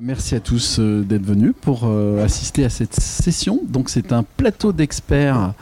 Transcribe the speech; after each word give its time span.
Merci 0.00 0.36
à 0.36 0.40
tous 0.40 0.78
euh, 0.78 1.02
d'être 1.02 1.24
venus 1.24 1.54
pour 1.60 1.80
euh, 1.84 2.24
assister 2.24 2.64
à 2.64 2.68
cette 2.68 2.94
session. 2.94 3.60
Donc 3.66 3.88
c'est 3.88 4.12
un 4.12 4.22
plateau 4.22 4.72
d'experts 4.72 5.54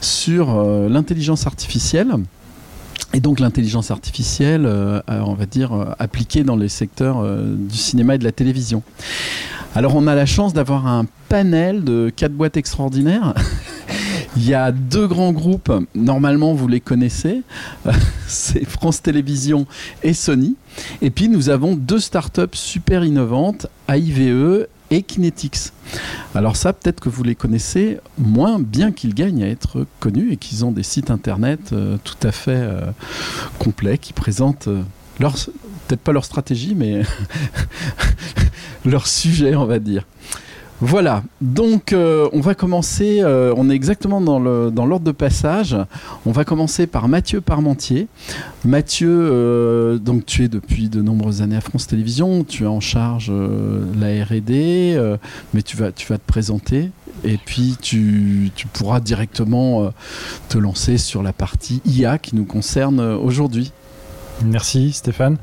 sur 0.00 0.50
euh, 0.50 0.88
l'intelligence 0.88 1.46
artificielle. 1.46 2.12
Et 3.12 3.20
donc 3.20 3.38
l'intelligence 3.38 3.92
artificielle, 3.92 4.68
on 5.08 5.34
va 5.34 5.46
dire, 5.46 5.94
appliquée 6.00 6.42
dans 6.42 6.56
les 6.56 6.68
secteurs 6.68 7.24
du 7.24 7.76
cinéma 7.76 8.16
et 8.16 8.18
de 8.18 8.24
la 8.24 8.32
télévision. 8.32 8.82
Alors 9.76 9.94
on 9.94 10.08
a 10.08 10.16
la 10.16 10.26
chance 10.26 10.52
d'avoir 10.52 10.88
un 10.88 11.06
panel 11.28 11.84
de 11.84 12.10
quatre 12.14 12.32
boîtes 12.32 12.56
extraordinaires. 12.56 13.34
Il 14.36 14.48
y 14.48 14.54
a 14.54 14.72
deux 14.72 15.06
grands 15.06 15.32
groupes, 15.32 15.72
normalement 15.94 16.54
vous 16.54 16.66
les 16.66 16.80
connaissez, 16.80 17.42
c'est 18.26 18.64
France 18.64 19.00
Télévisions 19.00 19.66
et 20.02 20.12
Sony. 20.12 20.56
Et 21.02 21.10
puis 21.10 21.28
nous 21.28 21.50
avons 21.50 21.76
deux 21.76 22.00
startups 22.00 22.54
super 22.54 23.04
innovantes, 23.04 23.68
AIVE 23.88 24.66
et 24.90 25.02
Kinetics. 25.02 25.72
Alors 26.34 26.56
ça, 26.56 26.72
peut-être 26.72 27.00
que 27.00 27.08
vous 27.08 27.22
les 27.22 27.34
connaissez 27.34 27.98
moins, 28.18 28.58
bien 28.58 28.92
qu'ils 28.92 29.14
gagnent 29.14 29.44
à 29.44 29.48
être 29.48 29.86
connus 30.00 30.32
et 30.32 30.36
qu'ils 30.36 30.64
ont 30.64 30.72
des 30.72 30.82
sites 30.82 31.10
internet 31.10 31.72
euh, 31.72 31.96
tout 32.02 32.16
à 32.22 32.32
fait 32.32 32.56
euh, 32.56 32.80
complets 33.58 33.98
qui 33.98 34.12
présentent 34.12 34.68
euh, 34.68 34.82
leur, 35.20 35.34
peut-être 35.34 36.00
pas 36.00 36.12
leur 36.12 36.24
stratégie, 36.24 36.74
mais 36.74 37.02
leur 38.84 39.06
sujet, 39.06 39.54
on 39.54 39.64
va 39.64 39.78
dire. 39.78 40.04
Voilà, 40.80 41.22
donc 41.40 41.92
euh, 41.92 42.28
on 42.32 42.40
va 42.40 42.56
commencer, 42.56 43.20
euh, 43.20 43.54
on 43.56 43.70
est 43.70 43.74
exactement 43.74 44.20
dans 44.20 44.38
l'ordre 44.40 45.00
de 45.00 45.12
passage. 45.12 45.76
On 46.26 46.32
va 46.32 46.44
commencer 46.44 46.88
par 46.88 47.06
Mathieu 47.06 47.40
Parmentier. 47.40 48.08
Mathieu, 48.64 49.08
euh, 49.08 49.98
donc 49.98 50.26
tu 50.26 50.44
es 50.44 50.48
depuis 50.48 50.88
de 50.88 51.00
nombreuses 51.00 51.42
années 51.42 51.56
à 51.56 51.60
France 51.60 51.86
Télévisions, 51.86 52.42
tu 52.42 52.64
es 52.64 52.66
en 52.66 52.80
charge 52.80 53.32
la 53.98 54.24
RD, 54.24 55.18
mais 55.54 55.62
tu 55.62 55.76
vas, 55.76 55.92
te 55.92 56.16
présenter 56.26 56.90
et 57.22 57.38
puis 57.38 57.76
tu 57.80 58.50
pourras 58.72 58.98
directement 59.00 59.92
te 60.48 60.58
lancer 60.58 60.98
sur 60.98 61.22
la 61.22 61.32
partie 61.32 61.82
IA 61.86 62.18
qui 62.18 62.34
nous 62.34 62.44
concerne 62.44 63.00
aujourd'hui. 63.00 63.72
Merci 64.44 64.92
Stéphane. 64.92 65.36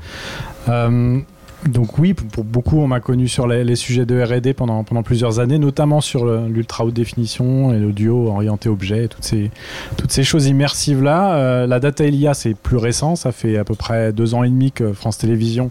Donc 1.68 1.98
oui, 1.98 2.12
pour 2.12 2.42
beaucoup, 2.42 2.80
on 2.80 2.88
m'a 2.88 2.98
connu 2.98 3.28
sur 3.28 3.46
les, 3.46 3.76
sujets 3.76 4.04
de 4.04 4.20
R&D 4.20 4.52
pendant, 4.52 4.82
plusieurs 5.04 5.38
années, 5.38 5.58
notamment 5.58 6.00
sur 6.00 6.26
l'ultra 6.26 6.84
haute 6.84 6.94
définition 6.94 7.72
et 7.72 7.78
l'audio 7.78 8.28
orienté 8.28 8.68
objet, 8.68 9.08
toutes 9.08 10.10
ces, 10.10 10.24
choses 10.24 10.46
immersives 10.46 11.02
là. 11.02 11.34
Euh, 11.34 11.66
la 11.68 11.78
data 11.78 12.04
Elia, 12.04 12.34
c'est 12.34 12.54
plus 12.54 12.78
récent, 12.78 13.14
ça 13.14 13.30
fait 13.30 13.58
à 13.58 13.64
peu 13.64 13.76
près 13.76 14.12
deux 14.12 14.34
ans 14.34 14.42
et 14.42 14.48
demi 14.48 14.72
que 14.72 14.92
France 14.92 15.18
Télévisions 15.18 15.70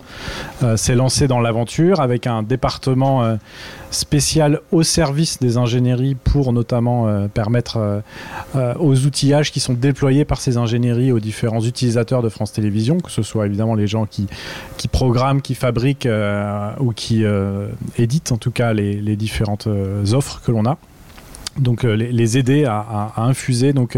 euh, 0.64 0.78
s'est 0.78 0.96
lancé 0.96 1.28
dans 1.28 1.42
l'aventure 1.42 2.00
avec 2.00 2.26
un 2.26 2.42
département 2.42 3.24
euh, 3.24 3.36
spécial 3.90 4.62
au 4.72 4.84
service 4.84 5.40
des 5.40 5.58
ingénieries 5.58 6.16
pour 6.16 6.54
notamment 6.54 7.28
permettre 7.28 8.02
aux 8.80 9.06
outillages 9.06 9.52
qui 9.52 9.60
sont 9.60 9.74
déployés 9.74 10.24
par 10.24 10.40
ces 10.40 10.56
ingénieries 10.56 11.12
aux 11.12 11.20
différents 11.20 11.60
utilisateurs 11.60 12.22
de 12.22 12.30
France 12.30 12.54
Télévisions, 12.54 13.02
que 13.02 13.12
ce 13.12 13.22
soit 13.22 13.48
évidemment 13.48 13.76
les 13.76 13.88
gens 13.88 14.06
qui, 14.06 14.28
qui 14.78 14.88
programment, 14.88 15.42
qui 15.42 15.56
fabriquent 15.56 15.81
ou 16.80 16.92
qui 16.94 17.24
éditent 17.98 18.32
en 18.32 18.38
tout 18.38 18.52
cas 18.52 18.74
les, 18.74 19.16
différentes 19.16 19.68
offres 20.14 20.42
que 20.42 20.52
l'on 20.52 20.66
a. 20.66 20.78
Donc 21.60 21.84
les, 21.84 22.38
aider 22.38 22.66
à, 22.66 23.14
infuser 23.18 23.74
donc 23.74 23.98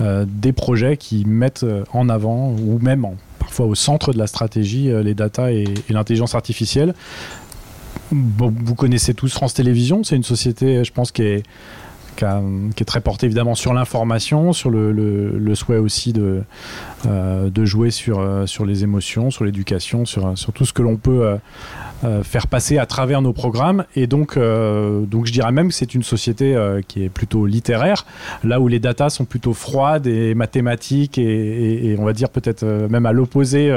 des 0.00 0.52
projets 0.52 0.96
qui 0.96 1.24
mettent 1.24 1.66
en 1.92 2.08
avant 2.08 2.50
ou 2.50 2.78
même 2.80 3.06
parfois 3.38 3.66
au 3.66 3.74
centre 3.74 4.12
de 4.12 4.18
la 4.18 4.26
stratégie 4.26 4.90
les 5.02 5.14
data 5.14 5.52
et 5.52 5.64
l'intelligence 5.88 6.34
artificielle. 6.34 6.94
Vous 8.10 8.74
connaissez 8.74 9.14
tous 9.14 9.32
France 9.32 9.54
Télévisions, 9.54 10.04
c'est 10.04 10.16
une 10.16 10.22
société, 10.22 10.84
je 10.84 10.92
pense, 10.92 11.12
qui 11.12 11.22
est, 11.22 11.42
qui, 12.16 12.24
est 12.24 12.84
très 12.84 13.00
portée 13.00 13.26
évidemment 13.26 13.54
sur 13.54 13.74
l'information, 13.74 14.52
sur 14.52 14.70
le, 14.70 15.54
souhait 15.54 15.78
aussi 15.78 16.12
de, 16.12 16.42
euh, 17.06 17.64
jouer 17.64 17.90
sur, 17.90 18.20
euh, 18.20 18.46
sur 18.46 18.64
les 18.64 18.84
émotions, 18.84 19.30
sur 19.30 19.44
l'éducation, 19.44 20.04
sur, 20.04 20.36
sur 20.36 20.52
tout 20.52 20.64
ce 20.64 20.72
que 20.72 20.82
l'on 20.82 20.96
peut 20.96 21.26
euh, 21.26 21.36
euh, 22.04 22.24
faire 22.24 22.48
passer 22.48 22.78
à 22.78 22.86
travers 22.86 23.22
nos 23.22 23.32
programmes. 23.32 23.84
Et 23.94 24.08
donc, 24.08 24.36
euh, 24.36 25.04
je 25.24 25.30
dirais 25.30 25.52
même 25.52 25.68
que 25.68 25.74
c'est 25.74 25.94
une 25.94 26.02
société 26.02 26.56
euh, 26.56 26.80
qui 26.86 27.04
est 27.04 27.08
plutôt 27.08 27.46
littéraire, 27.46 28.06
là 28.42 28.58
où 28.58 28.66
les 28.66 28.80
datas 28.80 29.10
sont 29.10 29.24
plutôt 29.24 29.54
froides 29.54 30.08
et 30.08 30.34
mathématiques 30.34 31.16
et, 31.16 31.94
on 31.96 32.04
va 32.04 32.12
dire 32.12 32.28
peut-être 32.28 32.64
même 32.64 33.06
à 33.06 33.12
l'opposé 33.12 33.70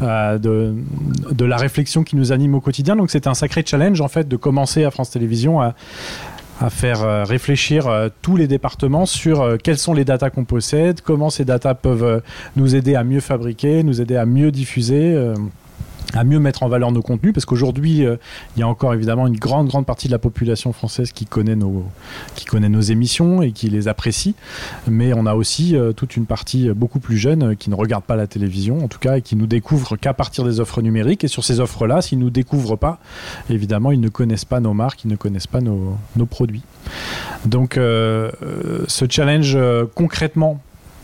de 0.00 1.44
la 1.44 1.56
réflexion 1.56 2.02
qui 2.02 2.16
nous 2.16 2.32
anime 2.32 2.54
au 2.54 2.60
quotidien. 2.60 2.96
Donc 2.96 3.10
c'est 3.10 3.26
un 3.26 3.34
sacré 3.34 3.62
challenge 3.66 4.00
en 4.00 4.08
fait 4.08 4.26
de 4.26 4.36
commencer 4.36 4.84
à 4.84 4.90
France 4.90 5.10
Télévisions 5.10 5.60
à, 5.60 5.74
à 6.60 6.70
faire 6.70 7.26
réfléchir 7.26 8.10
tous 8.22 8.36
les 8.36 8.46
départements 8.46 9.06
sur 9.06 9.56
quelles 9.62 9.78
sont 9.78 9.94
les 9.94 10.04
datas 10.04 10.30
qu'on 10.30 10.44
possède, 10.44 11.00
comment 11.00 11.30
ces 11.30 11.44
datas 11.44 11.74
peuvent 11.74 12.22
nous 12.56 12.76
aider 12.76 12.94
à 12.94 13.02
mieux 13.02 13.20
fabriquer, 13.20 13.82
nous 13.82 14.00
aider 14.00 14.16
à 14.16 14.26
mieux 14.26 14.50
diffuser 14.50 15.16
à 16.14 16.24
mieux 16.24 16.38
mettre 16.38 16.62
en 16.62 16.68
valeur 16.68 16.92
nos 16.92 17.02
contenus 17.02 17.32
parce 17.32 17.44
qu'aujourd'hui 17.44 18.04
euh, 18.04 18.16
il 18.56 18.60
y 18.60 18.62
a 18.62 18.68
encore 18.68 18.94
évidemment 18.94 19.26
une 19.26 19.36
grande 19.36 19.68
grande 19.68 19.86
partie 19.86 20.08
de 20.08 20.12
la 20.12 20.18
population 20.18 20.72
française 20.72 21.12
qui 21.12 21.26
connaît 21.26 21.56
nos 21.56 21.84
qui 22.34 22.46
émissions 22.90 23.42
et 23.42 23.52
qui 23.52 23.68
les 23.70 23.88
apprécie. 23.88 24.34
Mais 24.88 25.12
on 25.14 25.26
a 25.26 25.34
aussi 25.34 25.76
euh, 25.76 25.92
toute 25.92 26.16
une 26.16 26.26
partie 26.26 26.70
beaucoup 26.70 27.00
plus 27.00 27.16
jeune 27.16 27.42
euh, 27.50 27.54
qui 27.54 27.70
ne 27.70 27.74
regarde 27.74 28.04
pas 28.04 28.16
la 28.16 28.26
télévision 28.26 28.84
en 28.84 28.88
tout 28.88 28.98
cas 28.98 29.18
et 29.18 29.22
qui 29.22 29.36
nous 29.36 29.46
découvre 29.46 29.96
qu'à 29.96 30.14
partir 30.14 30.44
des 30.44 30.60
offres 30.60 30.82
numériques. 30.82 31.24
Et 31.24 31.28
sur 31.28 31.44
ces 31.44 31.60
offres 31.60 31.86
là 31.86 32.02
s'ils 32.02 32.18
nous 32.18 32.30
découvrent 32.30 32.76
pas 32.76 32.98
évidemment 33.48 33.92
ils 33.92 34.00
ne 34.00 34.08
connaissent 34.08 34.44
pas 34.44 34.60
nos 34.60 34.74
marques 34.74 35.04
ils 35.04 35.08
ne 35.08 35.16
connaissent 35.16 35.46
pas 35.46 35.60
nos, 35.60 35.96
nos 36.16 36.26
produits. 36.26 36.62
Donc 37.46 37.74
ce 37.74 39.04
challenge 39.08 39.56
concrètement 39.94 40.60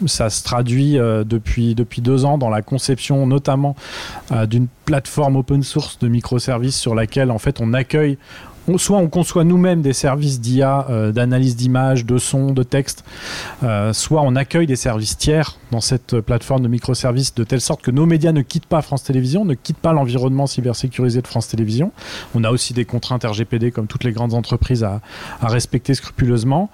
ça 0.06 0.30
se 0.30 0.44
traduit 0.44 0.98
euh, 0.98 1.24
depuis, 1.24 1.74
depuis 1.74 2.02
deux 2.02 2.24
ans 2.24 2.38
dans 2.38 2.50
la 2.50 2.62
conception 2.62 3.26
notamment 3.26 3.76
euh, 4.32 4.46
d'une 4.46 4.66
plateforme 4.84 5.36
open 5.36 5.62
source 5.62 5.98
de 5.98 6.08
microservices 6.08 6.76
sur 6.76 6.94
laquelle 6.94 7.30
en 7.30 7.38
fait 7.38 7.60
on 7.60 7.72
accueille 7.72 8.18
soit 8.78 8.98
on 8.98 9.06
conçoit 9.06 9.44
nous-mêmes 9.44 9.80
des 9.80 9.92
services 9.92 10.40
d'IA, 10.40 10.86
euh, 10.90 11.12
d'analyse 11.12 11.54
d'images, 11.54 12.04
de 12.04 12.18
sons, 12.18 12.50
de 12.50 12.64
textes, 12.64 13.04
soit 13.92 14.22
on 14.22 14.34
accueille 14.34 14.66
des 14.66 14.74
services 14.74 15.16
tiers 15.16 15.56
dans 15.70 15.80
cette 15.80 16.20
plateforme 16.20 16.62
de 16.62 16.68
microservices 16.68 17.32
de 17.36 17.44
telle 17.44 17.60
sorte 17.60 17.80
que 17.80 17.92
nos 17.92 18.06
médias 18.06 18.32
ne 18.32 18.42
quittent 18.42 18.66
pas 18.66 18.82
France 18.82 19.04
Télévisions, 19.04 19.44
ne 19.44 19.54
quittent 19.54 19.78
pas 19.78 19.92
l'environnement 19.92 20.48
cybersécurisé 20.48 21.22
de 21.22 21.28
France 21.28 21.46
Télévisions. 21.46 21.92
On 22.34 22.42
a 22.42 22.50
aussi 22.50 22.74
des 22.74 22.84
contraintes 22.84 23.22
RGPD 23.22 23.70
comme 23.70 23.86
toutes 23.86 24.02
les 24.02 24.10
grandes 24.10 24.34
entreprises 24.34 24.82
à 24.82 25.00
respecter 25.42 25.94
scrupuleusement. 25.94 26.68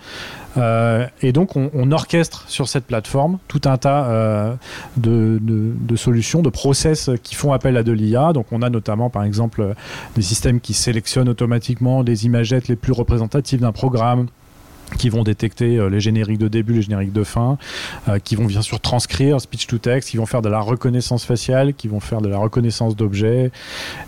Euh, 0.57 1.07
et 1.23 1.33
donc, 1.33 1.57
on, 1.57 1.93
orchestre 1.93 2.45
sur 2.49 2.69
cette 2.69 2.87
plateforme 2.87 3.39
tout 3.49 3.61
un 3.65 3.77
tas 3.77 4.07
euh, 4.07 4.55
de, 4.97 5.97
solutions, 5.97 6.43
de 6.43 6.51
process 6.51 7.11
qui 7.23 7.35
font 7.35 7.53
appel 7.53 7.77
à 7.77 7.83
de 7.83 7.93
l'IA. 7.93 8.33
Donc, 8.33 8.47
on 8.53 8.63
a 8.63 8.71
notamment, 8.71 9.11
par 9.11 9.25
exemple, 9.25 9.75
des 10.15 10.23
systèmes 10.23 10.61
qui 10.61 10.75
sélectionnent 10.75 11.29
automatiquement 11.29 12.03
les 12.03 12.27
imagettes 12.27 12.69
les 12.69 12.77
plus 12.77 12.93
représentatives 12.93 13.61
d'un 13.61 13.73
programme 13.73 14.27
qui 14.99 15.09
vont 15.09 15.23
détecter 15.23 15.79
euh, 15.79 15.89
les 15.89 16.01
génériques 16.01 16.39
de 16.39 16.49
début, 16.49 16.75
les 16.75 16.83
génériques 16.83 17.13
de 17.13 17.25
fin, 17.25 17.59
euh, 18.09 18.19
qui 18.19 18.37
vont 18.37 18.45
bien 18.45 18.63
sûr 18.63 18.81
transcrire 18.81 19.41
speech 19.41 19.67
to 19.67 19.79
text, 19.79 20.11
qui 20.11 20.17
vont 20.17 20.27
faire 20.27 20.43
de 20.43 20.49
la 20.49 20.61
reconnaissance 20.61 21.25
faciale, 21.25 21.75
qui 21.75 21.89
vont 21.89 22.01
faire 22.01 22.21
de 22.21 22.29
la 22.29 22.39
reconnaissance 22.39 22.97
d'objets, 22.97 23.51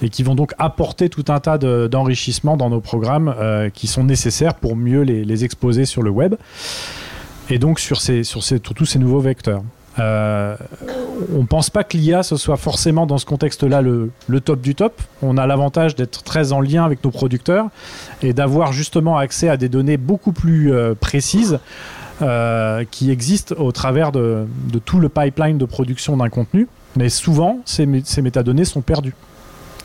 et 0.02 0.08
qui 0.08 0.22
vont 0.22 0.34
donc 0.34 0.52
apporter 0.58 1.08
tout 1.08 1.24
un 1.28 1.40
tas 1.40 1.58
d'enrichissements 1.58 2.56
dans 2.56 2.70
nos 2.70 2.80
programmes 2.80 3.34
euh, 3.38 3.70
qui 3.70 3.86
sont 3.86 4.04
nécessaires 4.04 4.54
pour 4.54 4.76
mieux 4.76 5.02
les, 5.02 5.44
exposer 5.44 5.84
sur 5.84 6.02
le 6.02 6.10
web. 6.10 6.36
Et 7.50 7.58
donc 7.58 7.80
sur, 7.80 8.00
sur 8.00 8.42
tous 8.60 8.86
ces 8.86 8.98
nouveaux 8.98 9.20
vecteurs. 9.20 9.62
Euh, 9.98 10.56
on 11.34 11.44
pense 11.44 11.70
pas 11.70 11.84
que 11.84 11.96
l'IA 11.96 12.22
ce 12.22 12.36
soit 12.36 12.56
forcément 12.56 13.06
dans 13.06 13.18
ce 13.18 13.26
contexte-là 13.26 13.80
le, 13.82 14.10
top 14.40 14.60
du 14.60 14.74
top. 14.74 15.00
On 15.22 15.36
a 15.36 15.46
l'avantage 15.46 15.94
d'être 15.94 16.22
très 16.22 16.52
en 16.52 16.60
lien 16.60 16.84
avec 16.84 17.04
nos 17.04 17.10
producteurs 17.10 17.68
et 18.22 18.32
d'avoir 18.32 18.72
justement 18.72 19.16
accès 19.16 19.48
à 19.48 19.56
des 19.56 19.68
données 19.68 19.96
beaucoup 19.96 20.32
plus 20.32 20.72
euh, 20.72 20.94
précises 20.94 21.58
euh, 22.22 22.84
qui 22.90 23.10
existent 23.10 23.54
au 23.58 23.72
travers 23.72 24.12
de, 24.12 24.46
tout 24.84 25.00
le 25.00 25.08
pipeline 25.08 25.58
de 25.58 25.64
production 25.64 26.16
d'un 26.16 26.28
contenu. 26.28 26.68
Mais 26.96 27.08
souvent, 27.08 27.60
ces 27.64 27.86
métadonnées 27.86 28.64
sont 28.64 28.82
perdues. 28.82 29.14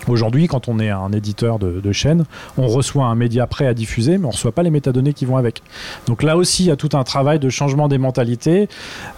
Aujourd'hui, 0.07 0.47
quand 0.47 0.67
on 0.67 0.79
est 0.79 0.89
un 0.89 1.11
éditeur 1.11 1.59
de, 1.59 1.91
chaîne, 1.91 2.25
on 2.57 2.67
reçoit 2.67 3.05
un 3.05 3.15
média 3.15 3.47
prêt 3.47 3.67
à 3.67 3.73
diffuser, 3.73 4.17
mais 4.17 4.25
on 4.25 4.29
ne 4.29 4.33
reçoit 4.33 4.51
pas 4.51 4.63
les 4.63 4.69
métadonnées 4.69 5.13
qui 5.13 5.25
vont 5.25 5.37
avec. 5.37 5.61
Donc 6.07 6.23
là 6.23 6.37
aussi, 6.37 6.63
il 6.63 6.67
y 6.67 6.71
a 6.71 6.75
tout 6.75 6.89
un 6.93 7.03
travail 7.03 7.39
de 7.39 7.49
changement 7.49 7.87
des 7.87 7.97
mentalités. 7.97 8.69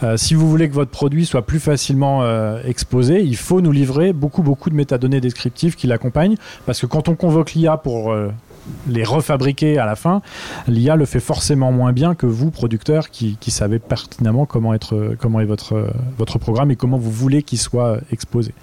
Euh, 0.04 0.18
si 0.18 0.34
vous 0.34 0.50
voulez 0.50 0.70
que 0.70 0.74
votre 0.74 0.92
produit 0.92 1.26
soit 1.26 1.44
plus 1.44 1.60
facilement 1.60 2.24
euh, 2.24 2.62
exposé, 2.66 3.22
il 3.22 3.36
faut 3.36 3.62
nous 3.62 3.72
livrer 3.72 4.14
beaucoup, 4.14 4.42
beaucoup 4.42 4.70
de 4.70 4.76
métadonnées 4.76 5.22
descriptives 5.22 5.76
qui 5.76 5.88
l'accompagnent, 5.88 6.36
parce 6.66 6.80
que 6.82 6.86
quand 6.86 7.10
on 7.10 7.16
convoque 7.16 7.54
l'IA 7.54 7.78
pour 7.78 8.12
euh, 8.12 8.30
les 8.88 9.04
refabriquer 9.04 9.78
à 9.78 9.86
la 9.86 9.96
fin, 9.96 10.22
l'IA 10.68 10.96
le 10.96 11.06
fait 11.06 11.20
forcément 11.20 11.72
moins 11.72 11.94
bien 11.94 12.16
que 12.16 12.26
vous, 12.26 12.52
producteurs, 12.52 13.10
qui, 13.10 13.38
savez 13.48 13.80
pertinemment 13.80 14.46
comment, 14.46 14.74
être, 14.74 15.16
comment 15.20 15.40
est 15.40 15.46
votre, 15.46 15.92
votre 16.18 16.40
programme 16.40 16.72
et 16.72 16.76
comment 16.76 16.98
vous 16.98 17.12
voulez 17.12 17.44
qu'il 17.44 17.60
soit 17.60 18.00
exposé. 18.12 18.54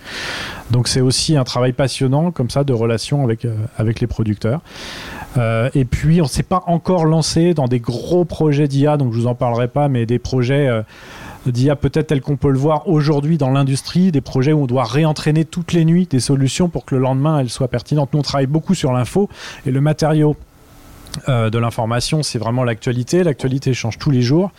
Donc 0.71 0.89
c'est 0.89 1.01
aussi 1.01 1.37
un 1.37 1.45
travail 1.45 1.73
passionnant 1.73 2.31
comme 2.31 2.51
ça 2.51 2.65
de 2.65 2.73
relation 2.73 3.25
avec, 3.25 3.45
euh, 3.45 3.55
avec 3.77 4.01
les 4.01 4.07
producteurs. 4.07 4.61
Euh, 5.37 5.71
et 5.75 5.85
puis 5.85 6.21
on 6.21 6.25
ne 6.25 6.29
s'est 6.29 6.43
pas 6.43 6.63
encore 6.67 7.05
lancé 7.05 7.55
dans 7.55 7.69
des 7.69 7.81
gros 7.81 8.25
projets 8.25 8.69
d'IA, 8.69 8.97
donc 8.97 9.13
je 9.13 9.19
vous 9.19 9.27
en 9.27 9.35
parlerai 9.35 9.69
pas, 9.69 9.89
mais 9.89 10.07
des 10.07 10.19
projets 10.19 10.69
euh, 10.69 10.83
d'IA 11.51 11.77
peut-être 11.77 12.09
tels 12.09 12.21
qu'on 12.21 12.37
peut 12.37 12.51
le 12.51 12.59
voir 12.59 12.89
aujourd'hui 12.89 13.39
dans 13.39 13.51
l'industrie, 13.51 14.13
des 14.13 14.21
projets 14.21 14.53
où 14.53 14.63
on 14.63 14.67
doit 14.67 14.85
réentraîner 14.85 15.45
toutes 15.45 15.73
les 15.73 15.85
nuits 15.85 16.07
des 16.07 16.21
solutions 16.21 16.69
pour 16.69 16.85
que 16.85 16.95
le 16.95 17.01
lendemain 17.01 17.39
elles 17.41 17.51
soient 17.51 17.69
pertinentes. 17.69 18.13
Nous 18.13 18.21
on 18.21 18.23
travaille 18.23 18.47
beaucoup 18.47 18.75
sur 18.75 18.93
l'info 18.93 19.29
et 19.67 19.71
le 19.71 19.81
matériau 19.81 20.37
euh, 21.29 21.51
de 21.51 21.59
l'information, 21.59 22.23
c'est 22.23 22.39
vraiment 22.39 22.65
l'actualité. 22.65 23.25
L'actualité 23.25 23.75
change 23.75 23.99
tous 23.99 24.11
les 24.11 24.23
jours. 24.23 24.51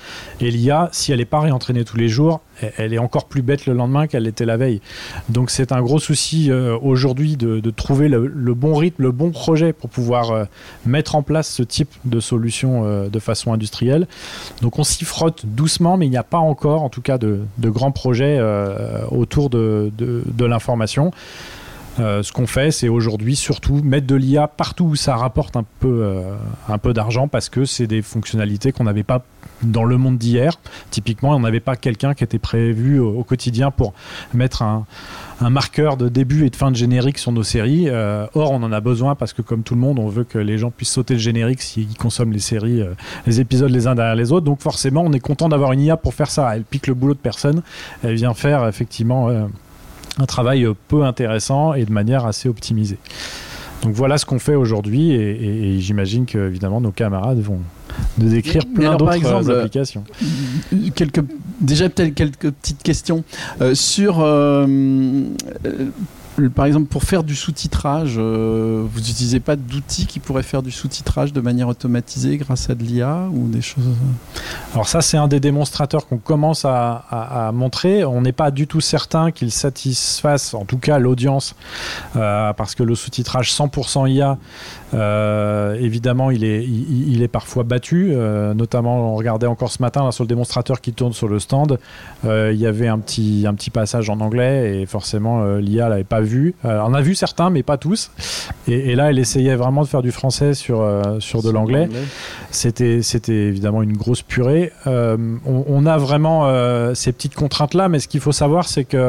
Et 0.41 0.51
l'IA, 0.51 0.89
si 0.91 1.11
elle 1.11 1.19
n'est 1.19 1.25
pas 1.25 1.39
réentraînée 1.39 1.83
tous 1.83 1.97
les 1.97 2.07
jours, 2.07 2.41
elle 2.77 2.93
est 2.93 2.99
encore 2.99 3.25
plus 3.25 3.41
bête 3.41 3.65
le 3.65 3.73
lendemain 3.73 4.07
qu'elle 4.07 4.27
était 4.27 4.45
la 4.45 4.57
veille. 4.57 4.81
Donc 5.29 5.49
c'est 5.49 5.71
un 5.71 5.81
gros 5.81 5.99
souci 5.99 6.51
euh, 6.51 6.77
aujourd'hui 6.81 7.37
de, 7.37 7.69
trouver 7.69 8.09
le, 8.09 8.53
bon 8.53 8.75
rythme, 8.75 9.03
le 9.03 9.11
bon 9.11 9.31
projet 9.31 9.71
pour 9.71 9.89
pouvoir 9.89 10.31
euh, 10.31 10.43
mettre 10.85 11.15
en 11.15 11.23
place 11.23 11.49
ce 11.49 11.63
type 11.63 11.91
de 12.03 12.19
solution 12.19 13.07
de 13.09 13.19
façon 13.19 13.53
industrielle. 13.53 14.07
Donc 14.61 14.79
on 14.79 14.83
s'y 14.83 15.05
frotte 15.05 15.45
doucement, 15.45 15.97
mais 15.97 16.07
il 16.07 16.09
n'y 16.09 16.17
a 16.17 16.23
pas 16.23 16.37
encore, 16.37 16.83
en 16.83 16.89
tout 16.89 17.01
cas, 17.01 17.17
de, 17.17 17.39
grands 17.59 17.91
projets 17.91 18.39
autour 19.11 19.49
de 19.49 20.45
l'information. 20.45 21.11
Euh, 21.99 22.23
ce 22.23 22.31
qu'on 22.31 22.47
fait, 22.47 22.71
c'est 22.71 22.89
aujourd'hui 22.89 23.35
surtout 23.35 23.81
mettre 23.83 24.07
de 24.07 24.15
l'IA 24.15 24.47
partout 24.47 24.85
où 24.85 24.95
ça 24.95 25.15
rapporte 25.15 25.55
un 25.55 25.65
peu, 25.79 26.01
euh, 26.03 26.77
peu 26.81 26.93
d'argent 26.93 27.27
parce 27.27 27.49
que 27.49 27.65
c'est 27.65 27.87
des 27.87 28.01
fonctionnalités 28.01 28.71
qu'on 28.71 28.85
n'avait 28.85 29.03
pas 29.03 29.23
dans 29.61 29.83
le 29.83 29.97
monde 29.97 30.17
d'hier. 30.17 30.53
Typiquement, 30.89 31.35
on 31.35 31.39
n'avait 31.39 31.59
pas 31.59 31.75
quelqu'un 31.75 32.13
qui 32.13 32.23
était 32.23 32.39
prévu 32.39 32.99
au, 32.99 33.23
quotidien 33.23 33.71
pour 33.71 33.93
mettre 34.33 34.61
un, 34.61 34.85
marqueur 35.41 35.97
de 35.97 36.09
début 36.09 36.45
et 36.45 36.49
de 36.49 36.55
fin 36.55 36.71
de 36.71 36.75
générique 36.75 37.17
sur 37.17 37.31
nos 37.31 37.43
séries. 37.43 37.85
Euh, 37.87 38.25
or, 38.33 38.51
on 38.51 38.63
en 38.63 38.71
a 38.71 38.79
besoin 38.79 39.15
parce 39.15 39.33
que, 39.33 39.41
comme 39.41 39.63
tout 39.63 39.73
le 39.73 39.81
monde, 39.81 39.99
on 39.99 40.07
veut 40.07 40.23
que 40.23 40.37
les 40.37 40.57
gens 40.57 40.71
puissent 40.71 40.91
sauter 40.91 41.15
le 41.15 41.19
générique 41.19 41.61
s'ils 41.61 41.97
consomment 41.97 42.31
les 42.31 42.39
séries, 42.39 42.83
les 43.27 43.41
épisodes 43.41 43.71
les 43.71 43.87
uns 43.87 43.95
derrière 43.95 44.15
les 44.15 44.31
autres. 44.31 44.45
Donc, 44.45 44.61
forcément, 44.61 45.01
on 45.01 45.11
est 45.11 45.19
content 45.19 45.49
d'avoir 45.49 45.73
une 45.73 45.81
IA 45.81 45.97
pour 45.97 46.13
faire 46.13 46.29
ça. 46.29 46.55
Elle 46.55 46.63
pique 46.63 46.87
le 46.87 46.93
boulot 46.93 47.13
de 47.13 47.19
personne. 47.19 47.61
Elle 48.03 48.15
vient 48.15 48.33
faire 48.33 48.67
effectivement 48.67 49.29
un 50.19 50.25
travail 50.25 50.67
peu 50.87 51.03
intéressant 51.03 51.73
et 51.73 51.85
de 51.85 51.91
manière 51.91 52.25
assez 52.25 52.49
optimisée. 52.49 52.97
Donc 53.81 53.93
voilà 53.93 54.17
ce 54.17 54.25
qu'on 54.25 54.39
fait 54.39 54.55
aujourd'hui 54.55 55.11
et, 55.11 55.79
j'imagine 55.79 56.25
que 56.25 56.37
évidemment 56.49 56.81
nos 56.81 56.91
camarades 56.91 57.39
vont 57.39 57.59
nous 58.17 58.29
décrire 58.29 58.63
plein 58.65 58.95
d'autres 58.95 59.49
applications. 59.49 60.03
Euh, 60.73 60.89
quelques, 60.95 61.21
déjà 61.61 61.89
peut-être 61.89 62.13
quelques 62.13 62.51
petites 62.51 62.83
questions 62.83 63.23
euh, 63.61 63.73
sur 63.75 64.19
euh, 64.19 64.65
par 66.47 66.65
exemple, 66.65 66.87
pour 66.87 67.03
faire 67.03 67.23
du 67.23 67.35
sous-titrage, 67.35 68.15
euh, 68.17 68.85
vous 68.89 68.99
n'utilisez 68.99 69.39
pas 69.41 69.55
d'outils 69.55 70.05
qui 70.05 70.19
pourraient 70.19 70.43
faire 70.43 70.61
du 70.61 70.71
sous-titrage 70.71 71.33
de 71.33 71.41
manière 71.41 71.67
automatisée 71.67 72.37
grâce 72.37 72.69
à 72.69 72.75
de 72.75 72.83
l'IA 72.83 73.27
ou 73.33 73.47
des 73.49 73.61
choses 73.61 73.83
Alors 74.73 74.87
ça, 74.87 75.01
c'est 75.01 75.17
un 75.17 75.27
des 75.27 75.39
démonstrateurs 75.41 76.07
qu'on 76.07 76.17
commence 76.17 76.63
à, 76.65 77.51
montrer. 77.53 78.05
On 78.05 78.21
n'est 78.21 78.31
pas 78.31 78.51
du 78.51 78.67
tout 78.67 78.79
certain 78.79 79.31
qu'il 79.31 79.51
satisfasse, 79.51 80.53
en 80.53 80.65
tout 80.65 80.77
cas, 80.77 80.99
l'audience, 80.99 81.55
euh, 82.15 82.53
parce 82.53 82.75
que 82.75 82.83
le 82.83 82.95
sous-titrage 82.95 83.51
100% 83.51 84.09
IA, 84.09 84.37
euh, 84.93 85.75
évidemment, 85.75 86.31
il 86.31 86.43
est, 86.43 87.27
parfois 87.27 87.63
battu. 87.63 88.13
notamment, 88.55 89.11
on 89.11 89.15
regardait 89.15 89.47
encore 89.47 89.71
ce 89.71 89.81
matin 89.81 90.03
là, 90.03 90.11
sur 90.11 90.23
le 90.23 90.29
démonstrateur 90.29 90.79
qui 90.81 90.93
tourne 90.93 91.13
sur 91.13 91.27
le 91.27 91.39
stand, 91.39 91.79
il 92.23 92.55
y 92.55 92.65
avait 92.65 92.87
un 92.87 92.99
petit, 92.99 93.45
un 93.47 93.53
petit 93.53 93.69
passage 93.69 94.09
en 94.09 94.19
anglais 94.19 94.81
et 94.81 94.85
forcément, 94.85 95.57
l'IA 95.57 95.89
l'avait 95.89 96.03
pas 96.03 96.21
vu 96.21 96.28
euh, 96.65 96.81
on 96.85 96.93
a 96.93 97.01
vu 97.01 97.15
certains, 97.15 97.49
mais 97.49 97.63
pas 97.63 97.77
tous. 97.77 98.11
Et, 98.67 98.95
là, 98.95 99.09
elle 99.09 99.19
essayait 99.19 99.55
vraiment 99.55 99.83
de 99.83 99.87
faire 99.87 100.01
du 100.01 100.11
français 100.11 100.53
sur, 100.53 100.81
euh, 100.81 101.19
sur 101.19 101.41
de 101.41 101.49
l'anglais. 101.49 101.89
C'était, 102.51 103.01
c'était 103.01 103.33
évidemment 103.33 103.81
une 103.81 103.95
grosse 103.95 104.21
purée. 104.21 104.71
Euh, 104.87 105.17
on, 105.45 105.85
a 105.85 105.97
vraiment 105.97 106.49
ces 106.93 107.11
petites 107.11 107.35
contraintes-là, 107.35 107.89
mais 107.89 107.99
ce 107.99 108.07
qu'il 108.07 108.19
faut 108.19 108.31
savoir, 108.31 108.67
c'est 108.67 108.85
qu'il 108.85 108.99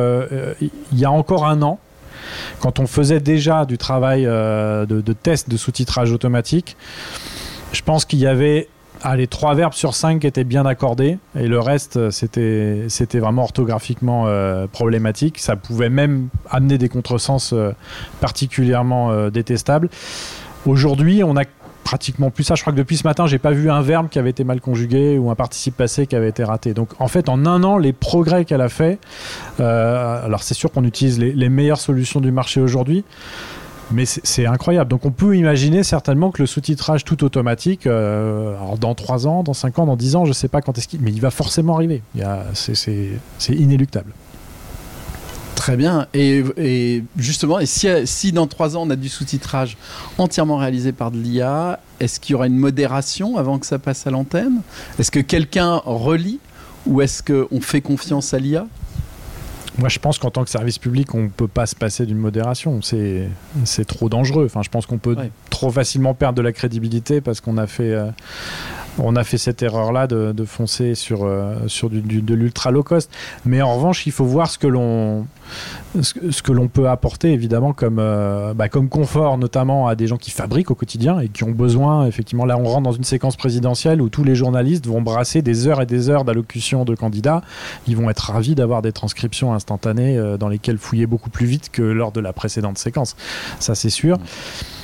il 0.61 0.99
y 0.99 1.05
a 1.05 1.11
encore 1.11 1.47
un 1.47 1.63
an, 1.63 1.79
quand 2.61 2.79
on 2.79 2.87
faisait 2.87 3.21
déjà 3.21 3.65
du 3.65 3.77
travail 3.77 4.25
de, 4.25 4.85
de 4.87 5.13
test 5.13 5.51
de 5.51 5.57
sous-titrage 5.57 6.13
automatique, 6.13 6.77
je 7.73 7.83
pense 7.83 8.05
qu'il 8.05 8.19
y 8.19 8.27
avait 8.27 8.69
ah, 9.03 9.17
les 9.17 9.27
trois 9.27 9.55
verbes 9.55 9.73
sur 9.73 9.95
cinq 9.95 10.25
étaient 10.25 10.45
bien 10.45 10.67
accordés 10.67 11.19
et 11.39 11.47
le 11.47 11.59
reste 11.59 11.97
euh, 11.97 12.11
c'était 12.11 13.19
vraiment 13.19 13.45
orthographiquement 13.45 14.25
euh, 14.27 14.67
problématique. 14.67 15.39
Ça 15.39 15.57
pouvait 15.57 15.89
même 15.89 16.29
amener 16.51 16.77
des 16.77 16.89
contresens 16.89 17.53
euh, 17.53 17.73
particulièrement 18.21 19.31
détestables. 19.31 19.89
Aujourd'hui, 20.67 21.25
on 21.25 21.37
a 21.37 21.45
pratiquement 21.85 22.31
plus 22.31 22.45
ça. 22.45 22.55
Je 22.55 22.61
crois 22.61 22.73
que 22.73 22.79
depuis 22.79 22.99
ce 22.99 23.07
matin, 23.07 23.27
j'ai 23.27 23.39
pas 23.39 23.53
vu 23.53 23.71
un 23.71 23.81
verbe 23.81 24.09
qui 24.11 24.19
avait 24.19 24.31
été 24.31 24.45
mal 24.45 24.61
conjugué 24.61 25.17
ou 25.19 25.31
un 25.31 25.35
participe 25.35 25.77
passé 25.77 26.07
qui 26.07 26.15
avait 26.15 26.29
été 26.29 26.45
raté. 26.45 26.75
Donc 26.75 26.91
en 26.99 27.09
fait, 27.09 27.29
en 27.29 27.47
un 27.47 27.65
an, 27.65 27.79
les 27.79 27.93
progrès 27.93 28.45
qu'elle 28.45 28.61
a 28.61 28.69
fait. 28.69 28.99
alors 29.59 30.43
c'est 30.43 30.55
sûr 30.55 30.71
qu'on 30.71 30.85
utilise 30.85 31.19
les 31.19 31.49
meilleures 31.49 31.81
solutions 31.81 32.21
du 32.21 32.31
marché 32.31 32.61
aujourd'hui. 32.61 33.05
Mais 33.93 34.05
c'est 34.07 34.47
incroyable. 34.47 34.91
Donc 34.91 35.05
on 35.05 35.11
peut 35.11 35.37
imaginer 35.37 35.83
certainement 35.83 36.31
que 36.31 36.43
le 36.43 36.47
sous-titrage 36.47 37.05
tout 37.05 37.25
automatique, 37.25 37.87
euh, 37.87 38.57
dans 38.81 38.95
3 38.95 39.27
ans, 39.27 39.43
dans 39.43 39.55
5 39.55 39.79
ans, 39.81 39.87
dans 39.87 39.97
10 39.97 40.17
ans, 40.17 40.25
je 40.25 40.31
ne 40.31 40.35
sais 40.35 40.49
pas 40.49 40.61
quand 40.61 40.79
est-ce 40.79 40.89
qu'il... 40.89 41.01
Mais 41.01 41.11
il 41.11 41.21
va 41.21 41.31
forcément 41.31 41.75
arriver. 41.75 42.03
C'est 42.55 43.19
inéluctable. 43.49 44.13
Très 45.57 45.77
bien. 45.77 46.07
Et, 46.15 47.05
justement, 47.19 47.59
et 47.59 47.67
si, 47.67 47.89
si, 48.05 48.33
dans 48.33 48.47
3 48.47 48.77
ans 48.77 48.83
on 48.87 48.91
a 48.91 48.97
du 48.97 49.09
sous-titrage 49.09 49.77
entièrement 50.19 50.57
réalisé 50.57 50.93
par 50.93 51.11
de 51.11 51.19
l'IA, 51.19 51.81
est-ce 51.99 52.19
qu'il 52.19 52.33
y 52.33 52.35
aura 52.35 52.47
une 52.47 52.57
modération 52.57 53.37
avant 53.37 53.59
que 53.59 53.67
ça 53.67 53.79
passe 53.79 54.07
à 54.07 54.11
l'antenne? 54.11 54.63
Est-ce 54.99 55.11
que 55.11 55.21
quelqu'un 55.21 55.83
relit? 55.85 56.39
Ou 56.87 57.03
est-ce 57.03 57.23
qu'on 57.23 57.61
fait 57.61 57.83
confiance 57.83 58.33
à 58.33 58.39
l'IA 58.39 58.67
moi, 59.79 59.89
je 59.89 59.99
pense 59.99 60.19
qu'en 60.19 60.31
tant 60.31 60.45
que 60.45 60.51
service 60.51 60.79
public, 60.79 61.15
on 61.15 61.25
ne 61.25 61.29
peut 61.29 61.49
pas 61.49 61.67
se 61.67 61.75
passer 61.75 62.07
d'une 62.07 62.19
modération. 62.19 62.81
C'est, 62.83 63.29
trop 63.87 64.09
dangereux. 64.09 64.47
Enfin, 64.47 64.63
je 64.63 64.69
pense 64.69 64.87
qu'on 64.87 64.99
peut 64.99 65.17
trop 65.49 65.71
facilement 65.71 66.15
perdre 66.15 66.37
de 66.37 66.43
la 66.43 66.53
crédibilité 66.53 67.21
parce 67.21 67.41
qu'on 67.41 67.57
a 67.57 67.67
fait, 67.67 67.93
euh, 67.93 68.11
on 69.03 69.17
a 69.17 69.25
fait 69.25 69.39
cette 69.39 69.63
erreur-là 69.63 70.07
de, 70.07 70.45
foncer 70.45 70.95
sur, 70.95 71.25
euh, 71.25 71.55
sur 71.67 71.91
du, 71.91 72.01
de 72.01 72.35
l'ultra 72.35 72.71
low 72.71 72.83
cost. 72.83 73.11
Mais 73.45 73.63
en 73.63 73.75
revanche, 73.75 74.07
il 74.07 74.13
faut 74.13 74.25
voir 74.25 74.51
ce 74.51 74.59
que 74.59 74.67
l'on, 74.67 75.27
ce, 76.01 76.43
que 76.43 76.53
l'on 76.53 76.69
peut 76.69 76.89
apporter, 76.89 77.33
évidemment, 77.33 77.73
comme, 77.73 77.99
euh, 77.99 78.55
bah, 78.55 78.69
comme 78.69 78.89
confort, 78.89 79.39
notamment 79.39 79.89
à 79.89 79.95
des 79.95 80.07
gens 80.07 80.17
qui 80.17 80.31
fabriquent 80.31 80.71
au 80.71 80.75
quotidien 80.75 81.21
et 81.21 81.29
qui 81.29 81.45
ont 81.45 81.51
besoin, 81.51 82.07
effectivement, 82.07 82.45
là, 82.45 82.59
on 82.59 82.65
rentre 82.65 82.83
dans 82.83 82.93
une 82.93 83.05
séquence 83.05 83.37
présidentielle 83.37 84.01
où 84.01 84.09
tous 84.09 84.25
les 84.25 84.35
journalistes 84.35 84.87
vont 84.87 85.03
brasser 85.03 85.43
des 85.43 85.67
heures 85.67 85.81
et 85.81 85.87
des 85.87 86.09
heures 86.09 86.25
d'allocution 86.25 86.85
de 86.85 86.95
candidats. 86.95 87.43
Ils 87.87 87.97
vont 87.97 88.11
être 88.11 88.31
ravis 88.33 88.55
d'avoir 88.55 88.83
des 88.83 88.93
transcriptions 88.93 89.53
instantanées 89.53 90.19
euh, 90.19 90.37
dans 90.37 90.49
lesquelles 90.49 90.79
fouiller 90.79 91.07
beaucoup 91.07 91.31
plus 91.31 91.47
vite 91.47 91.71
que 91.71 91.83
lors 91.83 92.13
de 92.13 92.21
la 92.21 92.33
précédente 92.33 92.79
séquence. 92.79 93.17
Ça, 93.59 93.75
c'est 93.75 93.91
sûr. 93.91 94.19
Mmh. 94.19 94.80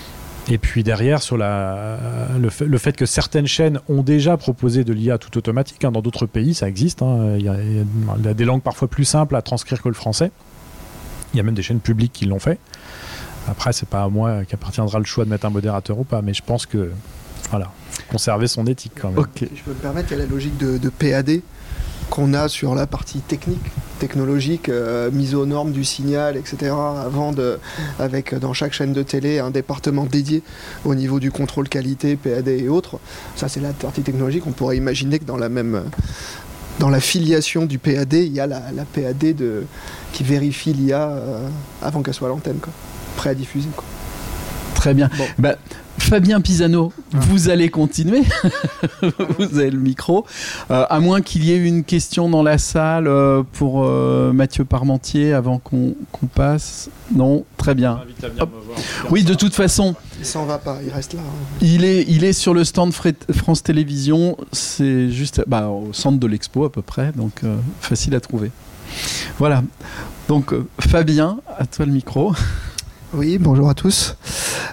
Et 0.48 0.58
puis 0.58 0.84
derrière, 0.84 1.22
sur 1.22 1.36
la, 1.36 1.98
le, 2.38 2.78
fait, 2.78 2.92
que 2.92 3.06
certaines 3.06 3.48
chaînes 3.48 3.80
ont 3.88 4.02
déjà 4.02 4.36
proposé 4.36 4.84
de 4.84 4.92
l'IA 4.92 5.18
tout 5.18 5.36
automatique, 5.36 5.84
hein, 5.84 5.90
dans 5.90 6.02
d'autres 6.02 6.26
pays 6.26 6.54
ça 6.54 6.68
existe, 6.68 7.02
hein. 7.02 7.34
il, 7.36 7.44
y 7.44 7.48
a, 7.48 8.34
des 8.34 8.44
langues 8.44 8.62
parfois 8.62 8.86
plus 8.86 9.04
simples 9.04 9.34
à 9.34 9.42
transcrire 9.42 9.82
que 9.82 9.88
le 9.88 9.94
français. 9.94 10.30
Il 11.34 11.36
y 11.38 11.40
a 11.40 11.42
même 11.42 11.54
des 11.54 11.62
chaînes 11.62 11.80
publiques 11.80 12.12
qui 12.12 12.26
l'ont 12.26 12.38
fait. 12.38 12.58
Après, 13.48 13.72
c'est 13.72 13.88
pas 13.88 14.02
à 14.02 14.08
moi 14.08 14.44
qu'appartiendra 14.44 14.98
le 14.98 15.04
choix 15.04 15.24
de 15.24 15.30
mettre 15.30 15.46
un 15.46 15.50
modérateur 15.50 15.98
ou 15.98 16.04
pas, 16.04 16.22
mais 16.22 16.32
je 16.32 16.42
pense 16.42 16.66
que 16.66 16.90
voilà, 17.50 17.72
conserver 18.08 18.46
son 18.46 18.66
éthique 18.66 18.92
quand 19.00 19.10
même. 19.10 19.18
Ok. 19.18 19.40
Je 19.40 19.62
peux 19.62 19.70
me 19.70 19.76
permettre, 19.76 20.12
il 20.12 20.18
y 20.18 20.20
a 20.20 20.24
la 20.24 20.30
logique 20.30 20.56
de, 20.58 20.78
de 20.78 20.88
PAD 20.88 21.40
qu'on 22.10 22.34
a 22.34 22.48
sur 22.48 22.74
la 22.74 22.86
partie 22.86 23.20
technique, 23.20 23.64
technologique, 23.98 24.68
euh, 24.68 25.10
mise 25.10 25.34
aux 25.34 25.46
normes 25.46 25.72
du 25.72 25.84
signal, 25.84 26.36
etc. 26.36 26.72
Avant 26.72 27.32
de, 27.32 27.58
avec 27.98 28.34
dans 28.34 28.52
chaque 28.52 28.72
chaîne 28.72 28.92
de 28.92 29.02
télé 29.02 29.38
un 29.38 29.50
département 29.50 30.04
dédié 30.04 30.42
au 30.84 30.94
niveau 30.94 31.20
du 31.20 31.30
contrôle 31.30 31.68
qualité, 31.68 32.16
PAD 32.16 32.48
et 32.48 32.68
autres. 32.68 32.98
Ça, 33.34 33.48
c'est 33.48 33.60
la 33.60 33.72
partie 33.72 34.02
technologique. 34.02 34.46
On 34.46 34.52
pourrait 34.52 34.76
imaginer 34.76 35.18
que 35.18 35.24
dans 35.24 35.36
la 35.36 35.48
même 35.48 35.84
dans 36.78 36.90
la 36.90 37.00
filiation 37.00 37.64
du 37.64 37.78
PAD, 37.78 38.12
il 38.14 38.32
y 38.32 38.40
a 38.40 38.46
la, 38.46 38.60
PAD 38.92 39.34
de, 39.34 39.64
qui 40.12 40.24
vérifie 40.24 40.72
l'IA 40.72 41.08
euh, 41.08 41.48
avant 41.82 42.02
qu'elle 42.02 42.14
soit 42.14 42.28
à 42.28 42.30
l'antenne, 42.30 42.58
prêt 43.16 43.30
à 43.30 43.34
diffuser. 43.34 43.68
Très 44.74 44.94
bien. 44.94 45.08
Bah, 45.38 45.56
Fabien 45.98 46.40
Pisano, 46.40 46.92
ah. 47.14 47.18
vous 47.20 47.48
allez 47.48 47.68
continuer. 47.68 48.22
vous 49.38 49.58
avez 49.58 49.70
le 49.70 49.78
micro. 49.78 50.24
Euh, 50.70 50.84
à 50.88 51.00
moins 51.00 51.20
qu'il 51.20 51.44
y 51.44 51.52
ait 51.52 51.58
une 51.58 51.84
question 51.84 52.28
dans 52.28 52.42
la 52.42 52.58
salle 52.58 53.08
euh, 53.08 53.42
pour 53.52 53.82
euh, 53.84 54.32
Mathieu 54.32 54.64
Parmentier 54.64 55.32
avant 55.32 55.58
qu'on 55.58 55.94
passe. 56.34 56.90
Non, 57.14 57.44
très 57.56 57.74
bien. 57.74 58.00
Oui, 59.10 59.24
de 59.24 59.34
toute 59.34 59.54
façon, 59.54 59.94
Il 60.20 60.26
s'en 60.26 60.44
va 60.44 60.58
pas, 60.58 60.78
il 60.84 60.92
reste 60.92 61.14
là. 61.14 61.20
hein. 61.20 61.56
Il 61.60 61.84
est, 61.84 62.04
il 62.08 62.24
est 62.24 62.32
sur 62.32 62.54
le 62.54 62.64
stand 62.64 62.92
France 62.92 63.62
Télévisions, 63.62 64.36
c'est 64.52 65.10
juste 65.10 65.42
bah, 65.46 65.68
au 65.68 65.92
centre 65.92 66.18
de 66.18 66.26
l'expo 66.26 66.64
à 66.64 66.70
peu 66.72 66.82
près, 66.82 67.12
donc 67.16 67.42
euh, 67.42 67.56
facile 67.80 68.14
à 68.14 68.20
trouver. 68.20 68.50
Voilà. 69.38 69.62
Donc 70.28 70.54
Fabien, 70.80 71.38
à 71.58 71.66
toi 71.66 71.86
le 71.86 71.92
micro. 71.92 72.32
Oui, 73.14 73.38
bonjour 73.38 73.68
à 73.68 73.74
tous. 73.74 74.16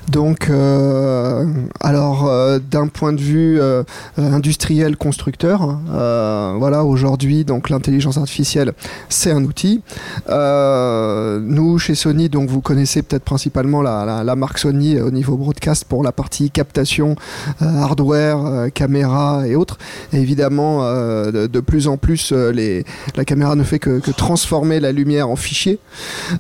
Donc, 0.10 0.50
euh, 0.50 1.46
alors, 1.80 2.28
euh, 2.28 2.60
d'un 2.60 2.88
point 2.88 3.14
de 3.14 3.22
vue 3.22 3.60
euh, 3.60 3.84
industriel 4.18 4.98
constructeur, 4.98 5.80
euh, 5.94 6.56
voilà, 6.58 6.84
aujourd'hui, 6.84 7.46
donc 7.46 7.70
l'intelligence 7.70 8.18
artificielle, 8.18 8.74
c'est 9.10 9.32
un 9.32 9.44
outil. 9.44 9.82
Nous, 10.30 11.80
chez 11.80 11.96
Sony, 11.96 12.30
donc 12.30 12.50
vous 12.50 12.62
connaissez 12.62 13.02
peut-être 13.02 13.24
principalement 13.24 13.82
la, 13.82 14.36
marque 14.36 14.58
Sony 14.58 15.00
au 15.00 15.12
niveau 15.12 15.38
broadcast 15.38 15.86
pour 15.86 16.04
la 16.04 16.12
partie 16.12 16.50
captation, 16.52 17.16
hardware, 17.60 18.70
caméra 18.74 19.44
et 19.48 19.56
autres. 19.56 19.78
Évidemment, 20.12 20.82
de, 20.82 21.60
plus 21.60 21.88
en 21.88 21.98
plus, 21.98 22.32
les, 22.32 22.86
la 23.16 23.26
caméra 23.26 23.56
ne 23.56 23.64
fait 23.64 23.80
que, 23.80 24.00
que 24.00 24.12
transformer 24.12 24.80
la 24.80 24.92
lumière 24.92 25.30
en 25.30 25.36
fichier. 25.36 25.80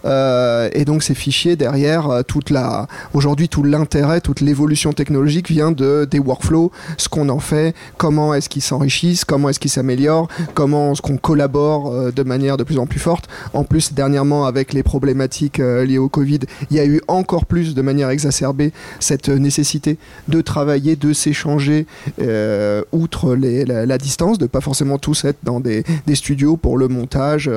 Euh, 0.05 0.69
et 0.73 0.85
donc 0.85 1.03
ces 1.03 1.15
fichiers 1.15 1.55
derrière, 1.55 2.23
toute 2.27 2.49
la, 2.49 2.87
aujourd'hui 3.13 3.49
tout 3.53 3.61
l'intérêt, 3.61 4.19
toute 4.19 4.41
l'évolution 4.41 4.93
technologique 4.93 5.47
vient 5.47 5.71
de 5.71 6.07
des 6.09 6.17
workflows, 6.17 6.71
ce 6.97 7.07
qu'on 7.07 7.29
en 7.29 7.37
fait, 7.37 7.75
comment 7.97 8.33
est-ce 8.33 8.49
qu'ils 8.49 8.63
s'enrichissent, 8.63 9.25
comment 9.25 9.47
est-ce 9.47 9.59
qu'ils 9.59 9.69
s'améliorent, 9.69 10.27
comment 10.55 10.93
est-ce 10.93 11.03
qu'on 11.03 11.17
collabore 11.17 11.93
euh, 11.93 12.11
de 12.11 12.23
manière 12.23 12.57
de 12.57 12.63
plus 12.63 12.79
en 12.79 12.87
plus 12.87 12.99
forte. 12.99 13.29
En 13.53 13.63
plus 13.63 13.93
dernièrement 13.93 14.47
avec 14.47 14.73
les 14.73 14.81
problématiques 14.81 15.59
euh, 15.59 15.85
liées 15.85 15.99
au 15.99 16.09
Covid, 16.09 16.39
il 16.71 16.77
y 16.77 16.79
a 16.79 16.85
eu 16.87 16.99
encore 17.07 17.45
plus 17.45 17.75
de 17.75 17.81
manière 17.83 18.09
exacerbée 18.09 18.73
cette 18.99 19.29
nécessité 19.29 19.99
de 20.29 20.41
travailler, 20.41 20.95
de 20.95 21.13
s'échanger 21.13 21.85
euh, 22.23 22.81
outre 22.91 23.35
la, 23.35 23.97
distance, 23.99 24.39
de 24.39 24.47
pas 24.47 24.61
forcément 24.61 24.97
tous 24.97 25.25
être 25.25 25.37
dans 25.43 25.59
des, 25.59 25.83
studios 26.15 26.57
pour 26.57 26.79
le 26.79 26.87
montage 26.87 27.51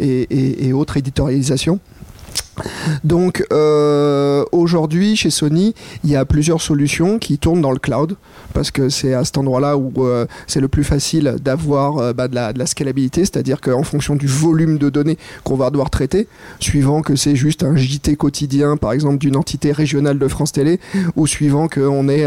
et 0.00 0.72
autres 0.72 0.96
éditorialisations. 0.96 1.78
Donc 3.04 3.44
euh, 3.52 4.44
aujourd'hui 4.52 5.16
chez 5.16 5.30
Sony, 5.30 5.74
il 6.04 6.10
y 6.10 6.16
a 6.16 6.24
plusieurs 6.24 6.60
solutions 6.60 7.18
qui 7.18 7.38
tournent 7.38 7.60
dans 7.60 7.72
le 7.72 7.78
cloud 7.78 8.16
parce 8.54 8.70
que 8.70 8.88
c'est 8.88 9.12
à 9.12 9.24
cet 9.24 9.38
endroit-là 9.38 9.76
où 9.76 9.92
euh, 9.98 10.26
c'est 10.46 10.60
le 10.60 10.68
plus 10.68 10.84
facile 10.84 11.36
d'avoir 11.42 11.98
euh, 11.98 12.12
bah, 12.12 12.28
de, 12.28 12.34
la, 12.34 12.66
scalabilité, 12.66 13.20
c'est-à-dire 13.20 13.60
qu'en 13.60 13.82
fonction 13.82 14.16
du 14.16 14.26
volume 14.26 14.78
de 14.78 14.88
données 14.88 15.18
qu'on 15.44 15.56
va 15.56 15.70
devoir 15.70 15.90
traiter, 15.90 16.26
suivant 16.58 17.02
que 17.02 17.16
c'est 17.16 17.36
juste 17.36 17.62
un 17.62 17.76
JT 17.76 18.16
quotidien 18.16 18.76
par 18.76 18.92
exemple 18.92 19.18
d'une 19.18 19.36
entité 19.36 19.72
régionale 19.72 20.18
de 20.18 20.28
France 20.28 20.52
Télé, 20.52 20.80
ou 21.16 21.26
suivant 21.26 21.68
qu'on 21.68 22.08
est 22.08 22.26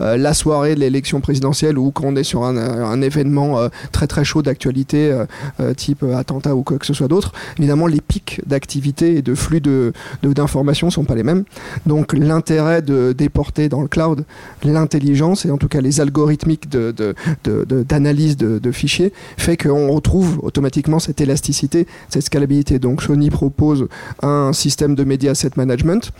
la 0.00 0.34
soirée 0.34 0.74
de 0.74 0.80
l'élection 0.80 1.20
présidentielle 1.20 1.78
ou 1.78 1.90
qu'on 1.90 2.16
est 2.16 2.24
sur 2.24 2.44
un, 2.44 2.56
un 2.56 3.00
événement 3.00 3.68
très 3.92 4.06
très 4.06 4.24
chaud 4.24 4.42
d'actualité 4.42 5.16
type 5.76 6.04
attentat 6.14 6.54
ou 6.54 6.62
quoi 6.62 6.78
que 6.78 6.86
ce 6.86 6.94
soit 6.94 7.08
d'autre, 7.08 7.32
évidemment 7.58 7.86
les 7.86 8.00
pics 8.00 8.40
d'activité 8.46 9.16
et 9.16 9.22
de 9.22 9.34
flux 9.34 9.61
de, 9.62 9.92
d'informations 10.22 10.90
sont 10.90 11.04
pas 11.04 11.14
les 11.14 11.22
mêmes. 11.22 11.44
Donc 11.86 12.12
l'intérêt 12.12 12.82
de 12.82 13.12
déporter 13.12 13.68
dans 13.68 13.80
le 13.82 13.88
cloud 13.88 14.24
l'intelligence 14.64 15.46
et 15.46 15.50
en 15.50 15.58
tout 15.58 15.68
cas 15.68 15.80
les 15.80 16.00
algorithmiques 16.00 16.68
de, 16.68 16.92
de- 16.92 17.14
d'analyse 17.82 18.36
de, 18.36 18.58
de 18.58 18.72
fichiers 18.72 19.12
fait 19.36 19.56
qu'on 19.56 19.90
retrouve 19.92 20.40
automatiquement 20.42 20.98
cette 20.98 21.20
élasticité, 21.20 21.86
cette 22.08 22.22
scalabilité. 22.24 22.78
Donc 22.78 23.02
Sony 23.02 23.30
propose 23.30 23.88
un 24.22 24.52
système 24.52 24.94
de 24.94 25.04
media 25.04 25.30
asset 25.32 25.50
management 25.56 26.10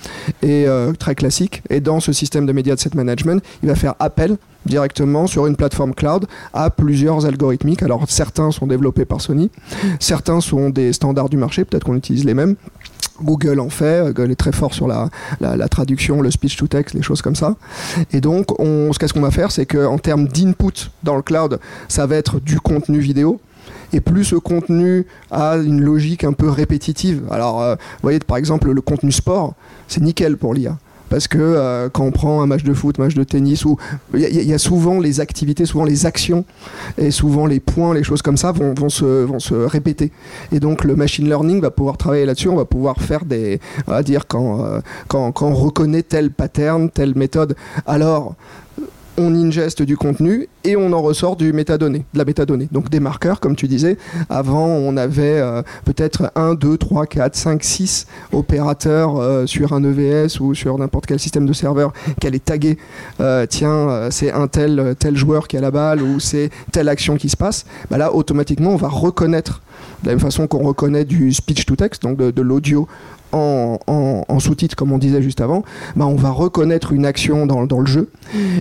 et 0.42 0.66
euh, 0.66 0.92
très 0.92 1.14
classique. 1.14 1.62
Et 1.70 1.80
dans 1.80 2.00
ce 2.00 2.12
système 2.12 2.46
de 2.46 2.52
media 2.52 2.74
asset 2.74 2.90
management, 2.94 3.42
il 3.62 3.68
va 3.68 3.74
faire 3.74 3.94
appel 3.98 4.36
directement 4.64 5.26
sur 5.26 5.46
une 5.48 5.56
plateforme 5.56 5.92
cloud 5.92 6.26
à 6.54 6.70
plusieurs 6.70 7.26
algorithmiques. 7.26 7.82
Alors 7.82 8.04
certains 8.08 8.52
sont 8.52 8.66
développés 8.68 9.04
par 9.04 9.20
Sony, 9.20 9.50
certains 9.98 10.40
sont 10.40 10.70
des 10.70 10.92
standards 10.92 11.28
du 11.28 11.36
marché, 11.36 11.64
peut-être 11.64 11.84
qu'on 11.84 11.96
utilise 11.96 12.24
les 12.24 12.34
mêmes. 12.34 12.54
Google 13.20 13.60
en 13.60 13.68
fait, 13.68 14.12
Google 14.12 14.30
est 14.32 14.36
très 14.36 14.52
fort 14.52 14.74
sur 14.74 14.88
la, 14.88 15.08
traduction, 15.68 16.20
le 16.20 16.30
speech 16.30 16.56
to 16.56 16.66
text, 16.66 16.94
les 16.94 17.02
choses 17.02 17.22
comme 17.22 17.36
ça. 17.36 17.56
Et 18.12 18.20
donc, 18.20 18.58
on, 18.60 18.92
ce 18.92 18.98
qu'est-ce 18.98 19.12
qu'on 19.12 19.20
va 19.20 19.30
faire, 19.30 19.50
c'est 19.52 19.66
qu'en 19.66 19.98
termes 19.98 20.28
d'input 20.28 20.90
dans 21.02 21.16
le 21.16 21.22
cloud, 21.22 21.58
ça 21.88 22.06
va 22.06 22.16
être 22.16 22.40
du 22.40 22.60
contenu 22.60 22.98
vidéo. 22.98 23.40
Et 23.92 24.00
plus 24.00 24.24
ce 24.24 24.36
contenu 24.36 25.06
a 25.30 25.56
une 25.56 25.80
logique 25.82 26.24
un 26.24 26.32
peu 26.32 26.48
répétitive. 26.48 27.22
Alors, 27.30 27.60
euh, 27.60 27.74
vous 27.74 28.02
voyez, 28.02 28.18
par 28.20 28.38
exemple, 28.38 28.70
le 28.70 28.80
contenu 28.80 29.12
sport, 29.12 29.54
c'est 29.86 30.00
nickel 30.00 30.38
pour 30.38 30.54
l'IA. 30.54 30.78
Parce 31.12 31.28
que 31.28 31.36
euh, 31.38 31.90
quand 31.90 32.04
on 32.06 32.10
prend 32.10 32.40
un 32.40 32.46
match 32.46 32.64
de 32.64 32.72
foot, 32.72 32.96
match 32.96 33.12
de 33.12 33.22
tennis, 33.22 33.66
il 34.14 34.20
y, 34.20 34.54
a- 34.54 34.58
souvent 34.58 34.98
les 34.98 35.20
activités, 35.20 35.66
souvent 35.66 35.84
les 35.84 36.06
actions, 36.06 36.46
et 36.96 37.10
souvent 37.10 37.44
les 37.44 37.60
points, 37.60 37.92
les 37.92 38.02
choses 38.02 38.22
comme 38.22 38.38
ça 38.38 38.50
vont, 38.50 38.88
se, 38.88 39.52
répéter. 39.66 40.10
Et 40.52 40.58
donc 40.58 40.84
le 40.84 40.96
machine 40.96 41.28
learning 41.28 41.60
va 41.60 41.70
pouvoir 41.70 41.98
travailler 41.98 42.24
là-dessus, 42.24 42.48
on 42.48 42.56
va 42.56 42.64
pouvoir 42.64 42.96
faire 43.02 43.26
des, 43.26 43.60
on 43.86 43.90
va 43.90 44.02
dire 44.02 44.26
quand, 44.26 44.64
euh, 44.64 44.80
quand 45.06 45.42
on 45.42 45.52
reconnaît 45.52 46.02
tel 46.02 46.30
pattern, 46.30 46.88
telle 46.88 47.14
méthode, 47.14 47.56
alors 47.84 48.34
on 49.18 49.34
ingeste 49.34 49.82
du 49.82 49.96
contenu 49.96 50.48
et 50.64 50.76
on 50.76 50.92
en 50.92 51.02
ressort 51.02 51.36
du 51.36 51.52
métadonnées, 51.52 52.04
de 52.12 52.18
la 52.18 52.24
métadonnée. 52.24 52.68
Donc 52.72 52.88
des 52.88 53.00
marqueurs, 53.00 53.40
comme 53.40 53.56
tu 53.56 53.68
disais. 53.68 53.98
Avant, 54.30 54.66
on 54.66 54.96
avait 54.96 55.38
euh, 55.40 55.62
peut-être 55.84 56.32
1, 56.34 56.54
2, 56.54 56.78
3, 56.78 57.06
4, 57.06 57.36
5, 57.36 57.62
6 57.62 58.06
opérateurs 58.32 59.18
euh, 59.18 59.46
sur 59.46 59.72
un 59.72 59.84
EVS 59.84 60.40
ou 60.40 60.54
sur 60.54 60.78
n'importe 60.78 61.06
quel 61.06 61.18
système 61.18 61.46
de 61.46 61.52
serveur 61.52 61.92
qui 62.20 62.26
allaient 62.26 62.38
taguer 62.38 62.78
euh, 63.20 63.46
tiens, 63.48 64.08
c'est 64.10 64.32
un 64.32 64.48
tel, 64.48 64.94
tel 64.98 65.16
joueur 65.16 65.48
qui 65.48 65.56
a 65.56 65.60
la 65.60 65.70
balle 65.70 66.02
ou 66.02 66.20
c'est 66.20 66.50
telle 66.70 66.88
action 66.88 67.16
qui 67.16 67.28
se 67.28 67.36
passe. 67.36 67.64
Bah 67.90 67.98
là, 67.98 68.14
automatiquement, 68.14 68.70
on 68.70 68.76
va 68.76 68.88
reconnaître, 68.88 69.62
de 70.02 70.08
la 70.08 70.12
même 70.12 70.20
façon 70.20 70.46
qu'on 70.46 70.62
reconnaît 70.64 71.04
du 71.04 71.32
speech 71.32 71.66
to 71.66 71.76
text, 71.76 72.02
donc 72.02 72.18
de 72.18 72.42
l'audio 72.42 72.88
en, 73.32 73.78
en- 73.86 74.24
en 74.28 74.38
sous-titre, 74.40 74.76
comme 74.76 74.92
on 74.92 74.98
disait 74.98 75.22
juste 75.22 75.40
avant, 75.40 75.62
bah 75.96 76.06
on 76.06 76.14
va 76.16 76.30
reconnaître 76.30 76.92
une 76.92 77.04
action 77.06 77.46
dans, 77.46 77.66
dans 77.66 77.80
le 77.80 77.86
jeu 77.86 78.08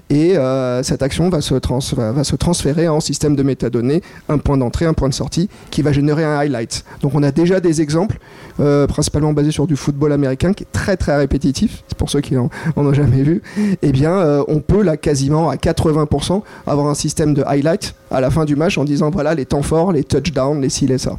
et 0.09 0.37
euh, 0.37 0.81
cette 0.83 1.01
action 1.01 1.29
va 1.29 1.41
se, 1.41 1.55
trans- 1.55 1.79
va, 1.95 2.11
va 2.11 2.23
se 2.23 2.35
transférer 2.35 2.87
en 2.87 2.99
système 2.99 3.35
de 3.35 3.43
métadonnées, 3.43 4.01
un 4.29 4.37
point 4.37 4.57
d'entrée, 4.57 4.85
un 4.85 4.93
point 4.93 5.09
de 5.09 5.13
sortie, 5.13 5.49
qui 5.69 5.81
va 5.81 5.91
générer 5.91 6.23
un 6.23 6.37
highlight. 6.37 6.83
Donc 7.01 7.13
on 7.15 7.23
a 7.23 7.31
déjà 7.31 7.59
des 7.59 7.81
exemples, 7.81 8.17
euh, 8.59 8.87
principalement 8.87 9.33
basés 9.33 9.51
sur 9.51 9.67
du 9.67 9.75
football 9.75 10.11
américain, 10.11 10.53
qui 10.53 10.63
est 10.63 10.71
très 10.71 10.97
très 10.97 11.15
répétitif, 11.17 11.83
c'est 11.87 11.97
pour 11.97 12.09
ceux 12.09 12.21
qui 12.21 12.37
en, 12.37 12.49
en 12.75 12.85
ont 12.85 12.93
jamais 12.93 13.23
vu. 13.23 13.41
Eh 13.81 13.91
bien, 13.91 14.11
euh, 14.11 14.43
on 14.47 14.59
peut 14.59 14.81
là 14.81 14.97
quasiment 14.97 15.49
à 15.49 15.55
80% 15.55 16.41
avoir 16.67 16.87
un 16.87 16.93
système 16.95 17.33
de 17.33 17.43
highlight 17.45 17.95
à 18.09 18.21
la 18.21 18.29
fin 18.29 18.45
du 18.45 18.55
match 18.55 18.77
en 18.77 18.83
disant 18.83 19.09
voilà 19.09 19.33
les 19.35 19.45
temps 19.45 19.61
forts, 19.61 19.91
les 19.91 20.03
touchdowns, 20.03 20.61
les 20.61 20.69
ci, 20.69 20.87
les 20.87 20.97
ça 20.97 21.17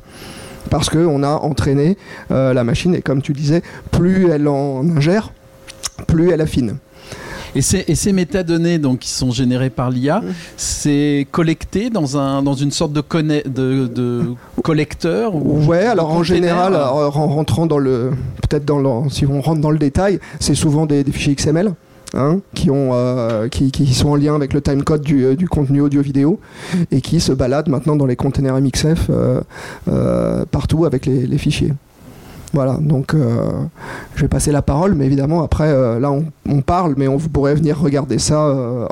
parce 0.70 0.88
qu'on 0.90 1.22
a 1.22 1.28
entraîné 1.36 1.96
euh, 2.30 2.52
la 2.54 2.64
machine 2.64 2.94
et 2.94 3.02
comme 3.02 3.22
tu 3.22 3.32
disais, 3.32 3.62
plus 3.90 4.28
elle 4.30 4.48
en 4.48 4.82
ingère, 4.96 5.32
plus 6.06 6.30
elle 6.30 6.40
affine. 6.40 6.76
Et 7.54 7.60
ces, 7.60 7.84
et 7.86 7.94
ces 7.94 8.14
métadonnées 8.14 8.78
donc, 8.78 9.00
qui 9.00 9.10
sont 9.10 9.30
générées 9.30 9.68
par 9.68 9.90
l'IA, 9.90 10.20
Mmh. 10.20 10.32
c'est 10.56 11.26
collecté 11.30 11.90
dans, 11.90 12.16
un, 12.16 12.42
dans 12.42 12.54
une 12.54 12.70
sorte 12.70 12.94
de, 12.94 13.02
conne- 13.02 13.42
de, 13.44 13.86
de 13.88 14.22
collecteur 14.62 15.34
ou 15.34 15.62
Ouais, 15.66 15.84
alors 15.84 16.10
en 16.12 16.22
général, 16.22 16.72
euh, 16.72 16.76
alors, 16.78 17.18
en 17.18 17.26
rentrant 17.26 17.66
dans 17.66 17.76
le, 17.78 18.12
peut-être 18.48 18.64
dans 18.64 18.78
le, 18.78 19.10
si 19.10 19.26
on 19.26 19.42
rentre 19.42 19.60
dans 19.60 19.70
le 19.70 19.76
détail, 19.78 20.18
c'est 20.40 20.54
souvent 20.54 20.86
des, 20.86 21.04
des 21.04 21.12
fichiers 21.12 21.34
XML. 21.34 21.74
Hein, 22.14 22.40
euh, 22.68 23.48
qui, 23.48 23.94
sont 23.94 24.10
en 24.10 24.16
lien 24.16 24.34
avec 24.34 24.52
le 24.52 24.60
timecode 24.60 25.02
du, 25.02 25.24
euh, 25.24 25.36
contenu 25.50 25.80
audio-vidéo 25.80 26.40
et 26.90 27.00
qui 27.00 27.20
se 27.20 27.32
baladent 27.32 27.68
maintenant 27.68 27.96
dans 27.96 28.06
les 28.06 28.16
containers 28.16 28.60
MXF 28.60 29.10
euh, 29.10 30.44
partout 30.50 30.84
avec 30.84 31.06
les, 31.06 31.38
fichiers. 31.38 31.72
Voilà, 32.54 32.76
donc 32.80 33.16
je 34.14 34.20
vais 34.20 34.28
passer 34.28 34.52
la 34.52 34.60
parole, 34.60 34.94
mais 34.94 35.06
évidemment 35.06 35.42
après, 35.42 35.72
là 35.98 36.12
on, 36.12 36.60
parle, 36.60 36.94
mais 36.98 37.08
on 37.08 37.16
pourrez 37.18 37.54
venir 37.54 37.80
regarder 37.80 38.18
ça 38.18 38.40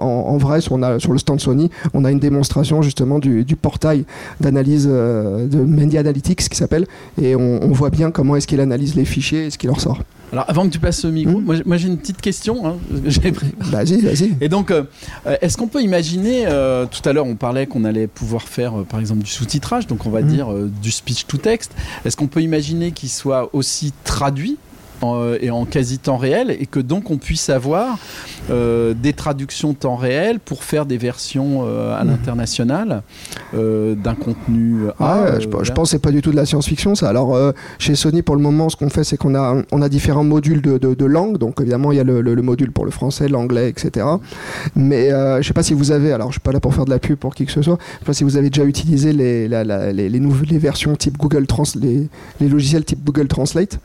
en, 0.01 0.07
en 0.07 0.37
vrai 0.39 0.63
sur, 0.63 0.79
le 0.79 1.19
stand 1.19 1.41
Sony. 1.41 1.71
On 1.93 2.07
a 2.07 2.11
une 2.11 2.19
démonstration 2.19 2.81
justement 2.81 3.19
du, 3.19 3.45
portail 3.61 4.07
d'analyse 4.41 4.87
de 4.87 5.59
Media 5.59 6.01
Analytics 6.01 6.49
qui 6.49 6.57
s'appelle, 6.57 6.87
et 7.21 7.37
on, 7.37 7.71
voit 7.73 7.91
bien 7.91 8.11
comment 8.11 8.35
est-ce 8.35 8.47
qu'il 8.47 8.61
analyse 8.61 8.95
les 8.95 9.05
fichiers 9.05 9.47
et 9.47 9.51
ce 9.51 9.59
qui 9.59 9.67
leur 9.67 9.81
sort. 9.81 9.99
Alors 10.33 10.45
avant 10.49 10.65
que 10.67 10.71
tu 10.73 10.79
passes 10.79 11.05
le 11.05 11.11
micro, 11.11 11.41
Mmh. 11.41 11.45
moi, 11.45 11.57
moi, 11.67 11.77
j'ai 11.77 11.89
une 11.89 11.99
petite 11.99 12.21
question. 12.21 12.67
hein, 12.67 12.77
Vas-y, 13.61 14.01
vas-y. 14.01 14.37
Et 14.41 14.49
donc, 14.49 14.71
euh, 14.71 14.85
euh, 15.27 15.37
est-ce 15.41 15.57
qu'on 15.57 15.67
peut 15.67 15.83
imaginer, 15.83 16.45
euh, 16.47 16.87
tout 16.87 17.07
à 17.09 17.13
l'heure 17.13 17.27
on 17.27 17.35
parlait 17.37 17.67
qu'on 17.67 17.85
allait 17.85 18.07
pouvoir 18.07 18.43
faire 18.49 18.81
euh, 18.81 18.85
par 18.85 19.01
exemple 19.01 19.23
du 19.23 19.31
sous-titrage, 19.31 19.87
donc 19.87 20.07
on 20.07 20.11
va 20.11 20.21
Mhm. 20.23 20.29
dire 20.29 20.49
du 20.83 20.91
speech 20.93 21.27
to 21.27 21.37
text, 21.37 21.73
est-ce 22.05 22.17
qu'on 22.17 22.27
peut 22.29 22.43
imaginer 22.43 22.93
qu'il 22.93 23.09
soit 23.09 23.51
aussi 23.55 23.93
traduit 24.05 24.57
et 25.41 25.51
en 25.51 25.65
quasi 25.65 25.99
temps 25.99 26.17
réel 26.17 26.57
et 26.59 26.67
que 26.67 26.81
donc 26.81 27.11
on 27.11 27.19
puisse 27.19 27.49
avoir 27.49 27.99
des 28.49 29.13
traductions 29.13 29.75
temps 29.75 29.97
réel 29.97 30.41
pour 30.41 30.65
faire 30.65 30.87
des 30.87 30.99
versions 30.99 31.63
à 31.63 32.05
mmh. 32.05 32.09
l'international 32.09 33.03
d'un 33.53 34.15
contenu. 34.15 34.85
Ah, 34.99 35.39
je, 35.39 35.47
pense 35.47 35.69
que 35.69 35.89
c'est 35.89 35.99
pas 35.99 36.11
du 36.11 36.23
tout 36.23 36.31
de 36.31 36.37
la 36.37 36.47
science-fiction 36.47 36.95
ça. 36.95 37.09
Alors 37.09 37.37
chez 37.79 37.95
Sony 37.95 38.23
pour 38.23 38.37
le 38.37 38.43
moment 38.43 38.69
ce 38.69 38.77
qu'on 38.77 38.91
fait 38.91 39.05
c'est 39.05 39.17
qu'on 39.17 39.35
a 39.35 39.63
on 39.73 39.83
a 39.83 39.89
différents 39.89 40.25
modules 40.25 40.63
de, 40.63 40.79
de, 40.79 41.05
langue 41.05 41.39
donc 41.39 41.61
évidemment 41.61 41.93
il 41.93 41.97
y 41.97 42.01
a 42.01 42.05
le, 42.05 42.21
le, 42.21 42.43
module 42.43 42.73
pour 42.73 42.85
le 42.85 42.91
français, 42.91 43.29
l'anglais, 43.29 43.69
etc. 43.69 44.07
Mais 44.75 45.11
je 45.11 45.43
sais 45.43 45.55
pas 45.55 45.63
si 45.63 45.75
vous 45.75 45.93
avez 45.93 46.13
alors 46.13 46.29
je 46.29 46.35
suis 46.35 46.41
pas 46.41 46.53
là 46.53 46.61
pour 46.61 46.75
faire 46.75 46.85
de 46.85 46.91
la 46.91 46.99
pub 46.99 47.17
pour 47.17 47.35
qui 47.35 47.47
que 47.47 47.53
ce 47.53 47.63
soit. 47.63 47.79
Je 47.81 47.99
sais 47.99 48.05
pas 48.05 48.13
si 48.13 48.25
vous 48.25 48.37
avez 48.37 48.51
déjà 48.51 48.65
utilisé 48.65 49.13
les, 49.13 49.49
les, 49.49 50.59
versions 50.59 50.97
type 50.97 51.17
Google 51.17 51.47
Trans, 51.47 51.65
les, 51.77 52.09
les, 52.41 52.49
logiciels 52.49 52.85
type 52.85 53.05
Google 53.05 53.29
Translate. 53.29 53.79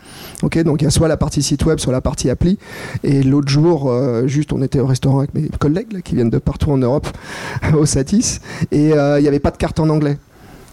Ok, 0.43 0.61
donc 0.63 0.81
il 0.81 0.85
y 0.85 0.87
a 0.87 0.91
soit 0.91 1.04
la 1.07 1.17
partie 1.17 1.41
site 1.41 1.65
web, 1.65 1.79
soit 1.79 1.93
la 1.93 2.01
partie 2.01 2.29
appli. 2.29 2.57
Et 3.03 3.23
l'autre 3.23 3.49
jour, 3.49 3.89
euh, 3.89 4.27
juste, 4.27 4.53
on 4.53 4.61
était 4.61 4.79
au 4.79 4.85
restaurant 4.85 5.19
avec 5.19 5.33
mes 5.33 5.49
collègues 5.59 6.01
qui 6.01 6.15
viennent 6.15 6.29
de 6.29 6.37
partout 6.37 6.71
en 6.71 6.77
Europe, 6.77 7.07
au 7.77 7.85
Satis, 7.85 8.39
et 8.71 8.93
euh, 8.93 9.19
il 9.19 9.23
n'y 9.23 9.27
avait 9.27 9.39
pas 9.39 9.51
de 9.51 9.57
carte 9.57 9.79
en 9.79 9.89
anglais. 9.89 10.17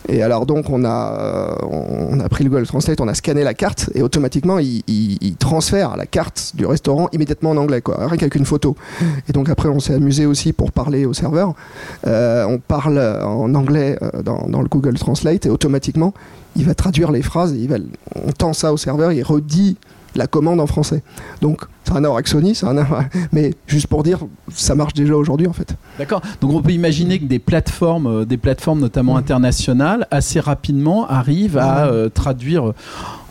Et 0.08 0.22
alors 0.22 0.46
donc 0.46 0.68
on 0.68 0.84
a, 0.84 1.12
euh, 1.12 1.54
on 2.10 2.18
a 2.18 2.28
pris 2.28 2.44
le 2.44 2.50
Google 2.50 2.66
Translate, 2.66 3.00
on 3.00 3.08
a 3.08 3.14
scanné 3.14 3.44
la 3.44 3.54
carte 3.54 3.90
et 3.94 4.02
automatiquement 4.02 4.58
il, 4.58 4.82
transfère 5.38 5.96
la 5.96 6.06
carte 6.06 6.52
du 6.54 6.66
restaurant 6.66 7.08
immédiatement 7.12 7.50
en 7.50 7.56
anglais, 7.56 7.80
quoi, 7.80 8.06
rien 8.06 8.16
qu'avec 8.16 8.34
une 8.34 8.44
photo. 8.44 8.76
Et 9.28 9.32
donc 9.32 9.48
après 9.48 9.68
on 9.68 9.80
s'est 9.80 9.94
amusé 9.94 10.26
aussi 10.26 10.52
pour 10.52 10.72
parler 10.72 11.06
au 11.06 11.12
serveur. 11.12 11.54
Euh, 12.06 12.44
on 12.46 12.58
parle 12.58 12.98
en 12.98 13.54
anglais 13.54 13.98
euh, 14.02 14.22
dans, 14.22 14.46
dans, 14.48 14.60
le 14.60 14.68
Google 14.68 14.94
Translate 14.94 15.46
et 15.46 15.50
automatiquement 15.50 16.14
il 16.56 16.64
va 16.64 16.74
traduire 16.74 17.12
les 17.12 17.22
phrases, 17.22 17.52
et 17.52 17.58
il 17.58 17.68
va, 17.68 17.76
on 18.14 18.32
tend 18.32 18.52
ça 18.52 18.72
au 18.72 18.76
serveur, 18.76 19.12
il 19.12 19.22
redit 19.22 19.76
la 20.14 20.26
commande 20.26 20.60
en 20.60 20.66
français. 20.66 21.02
Donc, 21.40 21.62
ça 21.84 21.94
n'a 21.94 21.98
rien 21.98 22.04
à 22.04 22.08
voir 22.08 22.16
avec 22.16 22.28
Sony, 22.28 22.54
ça 22.54 22.72
mais 23.32 23.54
juste 23.66 23.86
pour 23.86 24.02
dire, 24.02 24.20
ça 24.52 24.74
marche 24.74 24.94
déjà 24.94 25.14
aujourd'hui 25.14 25.46
en 25.46 25.52
fait. 25.52 25.74
D'accord. 25.98 26.22
Donc, 26.40 26.52
on 26.52 26.62
peut 26.62 26.72
imaginer 26.72 27.18
que 27.18 27.24
des 27.24 27.38
plateformes, 27.38 28.06
euh, 28.06 28.24
des 28.24 28.36
plateformes 28.36 28.80
notamment 28.80 29.16
internationales, 29.16 30.06
assez 30.10 30.40
rapidement 30.40 31.08
arrivent 31.08 31.58
à 31.58 31.86
euh, 31.86 32.08
traduire 32.08 32.68
euh, 32.68 32.74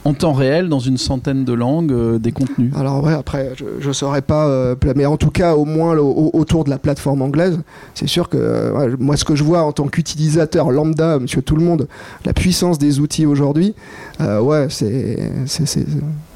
en 0.03 0.13
temps 0.13 0.33
réel 0.33 0.67
dans 0.67 0.79
une 0.79 0.97
centaine 0.97 1.45
de 1.45 1.53
langues 1.53 2.17
des 2.17 2.31
contenus. 2.31 2.73
Alors 2.75 3.03
ouais, 3.03 3.13
après, 3.13 3.51
je 3.55 3.87
ne 3.87 3.93
saurais 3.93 4.23
pas, 4.23 4.75
mais 4.95 5.05
en 5.05 5.15
tout 5.15 5.29
cas, 5.29 5.53
au 5.53 5.63
moins 5.63 5.95
autour 5.95 6.63
de 6.63 6.71
la 6.71 6.79
plateforme 6.79 7.21
anglaise, 7.21 7.59
c'est 7.93 8.07
sûr 8.07 8.27
que 8.27 8.95
moi, 8.99 9.15
ce 9.15 9.25
que 9.25 9.35
je 9.35 9.43
vois 9.43 9.61
en 9.61 9.73
tant 9.73 9.87
qu'utilisateur 9.87 10.71
lambda, 10.71 11.19
monsieur 11.19 11.43
tout 11.43 11.55
le 11.55 11.63
monde, 11.63 11.87
la 12.25 12.33
puissance 12.33 12.79
des 12.79 12.99
outils 12.99 13.27
aujourd'hui, 13.27 13.75
ouais, 14.19 14.65
c'est 14.69 15.19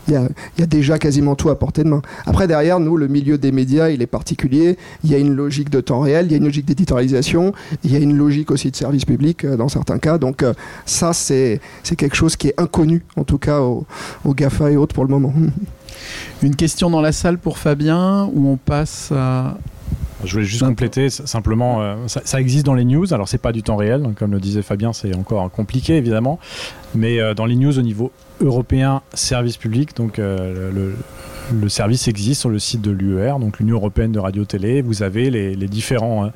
il 0.08 0.14
y, 0.14 0.62
a, 0.64 0.66
déjà 0.66 1.00
quasiment 1.00 1.36
tout 1.36 1.50
à 1.50 1.58
portée 1.58 1.84
de 1.84 1.90
main. 1.90 2.02
Après, 2.26 2.48
derrière, 2.48 2.80
nous, 2.80 2.98
le 2.98 3.08
milieu 3.08 3.38
des 3.38 3.52
médias, 3.52 3.90
il 3.90 4.02
est 4.02 4.08
particulier. 4.08 4.78
Il 5.04 5.12
y 5.12 5.16
a 5.16 5.18
une 5.18 5.34
logique 5.34 5.70
de 5.70 5.82
temps 5.82 6.02
réel, 6.02 6.28
il 6.28 6.32
y 6.32 6.36
a 6.36 6.38
une 6.38 6.46
logique 6.46 6.66
d'éditorialisation, 6.66 7.54
il 7.84 7.92
y 7.92 7.96
a 7.96 8.00
une 8.00 8.16
logique 8.16 8.52
aussi 8.52 8.72
de 8.72 8.76
service 8.76 9.06
public 9.06 9.46
euh, 9.46 9.58
dans 9.58 9.70
certains 9.70 9.98
cas. 9.98 10.18
Donc, 10.18 10.44
euh, 10.44 10.54
ça, 10.86 11.14
c'est 11.14 11.60
quelque 11.98 12.16
chose 12.16 12.36
qui 12.36 12.50
est 12.50 12.60
inconnu, 12.60 13.04
en 13.16 13.24
tout 13.24 13.38
cas, 13.38 13.62
aux, 13.62 13.86
GAFA 14.28 14.72
et 14.72 14.78
autres 14.78 14.94
pour 14.94 15.06
le 15.06 15.10
moment. 15.10 15.34
Une 16.44 16.56
question 16.56 16.90
dans 16.90 17.02
la 17.02 17.12
salle 17.12 17.38
pour 17.38 17.58
Fabien, 17.58 18.30
où 18.34 18.50
on 18.50 18.58
passe 18.58 19.12
à 19.12 19.58
je 20.24 20.32
voulais 20.32 20.46
juste 20.46 20.64
compléter 20.64 21.10
simplement, 21.10 21.82
euh, 21.82 21.96
ça, 22.08 22.40
existe 22.40 22.66
dans 22.66 22.74
les 22.74 22.86
news. 22.86 23.14
Alors 23.14 23.28
c'est 23.28 23.38
pas 23.38 23.52
du 23.52 23.64
temps 23.64 23.76
réel, 23.76 24.14
comme 24.18 24.32
le 24.32 24.40
disait 24.40 24.62
Fabien, 24.62 24.94
c'est 24.94 25.16
encore 25.16 25.50
compliqué 25.52 25.98
évidemment, 25.98 26.40
mais 26.94 27.34
dans 27.36 27.46
les 27.46 27.56
news 27.56 27.78
au 27.78 27.82
niveau 27.82 28.12
européen 28.42 29.02
service 29.14 29.58
public. 29.58 29.96
Donc 29.96 30.20
euh, 30.20 30.94
le, 31.52 31.70
service 31.70 32.08
existe 32.08 32.42
sur 32.42 32.50
le 32.50 32.60
site 32.60 32.82
de 32.82 32.92
l'UER, 32.92 33.34
donc 33.40 33.60
l'Union 33.60 33.76
européenne 33.76 34.12
de 34.12 34.20
radio-télé. 34.20 34.82
Vous 34.82 35.04
avez 35.04 35.30
les, 35.30 35.56
différents, 35.68 36.26
euh, 36.26 36.30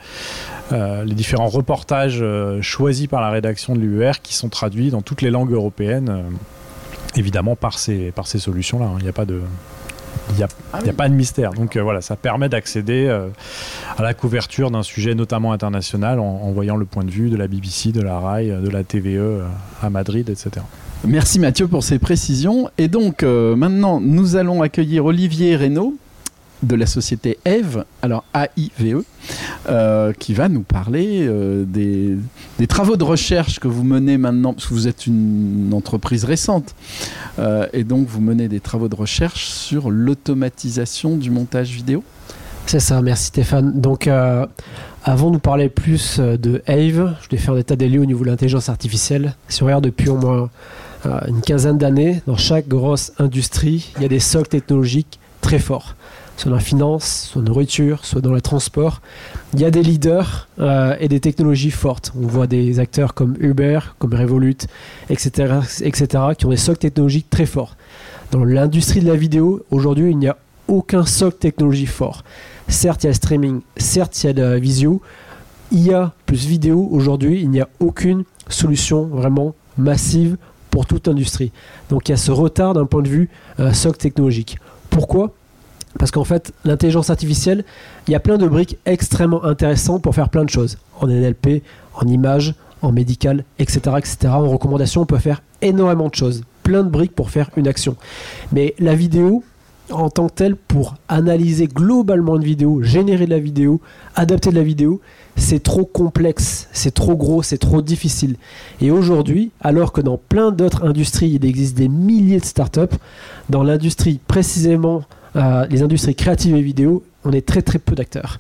euh, 0.72 1.04
les 1.04 1.16
différents 1.16 1.48
reportages 1.48 2.24
choisis 2.62 3.08
par 3.08 3.22
la 3.22 3.30
rédaction 3.30 3.76
de 3.76 3.80
l'UER 3.80 4.14
qui 4.22 4.34
sont 4.34 4.50
traduits 4.50 4.92
dans 4.92 5.02
toutes 5.02 5.22
les 5.22 5.32
langues 5.32 5.52
européennes, 5.52 6.24
évidemment 7.16 7.56
par 7.56 7.80
ces, 7.80 8.12
par 8.12 8.28
ces 8.28 8.40
solutions-là. 8.40 8.86
Hein. 8.86 8.96
Il 9.00 9.04
n'y 9.04 9.10
a 9.10 9.14
pas 9.14 9.26
de. 9.26 9.42
Il 10.32 10.36
n'y 10.36 10.44
a, 10.44 10.48
ah 10.74 10.80
a, 10.88 10.94
pas 10.94 11.10
de 11.10 11.14
mystère. 11.14 11.54
Donc 11.54 11.78
voilà, 11.78 12.02
ça 12.02 12.16
permet 12.16 12.50
d'accéder 12.50 13.10
à 13.98 14.02
la 14.02 14.14
couverture 14.14 14.72
d'un 14.72 14.84
sujet 14.84 15.16
notamment 15.16 15.52
international 15.52 16.20
en, 16.20 16.24
en, 16.24 16.52
voyant 16.52 16.76
le 16.76 16.86
point 16.86 17.04
de 17.04 17.12
vue 17.12 17.30
de 17.30 17.36
la 17.36 17.48
BBC, 17.48 17.92
de 17.92 18.02
la 18.02 18.20
RAI, 18.20 18.48
de 18.48 18.70
la 18.70 18.84
TVE 18.84 19.44
à 19.82 19.90
Madrid, 19.90 20.30
etc. 20.30 20.64
Merci 21.06 21.40
Mathieu 21.40 21.68
pour 21.68 21.84
ces 21.84 21.98
précisions. 21.98 22.70
Et 22.78 22.88
donc 22.88 23.24
euh, 23.24 23.56
maintenant, 23.56 24.00
nous 24.02 24.36
allons 24.36 24.62
accueillir 24.62 25.06
Olivier 25.06 25.56
Reynaud 25.56 25.96
de 26.64 26.76
la 26.76 26.86
société 26.86 27.40
EVE, 27.46 27.86
alors 28.02 28.24
AIVE, 28.34 29.04
euh, 29.70 30.14
qui 30.14 30.34
va 30.34 30.50
nous 30.50 30.62
parler 30.62 31.26
euh, 31.28 31.64
des, 31.66 32.18
travaux 32.68 32.98
de 32.98 33.04
recherche 33.04 33.60
que 33.60 33.68
vous 33.68 33.84
menez 33.84 34.18
maintenant, 34.18 34.54
parce 34.54 34.68
que 34.68 34.74
vous 34.74 34.88
êtes 34.88 35.08
une 35.08 35.72
entreprise 35.74 36.24
récente, 36.24 36.76
et 37.74 37.86
donc 37.86 38.08
vous 38.08 38.20
menez 38.20 38.50
des 38.50 38.60
travaux 38.60 38.90
de 38.90 38.96
recherche 38.96 39.46
sur 39.46 39.90
l'automatisation 39.90 41.16
du 41.16 41.32
montage 41.32 41.72
vidéo. 41.72 42.04
C'est 42.66 42.82
ça, 42.82 43.02
merci 43.02 43.28
Stéphane. 43.28 43.80
Donc, 43.80 44.08
avant 44.08 45.28
de 45.28 45.34
nous 45.34 45.40
parler 45.40 45.70
plus 45.70 46.20
de 46.20 46.62
EVE, 46.68 47.16
je 47.22 47.30
vais 47.30 47.38
faire 47.38 47.54
un 47.54 47.58
état 47.58 47.78
des 47.78 47.88
lieux 47.88 48.02
au 48.02 48.06
niveau 48.06 48.26
de 48.26 48.30
l'intelligence 48.30 48.68
artificielle. 48.68 49.36
Si 49.48 49.64
on 49.64 49.68
regarde 49.68 49.86
depuis 49.86 50.10
au 50.10 50.18
moins 50.18 50.50
euh, 51.06 51.20
une 51.28 51.42
quinzaine 51.42 51.78
d'années, 51.78 52.22
dans 52.28 52.36
chaque 52.36 52.68
grosse 52.68 53.14
industrie, 53.20 53.92
il 53.96 54.02
y 54.02 54.06
a 54.06 54.10
des 54.10 54.20
socles 54.20 54.50
technologiques 54.50 55.20
très 55.40 55.60
forts. 55.60 55.96
Soit 56.40 56.52
dans 56.52 56.56
la 56.56 56.62
finance, 56.62 57.28
soit 57.30 57.42
dans 57.42 57.48
la 57.48 57.54
nourriture, 57.54 58.06
soit 58.06 58.22
dans 58.22 58.32
les 58.32 58.40
transports. 58.40 59.02
Il 59.54 59.60
y 59.60 59.66
a 59.66 59.72
des 59.72 59.84
leaders 59.84 60.48
euh, 60.60 60.96
et 61.02 61.10
des 61.10 61.20
technologies 61.20 61.70
fortes. 61.70 62.14
On 62.18 62.28
voit 62.28 62.48
des 62.48 62.80
acteurs 62.80 63.14
comme 63.14 63.36
Uber, 63.42 63.80
comme 63.98 64.14
Revolut, 64.14 64.56
etc., 65.10 65.56
etc., 65.82 66.08
qui 66.38 66.46
ont 66.46 66.52
des 66.52 66.56
socles 66.56 66.80
technologiques 66.80 67.30
très 67.30 67.46
forts. 67.46 67.76
Dans 68.32 68.46
l'industrie 68.46 69.02
de 69.02 69.08
la 69.08 69.18
vidéo, 69.18 69.66
aujourd'hui, 69.70 70.12
il 70.12 70.18
n'y 70.18 70.30
a 70.30 70.38
aucun 70.70 71.06
socle 71.06 71.40
technologique 71.40 71.90
fort. 71.90 72.24
Certes, 72.70 73.04
il 73.04 73.08
y 73.08 73.10
a 73.10 73.12
le 73.12 73.16
streaming, 73.16 73.60
certes, 73.76 74.24
il 74.24 74.28
y 74.28 74.30
a 74.30 74.34
la 74.34 74.60
visio. 74.60 75.02
IA 75.74 76.14
plus 76.26 76.46
vidéo, 76.46 76.88
aujourd'hui, 76.90 77.42
il 77.42 77.50
n'y 77.50 77.60
a 77.60 77.68
aucune 77.82 78.24
solution 78.48 79.08
vraiment 79.08 79.56
massive 79.78 80.38
pour 80.72 80.86
toute 80.86 81.10
industrie. 81.10 81.52
Donc 81.90 82.08
il 82.08 82.14
y 82.14 82.16
a 82.16 82.18
ce 82.18 82.32
retard 82.32 82.76
d'un 82.76 82.86
point 82.86 83.02
de 83.02 83.10
vue 83.10 83.30
euh, 83.60 83.74
socle 83.74 83.98
technologique. 83.98 84.58
Pourquoi? 84.90 85.34
Parce 86.00 86.12
qu'en 86.12 86.24
fait, 86.24 86.54
l'intelligence 86.64 87.12
artificielle, 87.12 87.64
il 88.08 88.12
y 88.12 88.16
a 88.16 88.20
plein 88.20 88.38
de 88.38 88.48
briques 88.48 88.78
extrêmement 88.86 89.44
intéressantes 89.44 90.02
pour 90.02 90.16
faire 90.16 90.30
plein 90.30 90.46
de 90.46 90.50
choses. 90.50 90.78
En 91.00 91.08
NLP, 91.08 91.62
en 91.94 92.08
image, 92.08 92.56
en 92.82 92.92
médical, 92.94 93.44
etc., 93.60 93.82
etc. 93.98 94.18
En 94.30 94.48
recommandation, 94.50 95.02
on 95.02 95.06
peut 95.06 95.18
faire 95.18 95.44
énormément 95.62 96.08
de 96.08 96.16
choses. 96.16 96.44
Plein 96.64 96.84
de 96.84 96.90
briques 96.90 97.14
pour 97.14 97.30
faire 97.30 97.50
une 97.58 97.68
action. 97.68 97.98
Mais 98.54 98.76
la 98.80 98.96
vidéo, 98.96 99.44
en 99.92 100.10
tant 100.10 100.30
que 100.30 100.36
telle, 100.36 100.56
pour 100.56 100.96
analyser 101.10 101.68
globalement 101.68 102.38
une 102.38 102.46
vidéo, 102.46 102.82
générer 102.82 103.26
de 103.26 103.32
la 103.32 103.40
vidéo, 103.40 103.82
adapter 104.16 104.52
de 104.52 104.56
la 104.56 104.64
vidéo, 104.64 105.02
c'est 105.36 105.62
trop 105.62 105.84
complexe, 105.84 106.70
c'est 106.72 106.94
trop 106.94 107.18
gros, 107.18 107.44
c'est 107.44 107.58
trop 107.58 107.82
difficile. 107.82 108.38
Et 108.80 108.90
aujourd'hui, 108.90 109.52
alors 109.60 109.92
que 109.92 110.00
dans 110.00 110.18
plein 110.18 110.52
d'autres 110.52 110.86
industries, 110.86 111.32
il 111.32 111.46
existe 111.46 111.76
des 111.76 111.90
milliers 111.90 112.40
de 112.40 112.46
startups, 112.46 112.96
dans 113.50 113.64
l'industrie 113.64 114.22
précisément, 114.28 115.04
euh, 115.36 115.66
les 115.70 115.84
industries 115.84 116.16
créatives 116.16 116.56
et 116.56 116.62
vidéo, 116.62 117.04
on 117.26 117.32
est 117.32 117.46
très 117.46 117.62
très 117.62 117.80
peu 117.80 117.96
d'acteurs. 117.96 118.40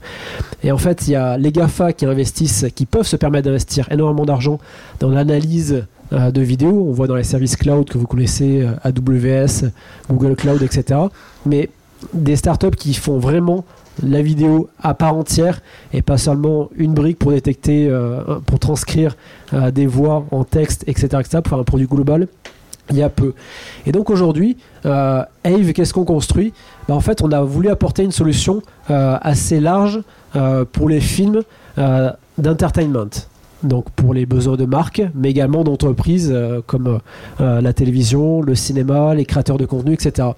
Et 0.63 0.71
en 0.71 0.77
fait, 0.77 1.07
il 1.07 1.11
y 1.11 1.15
a 1.15 1.37
les 1.37 1.51
GAFA 1.51 1.93
qui 1.93 2.05
investissent, 2.05 2.65
qui 2.75 2.85
peuvent 2.85 3.07
se 3.07 3.15
permettre 3.15 3.45
d'investir 3.45 3.91
énormément 3.91 4.25
d'argent 4.25 4.59
dans 4.99 5.09
l'analyse 5.09 5.85
euh, 6.13 6.31
de 6.31 6.41
vidéos. 6.41 6.87
On 6.87 6.91
voit 6.91 7.07
dans 7.07 7.15
les 7.15 7.23
services 7.23 7.55
cloud 7.55 7.89
que 7.89 7.97
vous 7.97 8.07
connaissez, 8.07 8.61
euh, 8.61 8.73
AWS, 8.83 9.69
Google 10.09 10.35
Cloud, 10.35 10.61
etc. 10.63 10.99
Mais 11.45 11.69
des 12.13 12.37
startups 12.37 12.75
qui 12.77 12.93
font 12.93 13.19
vraiment 13.19 13.65
la 14.01 14.21
vidéo 14.21 14.69
à 14.81 14.93
part 14.93 15.15
entière 15.15 15.61
et 15.91 16.01
pas 16.01 16.17
seulement 16.17 16.69
une 16.77 16.93
brique 16.93 17.19
pour 17.19 17.31
détecter, 17.31 17.93
pour 18.45 18.57
transcrire 18.57 19.17
des 19.73 19.85
voix 19.85 20.25
en 20.31 20.45
texte, 20.45 20.85
etc., 20.87 21.07
etc., 21.19 21.39
pour 21.43 21.49
faire 21.49 21.59
un 21.59 21.65
produit 21.65 21.87
global. 21.87 22.29
Il 22.89 22.97
y 22.97 23.03
a 23.03 23.09
peu. 23.09 23.33
Et 23.85 23.91
donc 23.91 24.09
aujourd'hui, 24.09 24.57
euh, 24.85 25.23
Ave, 25.43 25.73
qu'est-ce 25.73 25.93
qu'on 25.93 26.05
construit? 26.05 26.53
Bah, 26.87 26.95
En 26.95 27.01
fait, 27.01 27.21
on 27.21 27.31
a 27.31 27.41
voulu 27.41 27.69
apporter 27.69 28.03
une 28.03 28.11
solution 28.11 28.61
assez 28.87 29.59
large 29.59 30.01
pour 30.71 30.89
les 30.89 30.99
films 30.99 31.43
d'entertainment. 32.37 33.28
Donc 33.63 33.89
pour 33.91 34.13
les 34.13 34.25
besoins 34.25 34.55
de 34.55 34.65
marques, 34.65 35.01
mais 35.15 35.29
également 35.29 35.63
d'entreprises 35.63 36.31
euh, 36.33 36.61
comme 36.65 36.99
euh, 37.41 37.61
la 37.61 37.73
télévision, 37.73 38.41
le 38.41 38.55
cinéma, 38.55 39.13
les 39.15 39.25
créateurs 39.25 39.57
de 39.57 39.65
contenu, 39.65 39.93
etc. 39.93 40.29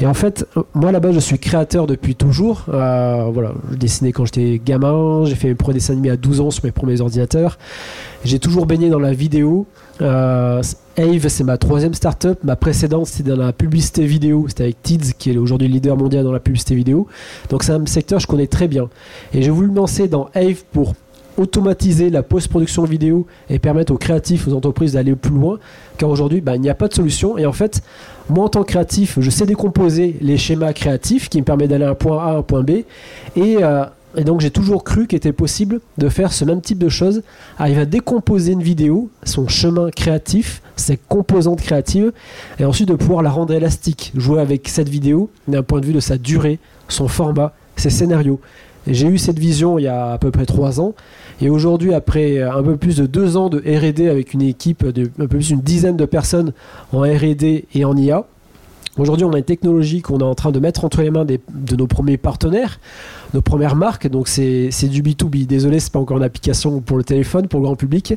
Et 0.00 0.06
en 0.06 0.14
fait, 0.14 0.46
moi 0.74 0.92
là-bas, 0.92 1.12
je 1.12 1.20
suis 1.20 1.38
créateur 1.38 1.86
depuis 1.86 2.14
toujours. 2.14 2.64
voilà, 2.66 3.52
je 3.72 3.76
dessinais 3.76 4.12
quand 4.12 4.24
j'étais 4.24 4.60
gamin, 4.64 5.24
j'ai 5.24 5.34
fait 5.34 5.48
mes 5.48 5.54
premiers 5.54 5.74
dessins 5.74 5.92
animés 5.92 6.10
à 6.10 6.16
12 6.16 6.40
ans 6.40 6.50
sur 6.50 6.64
mes 6.64 6.72
premiers 6.72 7.00
ordinateurs. 7.00 7.58
J'ai 8.24 8.40
toujours 8.40 8.66
baigné 8.66 8.88
dans 8.88 8.98
la 8.98 9.12
vidéo. 9.12 9.66
Euh, 10.00 10.62
Ave, 10.98 11.28
c'est 11.28 11.44
ma 11.44 11.58
troisième 11.58 11.94
startup. 11.94 12.42
Ma 12.42 12.56
précédente, 12.56 13.06
c'était 13.06 13.30
dans 13.30 13.36
la 13.36 13.52
publicité 13.52 14.04
vidéo. 14.04 14.46
C'était 14.48 14.64
avec 14.64 14.82
Tids, 14.82 15.12
qui 15.16 15.30
est 15.30 15.36
aujourd'hui 15.36 15.68
leader 15.68 15.96
mondial 15.96 16.24
dans 16.24 16.32
la 16.32 16.40
publicité 16.40 16.74
vidéo. 16.74 17.06
Donc, 17.50 17.62
c'est 17.62 17.72
un 17.72 17.86
secteur 17.86 18.18
que 18.18 18.22
je 18.22 18.26
connais 18.26 18.46
très 18.46 18.68
bien. 18.68 18.88
Et 19.32 19.42
j'ai 19.42 19.50
voulu 19.50 19.68
me 19.68 19.76
lancer 19.76 20.08
dans 20.08 20.28
Ave 20.34 20.64
pour 20.72 20.94
automatiser 21.36 22.10
la 22.10 22.22
post-production 22.22 22.84
vidéo 22.84 23.26
et 23.50 23.58
permettre 23.58 23.92
aux 23.92 23.98
créatifs, 23.98 24.48
aux 24.48 24.54
entreprises 24.54 24.94
d'aller 24.94 25.14
plus 25.14 25.34
loin. 25.34 25.58
Car 25.98 26.08
aujourd'hui, 26.08 26.40
bah, 26.40 26.56
il 26.56 26.60
n'y 26.60 26.70
a 26.70 26.74
pas 26.74 26.88
de 26.88 26.94
solution. 26.94 27.38
Et 27.38 27.46
en 27.46 27.52
fait, 27.52 27.82
moi, 28.28 28.44
en 28.44 28.48
tant 28.48 28.62
que 28.62 28.68
créatif, 28.68 29.18
je 29.20 29.30
sais 29.30 29.46
décomposer 29.46 30.16
les 30.20 30.36
schémas 30.36 30.72
créatifs 30.72 31.28
qui 31.28 31.38
me 31.38 31.44
permettent 31.44 31.70
d'aller 31.70 31.84
à 31.84 31.90
un 31.90 31.94
point 31.94 32.18
A 32.18 32.30
à 32.30 32.36
un 32.36 32.42
point 32.42 32.62
B. 32.62 32.70
Et 33.36 33.58
euh, 33.62 33.84
et 34.16 34.24
donc 34.24 34.40
j'ai 34.40 34.50
toujours 34.50 34.82
cru 34.82 35.06
qu'il 35.06 35.18
était 35.18 35.32
possible 35.32 35.80
de 35.98 36.08
faire 36.08 36.32
ce 36.32 36.44
même 36.46 36.62
type 36.62 36.78
de 36.78 36.88
choses, 36.88 37.22
arriver 37.58 37.82
à 37.82 37.84
décomposer 37.84 38.52
une 38.52 38.62
vidéo, 38.62 39.10
son 39.24 39.46
chemin 39.46 39.90
créatif, 39.90 40.62
ses 40.74 40.96
composantes 40.96 41.60
créatives, 41.60 42.12
et 42.58 42.64
ensuite 42.64 42.88
de 42.88 42.94
pouvoir 42.94 43.22
la 43.22 43.30
rendre 43.30 43.52
élastique, 43.52 44.12
jouer 44.16 44.40
avec 44.40 44.68
cette 44.68 44.88
vidéo 44.88 45.30
d'un 45.48 45.62
point 45.62 45.80
de 45.80 45.86
vue 45.86 45.92
de 45.92 46.00
sa 46.00 46.16
durée, 46.16 46.58
son 46.88 47.08
format, 47.08 47.52
ses 47.76 47.90
scénarios. 47.90 48.40
J'ai 48.86 49.08
eu 49.08 49.18
cette 49.18 49.38
vision 49.38 49.78
il 49.78 49.82
y 49.82 49.88
a 49.88 50.12
à 50.12 50.18
peu 50.18 50.30
près 50.30 50.46
trois 50.46 50.80
ans, 50.80 50.94
et 51.40 51.50
aujourd'hui, 51.50 51.92
après 51.92 52.40
un 52.40 52.62
peu 52.62 52.76
plus 52.76 52.96
de 52.96 53.06
deux 53.06 53.36
ans 53.36 53.48
de 53.48 53.58
RD 53.58 54.08
avec 54.08 54.32
une 54.32 54.42
équipe 54.42 54.86
de 54.86 55.02
un 55.04 55.26
peu 55.26 55.28
plus 55.28 55.48
d'une 55.48 55.60
dizaine 55.60 55.96
de 55.96 56.04
personnes 56.04 56.52
en 56.92 57.00
RD 57.00 57.64
et 57.74 57.84
en 57.84 57.96
IA, 57.96 58.24
Aujourd'hui, 58.98 59.26
on 59.26 59.32
a 59.34 59.38
une 59.38 59.44
technologie 59.44 60.00
qu'on 60.00 60.20
est 60.20 60.24
en 60.24 60.34
train 60.34 60.52
de 60.52 60.58
mettre 60.58 60.86
entre 60.86 61.02
les 61.02 61.10
mains 61.10 61.26
de 61.26 61.76
nos 61.76 61.86
premiers 61.86 62.16
partenaires, 62.16 62.80
nos 63.34 63.42
premières 63.42 63.76
marques. 63.76 64.08
Donc, 64.08 64.26
c'est 64.26 64.70
du 64.88 65.02
B2B. 65.02 65.46
Désolé, 65.46 65.80
c'est 65.80 65.92
pas 65.92 65.98
encore 65.98 66.16
une 66.16 66.22
application 66.22 66.80
pour 66.80 66.96
le 66.96 67.04
téléphone, 67.04 67.46
pour 67.46 67.60
le 67.60 67.66
grand 67.66 67.76
public. 67.76 68.14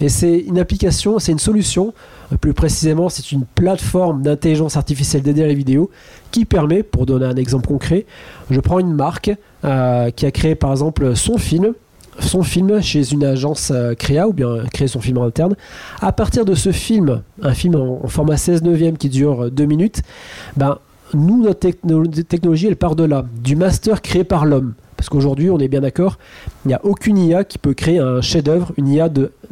Mais 0.00 0.08
c'est 0.08 0.38
une 0.38 0.60
application, 0.60 1.18
c'est 1.18 1.32
une 1.32 1.40
solution. 1.40 1.92
Plus 2.40 2.54
précisément, 2.54 3.08
c'est 3.08 3.32
une 3.32 3.44
plateforme 3.44 4.22
d'intelligence 4.22 4.76
artificielle 4.76 5.22
dédiée 5.22 5.44
à 5.44 5.48
la 5.48 5.54
vidéo 5.54 5.90
qui 6.30 6.44
permet, 6.44 6.82
pour 6.82 7.06
donner 7.06 7.26
un 7.26 7.36
exemple 7.36 7.68
concret, 7.68 8.06
je 8.50 8.60
prends 8.60 8.78
une 8.78 8.94
marque 8.94 9.30
euh, 9.64 10.10
qui 10.10 10.26
a 10.26 10.30
créé 10.30 10.54
par 10.54 10.70
exemple 10.70 11.14
son 11.14 11.38
film 11.38 11.74
son 12.18 12.42
film 12.42 12.82
chez 12.82 13.10
une 13.10 13.24
agence 13.24 13.70
euh, 13.74 13.94
créa 13.94 14.28
ou 14.28 14.34
bien 14.34 14.64
créer 14.72 14.86
son 14.86 15.00
film 15.00 15.16
en 15.16 15.24
interne. 15.24 15.56
À 16.02 16.12
partir 16.12 16.44
de 16.44 16.54
ce 16.54 16.70
film, 16.70 17.22
un 17.40 17.54
film 17.54 17.74
en, 17.74 18.06
format 18.06 18.36
16 18.36 18.62
neuvième 18.62 18.98
qui 18.98 19.08
dure 19.08 19.50
2 19.50 19.64
minutes, 19.64 20.02
ben, 20.56 20.78
nous, 21.14 21.42
notre 21.42 21.60
technologie, 21.60 22.66
elle 22.66 22.76
part 22.76 22.96
de 22.96 23.04
là, 23.04 23.24
du 23.42 23.56
master 23.56 24.02
créé 24.02 24.24
par 24.24 24.44
l'homme. 24.44 24.74
Parce 24.96 25.08
qu'aujourd'hui, 25.08 25.50
on 25.50 25.58
est 25.58 25.68
bien 25.68 25.80
d'accord, 25.80 26.18
il 26.64 26.68
n'y 26.68 26.74
a 26.74 26.84
aucune 26.84 27.18
IA 27.18 27.44
qui 27.44 27.58
peut 27.58 27.74
créer 27.74 27.98
un 27.98 28.20
chef-d'œuvre, 28.20 28.72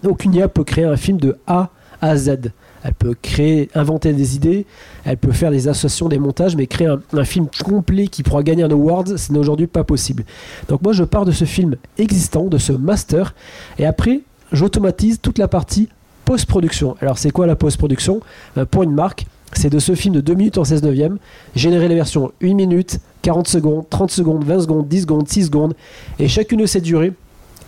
aucune 0.04 0.34
IA 0.34 0.48
peut 0.48 0.64
créer 0.64 0.84
un 0.84 0.96
film 0.96 1.18
de 1.18 1.38
A 1.46 1.70
à 2.00 2.16
Z 2.16 2.52
elle 2.82 2.94
peut 2.94 3.14
créer, 3.20 3.68
inventer 3.74 4.12
des 4.12 4.36
idées, 4.36 4.66
elle 5.04 5.16
peut 5.16 5.32
faire 5.32 5.50
des 5.50 5.68
associations, 5.68 6.08
des 6.08 6.18
montages, 6.18 6.56
mais 6.56 6.66
créer 6.66 6.88
un, 6.88 7.24
film 7.24 7.46
complet 7.64 8.06
qui 8.06 8.22
pourra 8.22 8.42
gagner 8.42 8.62
un 8.62 8.70
award, 8.70 9.16
ce 9.16 9.32
n'est 9.32 9.38
aujourd'hui 9.38 9.66
pas 9.66 9.84
possible. 9.84 10.24
Donc 10.68 10.82
moi 10.82 10.92
je 10.92 11.04
pars 11.04 11.24
de 11.24 11.32
ce 11.32 11.44
film 11.44 11.76
existant, 11.98 12.44
de 12.44 12.58
ce 12.58 12.72
master, 12.72 13.34
et 13.78 13.86
après 13.86 14.20
j'automatise 14.52 15.20
toute 15.20 15.38
la 15.38 15.48
partie 15.48 15.88
post-production. 16.24 16.96
Alors 17.00 17.18
c'est 17.18 17.30
quoi 17.30 17.46
la 17.46 17.56
post-production? 17.56 18.20
Euh, 18.56 18.64
Pour 18.64 18.82
une 18.82 18.94
marque, 18.94 19.26
c'est 19.52 19.70
de 19.70 19.78
ce 19.78 19.94
film 19.94 20.14
de 20.14 20.20
2 20.20 20.34
minutes 20.34 20.58
en 20.58 20.64
16 20.64 20.82
neuvième, 20.82 21.18
générer 21.54 21.88
les 21.88 21.94
versions 21.94 22.32
1 22.42 22.54
minute, 22.54 23.00
40 23.22 23.48
secondes, 23.48 23.84
30 23.90 24.10
secondes, 24.10 24.44
20 24.44 24.60
secondes, 24.60 24.88
10 24.88 25.02
secondes, 25.02 25.28
6 25.28 25.46
secondes, 25.46 25.74
et 26.18 26.28
chacune 26.28 26.60
de 26.60 26.66
ces 26.66 26.80
durées, 26.80 27.12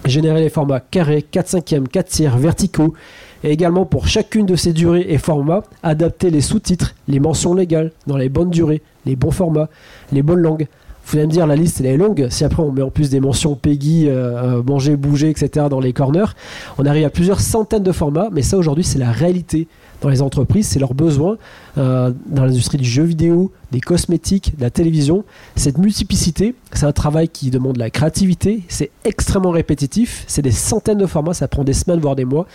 générer 0.05 0.41
les 0.41 0.49
formats 0.49 0.81
carrés, 0.81 1.23
4 1.23 1.59
5e, 1.59 1.89
4 1.89 2.09
tiers, 2.09 2.39
verticaux, 2.39 2.95
et 3.45 3.51
également 3.51 3.85
pour 3.85 4.07
chacune 4.07 4.47
de 4.47 4.57
ces 4.57 4.73
durées 4.73 5.07
et 5.09 5.19
formats, 5.19 5.63
adapter 5.83 6.31
les 6.31 6.41
sous-titres, 6.41 6.95
les 7.09 7.21
mentions 7.21 7.55
légales 7.55 7.93
dans 8.07 8.17
les 8.17 8.29
bonnes 8.29 8.51
durées, 8.51 8.83
les 9.07 9.17
bons 9.17 9.31
formats, 9.31 9.69
les 10.13 10.23
bonnes 10.23 10.41
langues. 10.41 10.69
Vous 11.05 11.19
allez 11.19 11.27
me 11.27 11.33
dire, 11.33 11.47
la 11.47 11.57
liste 11.57 11.81
elle 11.81 11.87
est 11.87 11.97
longue. 11.97 12.29
Si 12.31 12.45
après 12.45 12.63
on 12.63 12.71
met 12.71 12.83
en 12.83 12.91
plus 12.91 13.11
des 13.11 13.21
mentions 13.21 13.57
Peggy, 13.57 14.09
euh, 14.09 14.59
euh, 14.59 14.63
manger, 14.63 14.97
bouger, 14.97 15.31
etc. 15.31 15.67
dans 15.69 15.81
les 15.81 15.93
corners, 15.93 16.35
on 16.79 16.87
arrive 16.87 17.05
à 17.05 17.11
plusieurs 17.11 17.41
centaines 17.41 17.83
de 17.83 17.93
formats. 17.93 18.29
Mais 18.33 18.43
ça 18.43 18.57
aujourd'hui, 18.57 18.85
c'est 18.85 18.99
la 18.99 19.11
réalité 19.11 19.67
dans 20.03 20.09
les 20.09 20.21
entreprises, 20.21 20.67
c'est 20.67 20.81
leurs 20.81 20.95
besoins 20.95 21.39
euh, 21.79 22.13
dans 22.27 22.45
l'industrie 22.45 22.77
du 22.77 22.89
jeu 22.89 23.05
vidéo, 23.05 23.53
des 23.71 23.81
cosmétiques, 23.81 24.57
de 24.59 24.63
la 24.63 24.71
télévision. 24.71 25.25
Cette 25.57 25.79
multiplicité, 25.79 26.55
c'est 26.73 26.87
un 26.87 26.93
travail 26.93 27.29
qui 27.29 27.51
demande 27.51 27.77
la 27.79 27.89
créativité, 27.89 28.63
c'est 28.69 28.91
extrêmement 29.05 29.53
répétitif, 29.53 30.25
c'est 30.27 30.43
des 30.43 30.51
centaines 30.51 30.99
de 30.99 31.07
formats, 31.07 31.35
ça 31.35 31.49
prend 31.49 31.65
des 31.65 31.73
semaines, 31.73 32.01
voire 32.01 32.17
des 32.17 32.25
mois. 32.25 32.47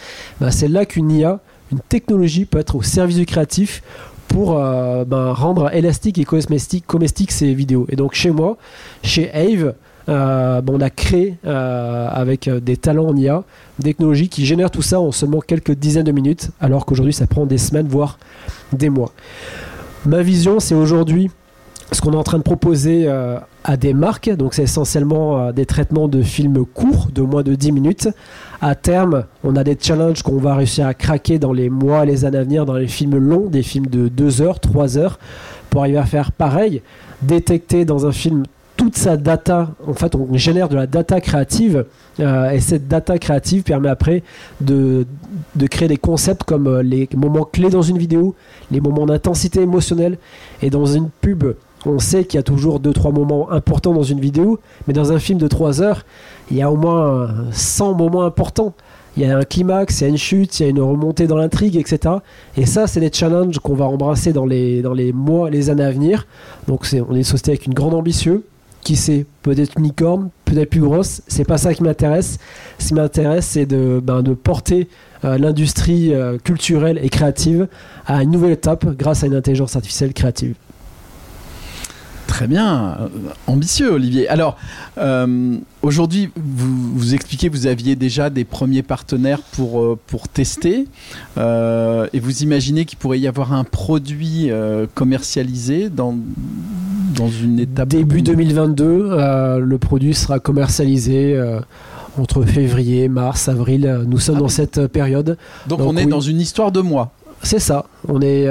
Ben, 0.41 0.51
c'est 0.51 0.67
là 0.67 0.85
qu'une 0.85 1.09
IA, 1.09 1.39
une 1.71 1.79
technologie 1.79 2.45
peut 2.45 2.59
être 2.59 2.75
au 2.75 2.83
service 2.83 3.17
du 3.17 3.25
créatif 3.25 3.81
pour 4.27 4.59
euh, 4.59 5.05
ben, 5.05 5.31
rendre 5.31 5.73
élastique 5.73 6.17
et 6.17 6.25
comestique 6.25 7.31
ces 7.31 7.53
vidéos. 7.53 7.87
Et 7.89 7.95
donc 7.95 8.13
chez 8.13 8.31
moi, 8.31 8.57
chez 9.03 9.31
Ave, 9.31 9.73
euh, 10.09 10.61
on 10.69 10.79
a 10.79 10.89
créé 10.89 11.37
euh, 11.45 12.07
avec 12.09 12.47
euh, 12.47 12.59
des 12.59 12.77
talents 12.77 13.07
en 13.07 13.17
IA, 13.17 13.43
des 13.79 13.91
technologies 13.91 14.29
qui 14.29 14.45
génèrent 14.45 14.71
tout 14.71 14.81
ça 14.81 15.01
en 15.01 15.11
seulement 15.11 15.41
quelques 15.41 15.73
dizaines 15.73 16.05
de 16.05 16.11
minutes, 16.11 16.51
alors 16.61 16.85
qu'aujourd'hui 16.85 17.13
ça 17.13 17.27
prend 17.27 17.45
des 17.45 17.57
semaines, 17.57 17.87
voire 17.87 18.17
des 18.71 18.89
mois. 18.89 19.11
Ma 20.05 20.21
vision, 20.21 20.59
c'est 20.59 20.75
aujourd'hui 20.75 21.29
ce 21.91 22.01
qu'on 22.01 22.13
est 22.13 22.17
en 22.17 22.23
train 22.23 22.37
de 22.37 22.43
proposer 22.43 23.09
à 23.63 23.77
des 23.77 23.93
marques, 23.93 24.29
donc 24.29 24.53
c'est 24.53 24.63
essentiellement 24.63 25.53
des 25.53 25.65
traitements 25.65 26.09
de 26.09 26.21
films 26.21 26.65
courts, 26.65 27.07
de 27.13 27.21
moins 27.21 27.43
de 27.43 27.55
10 27.55 27.71
minutes. 27.71 28.09
À 28.61 28.75
terme, 28.75 29.23
on 29.45 29.55
a 29.55 29.63
des 29.63 29.77
challenges 29.79 30.21
qu'on 30.21 30.37
va 30.37 30.55
réussir 30.55 30.85
à 30.85 30.93
craquer 30.93 31.39
dans 31.39 31.53
les 31.53 31.69
mois, 31.69 32.03
les 32.03 32.25
années 32.25 32.39
à 32.39 32.43
venir, 32.43 32.65
dans 32.65 32.73
les 32.73 32.87
films 32.87 33.15
longs, 33.15 33.47
des 33.47 33.63
films 33.63 33.87
de 33.87 34.09
2 34.09 34.41
heures, 34.41 34.59
3 34.59 34.97
heures, 34.97 35.17
pour 35.69 35.81
arriver 35.81 35.97
à 35.97 36.05
faire 36.05 36.33
pareil, 36.33 36.81
détecter 37.21 37.85
dans 37.85 38.05
un 38.05 38.11
film 38.11 38.43
toute 38.87 38.95
sa 38.95 39.17
data, 39.17 39.71
en 39.85 39.93
fait, 39.93 40.15
on 40.15 40.37
génère 40.37 40.69
de 40.69 40.75
la 40.77 40.87
data 40.87 41.19
créative 41.19 41.83
euh, 42.21 42.51
et 42.51 42.61
cette 42.61 42.87
data 42.87 43.17
créative 43.19 43.63
permet 43.63 43.89
après 43.89 44.23
de, 44.61 45.05
de 45.57 45.67
créer 45.67 45.89
des 45.89 45.97
concepts 45.97 46.45
comme 46.45 46.67
euh, 46.67 46.81
les 46.81 47.09
moments 47.17 47.43
clés 47.43 47.69
dans 47.69 47.81
une 47.81 47.97
vidéo, 47.97 48.33
les 48.71 48.79
moments 48.79 49.05
d'intensité 49.05 49.59
émotionnelle 49.59 50.17
et 50.61 50.69
dans 50.69 50.85
une 50.85 51.09
pub. 51.09 51.43
On 51.85 51.99
sait 51.99 52.23
qu'il 52.23 52.37
y 52.37 52.39
a 52.39 52.43
toujours 52.43 52.79
2-3 52.79 53.13
moments 53.13 53.51
importants 53.51 53.93
dans 53.93 54.03
une 54.03 54.21
vidéo, 54.21 54.61
mais 54.87 54.93
dans 54.93 55.11
un 55.11 55.19
film 55.19 55.37
de 55.37 55.49
3 55.49 55.81
heures, 55.81 56.05
il 56.49 56.55
y 56.55 56.61
a 56.61 56.71
au 56.71 56.77
moins 56.77 57.27
100 57.51 57.93
moments 57.93 58.23
importants. 58.23 58.73
Il 59.17 59.23
y 59.23 59.25
a 59.25 59.37
un 59.37 59.43
climax, 59.43 59.99
il 59.99 60.03
y 60.05 60.07
a 60.07 60.09
une 60.09 60.17
chute, 60.17 60.61
il 60.61 60.63
y 60.63 60.65
a 60.65 60.69
une 60.69 60.79
remontée 60.79 61.27
dans 61.27 61.35
l'intrigue, 61.35 61.75
etc. 61.75 62.15
Et 62.55 62.65
ça, 62.65 62.87
c'est 62.87 63.01
des 63.01 63.11
challenges 63.11 63.59
qu'on 63.59 63.75
va 63.75 63.83
embrasser 63.83 64.31
dans 64.31 64.45
les, 64.45 64.81
dans 64.81 64.93
les 64.93 65.11
mois, 65.11 65.49
les 65.49 65.69
années 65.69 65.83
à 65.83 65.91
venir. 65.91 66.25
Donc, 66.69 66.87
on 66.93 67.13
est 67.15 67.17
une 67.17 67.23
société 67.25 67.51
avec 67.51 67.65
une 67.65 67.73
grande 67.73 67.93
ambition 67.93 68.43
qui 68.87 68.95
sait, 68.95 69.25
peut-être 69.41 69.73
une 69.77 69.83
licorne, 69.83 70.29
peut-être 70.45 70.69
plus 70.69 70.79
grosse. 70.79 71.21
C'est 71.27 71.43
pas 71.43 71.57
ça 71.57 71.73
qui 71.73 71.83
m'intéresse. 71.83 72.39
Ce 72.79 72.87
qui 72.87 72.93
m'intéresse, 72.93 73.45
c'est 73.45 73.65
de, 73.65 73.99
ben, 74.01 74.23
de 74.23 74.33
porter 74.33 74.87
euh, 75.25 75.37
l'industrie 75.37 76.13
euh, 76.13 76.37
culturelle 76.37 76.97
et 77.03 77.09
créative 77.09 77.67
à 78.05 78.23
une 78.23 78.31
nouvelle 78.31 78.51
étape 78.51 78.85
grâce 78.95 79.25
à 79.25 79.27
une 79.27 79.35
intelligence 79.35 79.75
artificielle 79.75 80.13
créative. 80.13 80.55
Très 82.27 82.47
bien, 82.47 82.97
euh, 82.99 83.07
ambitieux 83.47 83.91
Olivier. 83.91 84.27
Alors, 84.27 84.57
aujourd'hui, 85.81 86.29
vous, 86.35 86.93
vous 86.95 87.13
expliquez, 87.15 87.49
vous 87.49 87.67
aviez 87.67 87.95
déjà 87.95 88.29
des 88.29 88.43
premiers 88.43 88.83
partenaires 88.83 89.41
pour, 89.41 89.97
pour 90.07 90.27
tester, 90.27 90.85
et 91.37 92.19
vous 92.19 92.43
imaginez 92.43 92.85
qu'il 92.85 92.97
pourrait 92.97 93.19
y 93.19 93.27
avoir 93.27 93.53
un 93.53 93.63
produit 93.63 94.49
commercialisé 94.93 95.89
dans, 95.89 96.15
dans 97.17 97.29
une 97.29 97.59
étape 97.59 97.89
Début 97.89 98.21
2022, 98.21 98.85
euh, 98.85 99.59
le 99.59 99.77
produit 99.77 100.13
sera 100.13 100.39
commercialisé. 100.39 101.35
Euh, 101.35 101.59
entre 102.19 102.41
février, 102.41 103.09
mars, 103.09 103.47
avril, 103.47 103.85
euh, 103.85 104.03
nous 104.03 104.17
sommes 104.17 104.37
ah 104.37 104.39
dans 104.39 104.47
cette 104.47 104.87
période. 104.87 105.37
Donc, 105.67 105.81
on 105.81 105.95
est 105.95 106.07
dans 106.07 106.19
une 106.19 106.41
histoire 106.41 106.71
de 106.71 106.81
mois. 106.81 107.11
C'est 107.43 107.59
ça. 107.59 107.85
On 108.07 108.21
est 108.21 108.47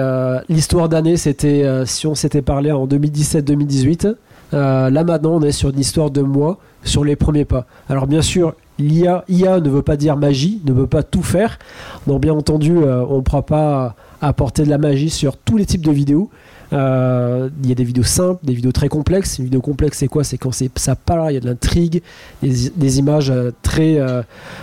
l'histoire 0.49 0.89
d'année, 0.89 1.17
c'était 1.17 1.65
si 1.87 2.07
on 2.07 2.15
s'était 2.15 2.43
parlé 2.43 2.73
en 2.73 2.87
2017-2018. 2.87 4.15
là 4.53 5.05
maintenant, 5.05 5.33
on 5.35 5.43
est 5.43 5.53
sur 5.53 5.71
une 5.71 5.79
histoire 5.79 6.11
de 6.11 6.23
mois 6.23 6.59
sur 6.83 7.05
les 7.05 7.17
premiers 7.17 7.45
pas. 7.45 7.67
Alors 7.89 8.07
bien 8.07 8.23
sûr, 8.23 8.55
l'IA 8.79 9.25
IA 9.29 9.61
ne 9.61 9.69
veut 9.69 9.83
pas 9.83 9.97
dire 9.97 10.17
magie, 10.17 10.63
ne 10.65 10.73
veut 10.73 10.87
pas 10.87 11.03
tout 11.03 11.23
faire. 11.23 11.59
Donc 12.07 12.23
bien 12.23 12.33
entendu, 12.33 12.77
on 12.79 13.17
ne 13.17 13.21
pourra 13.21 13.43
pas 13.43 13.97
apporter 14.23 14.65
de 14.65 14.71
la 14.71 14.79
magie 14.79 15.11
sur 15.11 15.37
tous 15.37 15.57
les 15.57 15.67
types 15.67 15.85
de 15.85 15.93
vidéos. 15.93 16.31
Euh, 16.73 17.49
il 17.63 17.69
y 17.69 17.73
a 17.73 17.75
des 17.75 17.85
vidéos 17.85 18.05
simples, 18.05 18.45
des 18.45 18.55
vidéos 18.55 18.73
très 18.73 18.89
complexes. 18.89 19.39
Une 19.39 19.45
vidéo 19.45 19.61
complexe, 19.61 19.99
c'est 19.99 20.09
quoi? 20.09 20.25
C'est 20.25 20.39
quand 20.39 20.51
ça 20.77 20.97
parle, 20.97 21.31
il 21.33 21.35
y 21.35 21.37
a 21.37 21.41
de 21.41 21.47
l'intrigue, 21.47 22.03
des, 22.43 22.99
images 22.99 23.31
euh, 23.31 23.53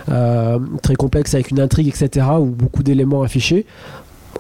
euh, 0.10 0.60
très 0.82 0.96
complexes 0.96 1.34
avec 1.34 1.52
une 1.52 1.60
intrigue, 1.60 1.88
etc., 1.88 2.28
ou 2.40 2.46
beaucoup 2.46 2.84
d'éléments 2.84 3.24
affichés. 3.24 3.66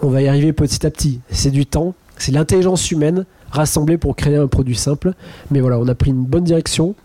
On 0.01 0.09
va 0.09 0.21
y 0.21 0.27
arriver 0.27 0.53
petit 0.53 0.85
à 0.85 0.91
petit. 0.91 1.21
C'est 1.29 1.51
du 1.51 1.65
temps, 1.65 1.93
c'est 2.17 2.31
l'intelligence 2.31 2.91
humaine 2.91 3.25
rassemblée 3.51 3.97
pour 3.97 4.15
créer 4.15 4.35
un 4.35 4.47
produit 4.47 4.75
simple. 4.75 5.13
Mais 5.51 5.61
voilà, 5.61 5.79
on 5.79 5.87
a 5.87 5.95
pris 5.95 6.11
une 6.11 6.25
bonne 6.25 6.43
direction. 6.43 6.95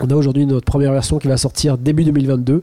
On 0.00 0.10
a 0.10 0.14
aujourd'hui 0.14 0.46
notre 0.46 0.64
première 0.64 0.92
version 0.92 1.18
qui 1.18 1.28
va 1.28 1.36
sortir 1.36 1.78
début 1.78 2.02
2022 2.04 2.62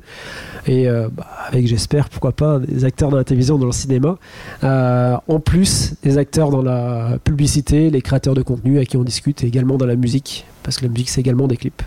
et 0.67 0.89
euh, 0.89 1.07
bah, 1.11 1.27
avec 1.47 1.67
j'espère 1.67 2.09
pourquoi 2.09 2.33
pas 2.33 2.59
des 2.59 2.83
acteurs 2.83 3.09
dans 3.09 3.17
la 3.17 3.23
télévision, 3.23 3.57
dans 3.57 3.67
le 3.67 3.71
cinéma. 3.71 4.17
Euh, 4.63 5.15
en 5.27 5.39
plus 5.39 5.93
des 6.03 6.17
acteurs 6.17 6.49
dans 6.49 6.61
la 6.61 7.17
publicité, 7.23 7.89
les 7.91 8.01
créateurs 8.01 8.33
de 8.33 8.41
contenu 8.41 8.79
à 8.79 8.85
qui 8.85 8.97
on 8.97 9.03
discute 9.03 9.43
et 9.43 9.47
également 9.47 9.77
dans 9.77 9.85
la 9.85 9.95
musique 9.95 10.45
parce 10.63 10.77
que 10.77 10.85
la 10.85 10.91
musique 10.91 11.09
c'est 11.09 11.21
également 11.21 11.47
des 11.47 11.55
clips. 11.55 11.81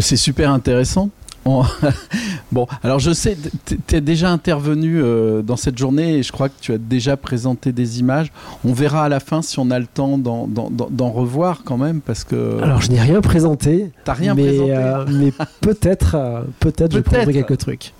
C'est 0.00 0.16
super 0.16 0.50
intéressant. 0.50 1.08
bon, 2.52 2.66
alors 2.82 2.98
je 2.98 3.12
sais, 3.12 3.36
tu 3.66 3.94
es 3.94 4.00
déjà 4.00 4.30
intervenu 4.30 5.00
euh, 5.00 5.42
dans 5.42 5.56
cette 5.56 5.76
journée 5.76 6.16
et 6.16 6.22
je 6.22 6.32
crois 6.32 6.48
que 6.48 6.54
tu 6.60 6.72
as 6.72 6.78
déjà 6.78 7.16
présenté 7.16 7.72
des 7.72 8.00
images. 8.00 8.32
On 8.64 8.72
verra 8.72 9.04
à 9.04 9.08
la 9.08 9.20
fin 9.20 9.42
si 9.42 9.58
on 9.58 9.70
a 9.70 9.78
le 9.78 9.86
temps 9.86 10.16
d'en 10.18 11.10
revoir 11.10 11.62
quand 11.64 11.76
même 11.76 12.00
parce 12.00 12.24
que. 12.24 12.60
Alors 12.62 12.80
je 12.80 12.90
n'ai 12.90 13.00
rien 13.00 13.20
présenté. 13.20 13.90
T'as 14.04 14.14
rien 14.14 14.34
mais, 14.34 14.46
présenté. 14.46 14.74
Euh, 14.74 15.04
mais 15.10 15.32
peut-être, 15.60 16.14
euh, 16.14 16.42
peut-être, 16.60 16.94
je 16.94 17.00
prendrai 17.00 17.32
quelques 17.32 17.58
trucs. 17.58 17.92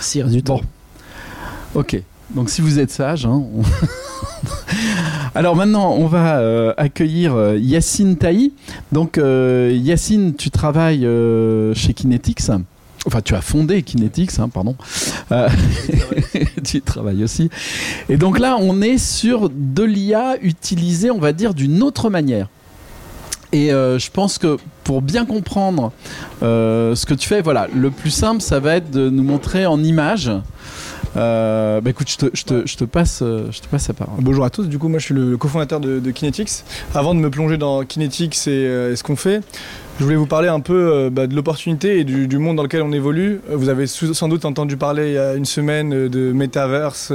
Si 0.00 0.22
du 0.22 0.42
temps. 0.42 0.62
Ok. 1.74 2.00
Donc 2.34 2.50
si 2.50 2.60
vous 2.60 2.78
êtes 2.78 2.90
sage, 2.90 3.24
hein, 3.24 3.44
Alors 5.34 5.54
maintenant, 5.54 5.92
on 5.92 6.06
va 6.06 6.72
accueillir 6.76 7.54
Yacine 7.56 8.16
Taï. 8.16 8.52
Donc 8.90 9.20
Yacine, 9.20 10.34
tu 10.34 10.50
travailles 10.50 11.06
chez 11.74 11.92
Kinetics. 11.92 12.50
Enfin, 13.06 13.20
tu 13.20 13.34
as 13.34 13.40
fondé 13.40 13.82
Kinetics, 13.82 14.38
hein, 14.40 14.48
pardon. 14.48 14.74
Euh, 15.30 15.48
tu 16.64 16.80
travailles 16.82 17.22
aussi. 17.22 17.50
Et 18.08 18.16
donc 18.16 18.38
là, 18.38 18.56
on 18.60 18.82
est 18.82 18.98
sur 18.98 19.48
de 19.48 19.84
l'IA 19.84 20.36
utilisée, 20.42 21.10
on 21.12 21.18
va 21.18 21.32
dire, 21.32 21.54
d'une 21.54 21.82
autre 21.82 22.10
manière. 22.10 22.48
Et 23.52 23.72
euh, 23.72 23.98
je 24.00 24.10
pense 24.10 24.38
que 24.38 24.56
pour 24.82 25.02
bien 25.02 25.24
comprendre 25.24 25.92
euh, 26.42 26.96
ce 26.96 27.06
que 27.06 27.14
tu 27.14 27.28
fais, 27.28 27.42
voilà, 27.42 27.68
le 27.72 27.92
plus 27.92 28.10
simple, 28.10 28.42
ça 28.42 28.58
va 28.58 28.74
être 28.76 28.90
de 28.90 29.08
nous 29.08 29.22
montrer 29.22 29.66
en 29.66 29.82
images. 29.84 30.32
bah 31.14 31.80
écoute, 31.86 32.08
je 32.10 32.16
te, 32.16 32.84
passe, 32.84 33.20
je 33.22 33.60
te 33.60 33.68
passe 33.68 33.86
la 33.86 33.94
parole. 33.94 34.16
Bonjour 34.20 34.44
à 34.44 34.50
tous, 34.50 34.64
du 34.64 34.78
coup 34.78 34.88
moi 34.88 34.98
je 34.98 35.04
suis 35.04 35.14
le 35.14 35.36
cofondateur 35.36 35.78
de, 35.78 36.00
de 36.00 36.10
Kinetics. 36.10 36.64
Avant 36.92 37.14
de 37.14 37.20
me 37.20 37.30
plonger 37.30 37.56
dans 37.56 37.84
Kinetics 37.84 38.48
et 38.48 38.96
ce 38.96 39.02
qu'on 39.04 39.16
fait, 39.16 39.42
je 39.98 40.04
voulais 40.04 40.16
vous 40.16 40.26
parler 40.26 40.48
un 40.48 40.60
peu 40.60 40.74
euh, 40.92 41.10
bah, 41.10 41.26
de 41.26 41.34
l'opportunité 41.34 42.00
et 42.00 42.04
du, 42.04 42.38
monde 42.38 42.56
dans 42.56 42.62
lequel 42.62 42.82
on 42.82 42.92
évolue. 42.92 43.40
Euh, 43.50 43.56
vous 43.56 43.70
avez 43.70 43.86
sans 43.86 44.28
doute 44.28 44.44
entendu 44.44 44.76
parler 44.76 45.08
il 45.08 45.14
y 45.14 45.18
a 45.18 45.34
une 45.34 45.46
semaine 45.46 45.94
euh, 45.94 46.08
de 46.10 46.32
Metaverse 46.32 47.12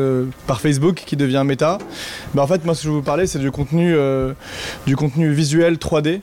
par 0.48 0.62
Facebook 0.62 1.04
qui 1.06 1.16
devient 1.16 1.44
Meta. 1.46 1.78
Bah, 2.34 2.42
en 2.42 2.48
fait, 2.48 2.66
moi, 2.66 2.74
ce 2.74 2.82
que 2.82 2.86
je 2.86 2.90
vais 2.90 2.96
vous 2.96 3.04
parler, 3.04 3.28
c'est 3.28 3.40
du 3.40 3.52
contenu, 3.52 3.96
du 4.88 4.96
contenu 4.96 5.32
visuel 5.32 5.76
3D. 5.76 6.22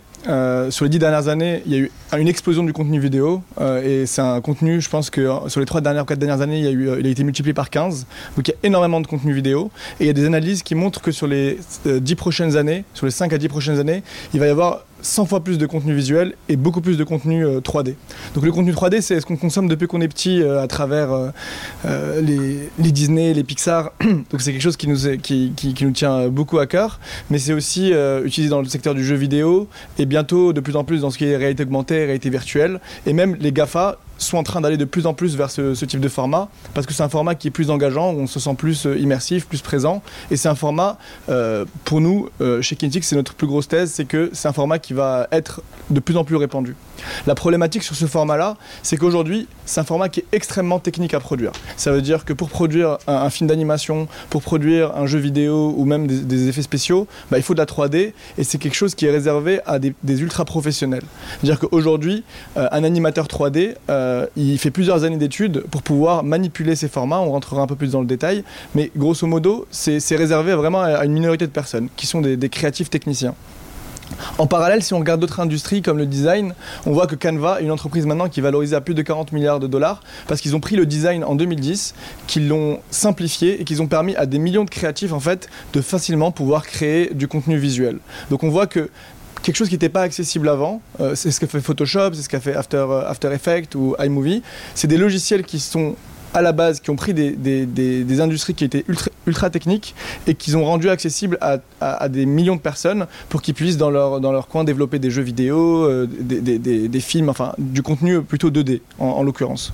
sur 0.70 0.84
les 0.84 0.88
dix 0.88 0.98
dernières 0.98 1.28
années, 1.28 1.62
il 1.66 1.72
y 1.72 1.76
a 1.76 1.78
eu 1.78 1.90
une 2.16 2.28
explosion 2.28 2.64
du 2.64 2.72
contenu 2.72 2.98
vidéo 3.00 3.42
et 3.84 4.06
c'est 4.06 4.22
un 4.22 4.40
contenu, 4.40 4.80
je 4.80 4.88
pense 4.88 5.10
que 5.10 5.28
sur 5.48 5.60
les 5.60 5.66
trois 5.66 5.80
dernières, 5.80 6.06
quatre 6.06 6.18
dernières 6.18 6.40
années, 6.40 6.60
il, 6.60 6.66
a 6.66 6.70
eu, 6.70 6.90
il 7.00 7.06
a 7.06 7.10
été 7.10 7.22
multiplié 7.24 7.52
par 7.52 7.70
15. 7.70 8.06
Donc 8.36 8.48
il 8.48 8.52
y 8.52 8.54
a 8.54 8.66
énormément 8.66 9.00
de 9.00 9.06
contenu 9.06 9.32
vidéo 9.32 9.70
et 10.00 10.04
il 10.04 10.06
y 10.06 10.10
a 10.10 10.14
des 10.14 10.24
analyses 10.24 10.62
qui 10.62 10.74
montrent 10.74 11.02
que 11.02 11.12
sur 11.12 11.26
les 11.26 11.58
10 11.84 12.14
prochaines 12.14 12.56
années, 12.56 12.84
sur 12.94 13.06
les 13.06 13.12
5 13.12 13.32
à 13.32 13.38
10 13.38 13.48
prochaines 13.48 13.78
années, 13.78 14.02
il 14.32 14.40
va 14.40 14.46
y 14.46 14.50
avoir 14.50 14.84
100 15.02 15.26
fois 15.26 15.40
plus 15.40 15.58
de 15.58 15.66
contenu 15.66 15.94
visuel 15.94 16.34
et 16.48 16.56
beaucoup 16.56 16.80
plus 16.80 16.96
de 16.96 17.04
contenu 17.04 17.44
3D. 17.44 17.90
Euh, 17.90 17.92
Donc 18.34 18.44
le 18.44 18.52
contenu 18.52 18.72
3D, 18.72 19.00
c'est 19.00 19.20
ce 19.20 19.26
qu'on 19.26 19.36
consomme 19.36 19.68
depuis 19.68 19.86
qu'on 19.86 20.00
est 20.00 20.08
petit 20.08 20.42
euh, 20.42 20.62
à 20.62 20.66
travers 20.66 21.32
euh, 21.84 22.20
les, 22.20 22.90
Disney, 22.90 23.32
les 23.32 23.44
Pixar. 23.44 23.92
Donc 24.00 24.40
c'est 24.40 24.52
quelque 24.52 24.62
chose 24.62 24.76
qui 24.76 24.88
nous, 24.88 25.16
qui, 25.22 25.52
nous 25.80 25.90
tient 25.92 26.28
beaucoup 26.28 26.58
à 26.58 26.66
cœur, 26.66 26.98
mais 27.30 27.38
c'est 27.38 27.52
aussi 27.52 27.92
utilisé 28.24 28.50
dans 28.50 28.60
le 28.60 28.68
secteur 28.68 28.94
du 28.94 29.04
jeu 29.04 29.14
vidéo 29.14 29.68
et 29.98 30.06
bientôt 30.06 30.52
de 30.52 30.60
plus 30.60 30.76
en 30.76 30.84
plus 30.84 31.02
dans 31.02 31.10
ce 31.10 31.18
qui 31.18 31.26
est 31.26 31.36
réalité 31.36 31.62
augmentée, 31.62 31.97
réalité 32.04 32.30
virtuelle. 32.30 32.80
Et 33.06 33.12
même 33.12 33.36
les 33.36 33.52
GAFA 33.52 33.98
sont 34.18 34.36
en 34.36 34.42
train 34.42 34.60
d'aller 34.60 34.76
de 34.76 34.84
plus 34.84 35.06
en 35.06 35.14
plus 35.14 35.36
vers 35.36 35.50
ce, 35.50 35.84
type 35.84 36.00
de 36.00 36.08
format, 36.08 36.48
parce 36.74 36.86
que 36.86 36.92
c'est 36.92 37.02
un 37.02 37.08
format 37.08 37.34
qui 37.34 37.48
est 37.48 37.50
plus 37.50 37.70
engageant, 37.70 38.12
où 38.12 38.20
on 38.20 38.26
se 38.26 38.40
sent 38.40 38.54
plus 38.56 38.86
euh, 38.86 38.98
immersif, 38.98 39.46
plus 39.46 39.62
présent, 39.62 40.02
et 40.30 40.36
c'est 40.36 40.48
un 40.48 40.54
format, 40.54 40.98
euh, 41.28 41.64
pour 41.84 42.00
nous, 42.00 42.28
euh, 42.40 42.60
chez 42.60 42.76
Kinetics, 42.76 43.04
c'est 43.04 43.16
notre 43.16 43.34
plus 43.34 43.46
grosse 43.46 43.68
thèse, 43.68 43.92
c'est 43.92 44.04
que 44.04 44.30
c'est 44.32 44.48
un 44.48 44.52
format 44.52 44.78
qui 44.78 44.92
va 44.92 45.28
être 45.32 45.62
de 45.90 46.00
plus 46.00 46.16
en 46.16 46.24
plus 46.24 46.36
répandu. 46.36 46.74
La 47.26 47.34
problématique 47.34 47.84
sur 47.84 47.94
ce 47.94 48.06
format-là, 48.06 48.56
c'est 48.82 48.96
qu'aujourd'hui, 48.96 49.46
c'est 49.64 49.80
un 49.80 49.84
format 49.84 50.08
qui 50.08 50.20
est 50.20 50.26
extrêmement 50.32 50.80
technique 50.80 51.14
à 51.14 51.20
produire. 51.20 51.52
Ça 51.76 51.92
veut 51.92 52.02
dire 52.02 52.24
que 52.24 52.32
pour 52.32 52.48
produire 52.50 52.98
un, 53.06 53.30
film 53.30 53.48
d'animation, 53.48 54.08
pour 54.30 54.42
produire 54.42 54.96
un 54.96 55.06
jeu 55.06 55.18
vidéo 55.18 55.74
ou 55.76 55.84
même 55.84 56.06
des, 56.06 56.48
effets 56.48 56.62
spéciaux, 56.62 57.06
bah, 57.30 57.38
il 57.38 57.42
faut 57.42 57.54
de 57.54 57.60
la 57.60 57.66
3D, 57.66 58.12
et 58.36 58.44
c'est 58.44 58.58
quelque 58.58 58.74
chose 58.74 58.94
qui 58.94 59.06
est 59.06 59.10
réservé 59.10 59.60
à 59.64 59.78
des, 59.78 59.94
ultra 60.08 60.44
professionnels. 60.44 61.04
C'est-à-dire 61.40 61.60
qu'aujourd'hui, 61.60 62.24
un 62.56 62.82
animateur 62.82 63.26
3D, 63.26 63.74
euh, 64.08 64.26
il 64.36 64.58
fait 64.58 64.70
plusieurs 64.70 65.04
années 65.04 65.16
d'études 65.16 65.64
pour 65.70 65.82
pouvoir 65.82 66.24
manipuler 66.24 66.76
ces 66.76 66.88
formats. 66.88 67.20
On 67.20 67.30
rentrera 67.30 67.62
un 67.62 67.66
peu 67.66 67.76
plus 67.76 67.92
dans 67.92 68.00
le 68.00 68.06
détail. 68.06 68.44
Mais 68.74 68.90
grosso 68.96 69.26
modo, 69.26 69.66
c'est 69.70 70.16
réservé 70.16 70.54
vraiment 70.54 70.80
à 70.80 71.04
une 71.04 71.12
minorité 71.12 71.46
de 71.46 71.52
personnes 71.52 71.88
qui 71.96 72.06
sont 72.06 72.20
des, 72.20 72.48
créatifs 72.48 72.90
techniciens. 72.90 73.34
En 74.38 74.46
parallèle, 74.46 74.82
si 74.82 74.94
on 74.94 74.98
regarde 74.98 75.20
d'autres 75.20 75.40
industries 75.40 75.82
comme 75.82 75.98
le 75.98 76.06
design, 76.06 76.54
on 76.86 76.92
voit 76.92 77.06
que 77.06 77.14
Canva 77.14 77.60
est 77.60 77.64
une 77.64 77.70
entreprise 77.70 78.06
maintenant 78.06 78.30
qui 78.30 78.40
est 78.40 78.42
valorisée 78.42 78.74
à 78.74 78.80
plus 78.80 78.94
de 78.94 79.02
40 79.02 79.32
milliards 79.32 79.60
de 79.60 79.66
dollars 79.66 80.00
parce 80.26 80.40
qu'ils 80.40 80.56
ont 80.56 80.60
pris 80.60 80.76
le 80.76 80.86
design 80.86 81.24
en 81.24 81.34
2010, 81.34 81.94
qu'ils 82.26 82.48
l'ont 82.48 82.80
simplifié 82.90 83.60
et 83.60 83.64
qu'ils 83.64 83.82
ont 83.82 83.86
permis 83.86 84.16
à 84.16 84.24
des 84.24 84.38
millions 84.38 84.64
de 84.64 84.70
créatifs 84.70 85.12
en 85.12 85.20
fait 85.20 85.50
de 85.74 85.82
facilement 85.82 86.30
pouvoir 86.30 86.66
créer 86.66 87.12
du 87.12 87.28
contenu 87.28 87.58
visuel. 87.58 87.98
Donc 88.30 88.44
on 88.44 88.48
voit 88.48 88.66
que 88.66 88.88
quelque 89.48 89.56
chose 89.56 89.68
qui 89.68 89.76
n'était 89.76 89.88
pas 89.88 90.02
accessible 90.02 90.46
avant. 90.50 90.82
Euh, 91.00 91.14
c'est 91.14 91.30
ce 91.30 91.40
que 91.40 91.46
fait 91.46 91.62
Photoshop, 91.62 92.12
c'est 92.12 92.20
ce 92.20 92.28
qu'a 92.28 92.38
fait 92.38 92.54
After, 92.54 92.76
euh, 92.76 93.08
After 93.08 93.32
Effects 93.32 93.74
ou 93.76 93.96
iMovie. 93.98 94.42
C'est 94.74 94.88
des 94.88 94.98
logiciels 94.98 95.42
qui 95.42 95.58
sont 95.58 95.96
à 96.34 96.42
la 96.42 96.52
base, 96.52 96.80
qui 96.80 96.90
ont 96.90 96.96
pris 96.96 97.14
des, 97.14 97.32
des, 97.34 98.20
industries 98.20 98.52
qui 98.52 98.62
étaient 98.62 98.84
ultra, 98.86 99.10
ultra 99.26 99.48
techniques 99.48 99.94
et 100.26 100.34
qu'ils 100.34 100.58
ont 100.58 100.66
rendu 100.66 100.90
accessibles 100.90 101.38
à, 101.40 101.56
à, 101.80 102.10
des 102.10 102.26
millions 102.26 102.56
de 102.56 102.60
personnes 102.60 103.06
pour 103.30 103.40
qu'ils 103.40 103.54
puissent 103.54 103.78
dans 103.78 103.88
leur, 103.88 104.20
dans 104.20 104.32
leur 104.32 104.48
coin 104.48 104.64
développer 104.64 104.98
des 104.98 105.10
jeux 105.10 105.22
vidéo, 105.22 105.86
euh, 105.86 106.06
des, 106.06 107.00
films, 107.00 107.30
enfin 107.30 107.54
du 107.56 107.80
contenu 107.80 108.20
plutôt 108.20 108.50
2D 108.50 108.82
en, 108.98 109.22
l'occurrence. 109.22 109.72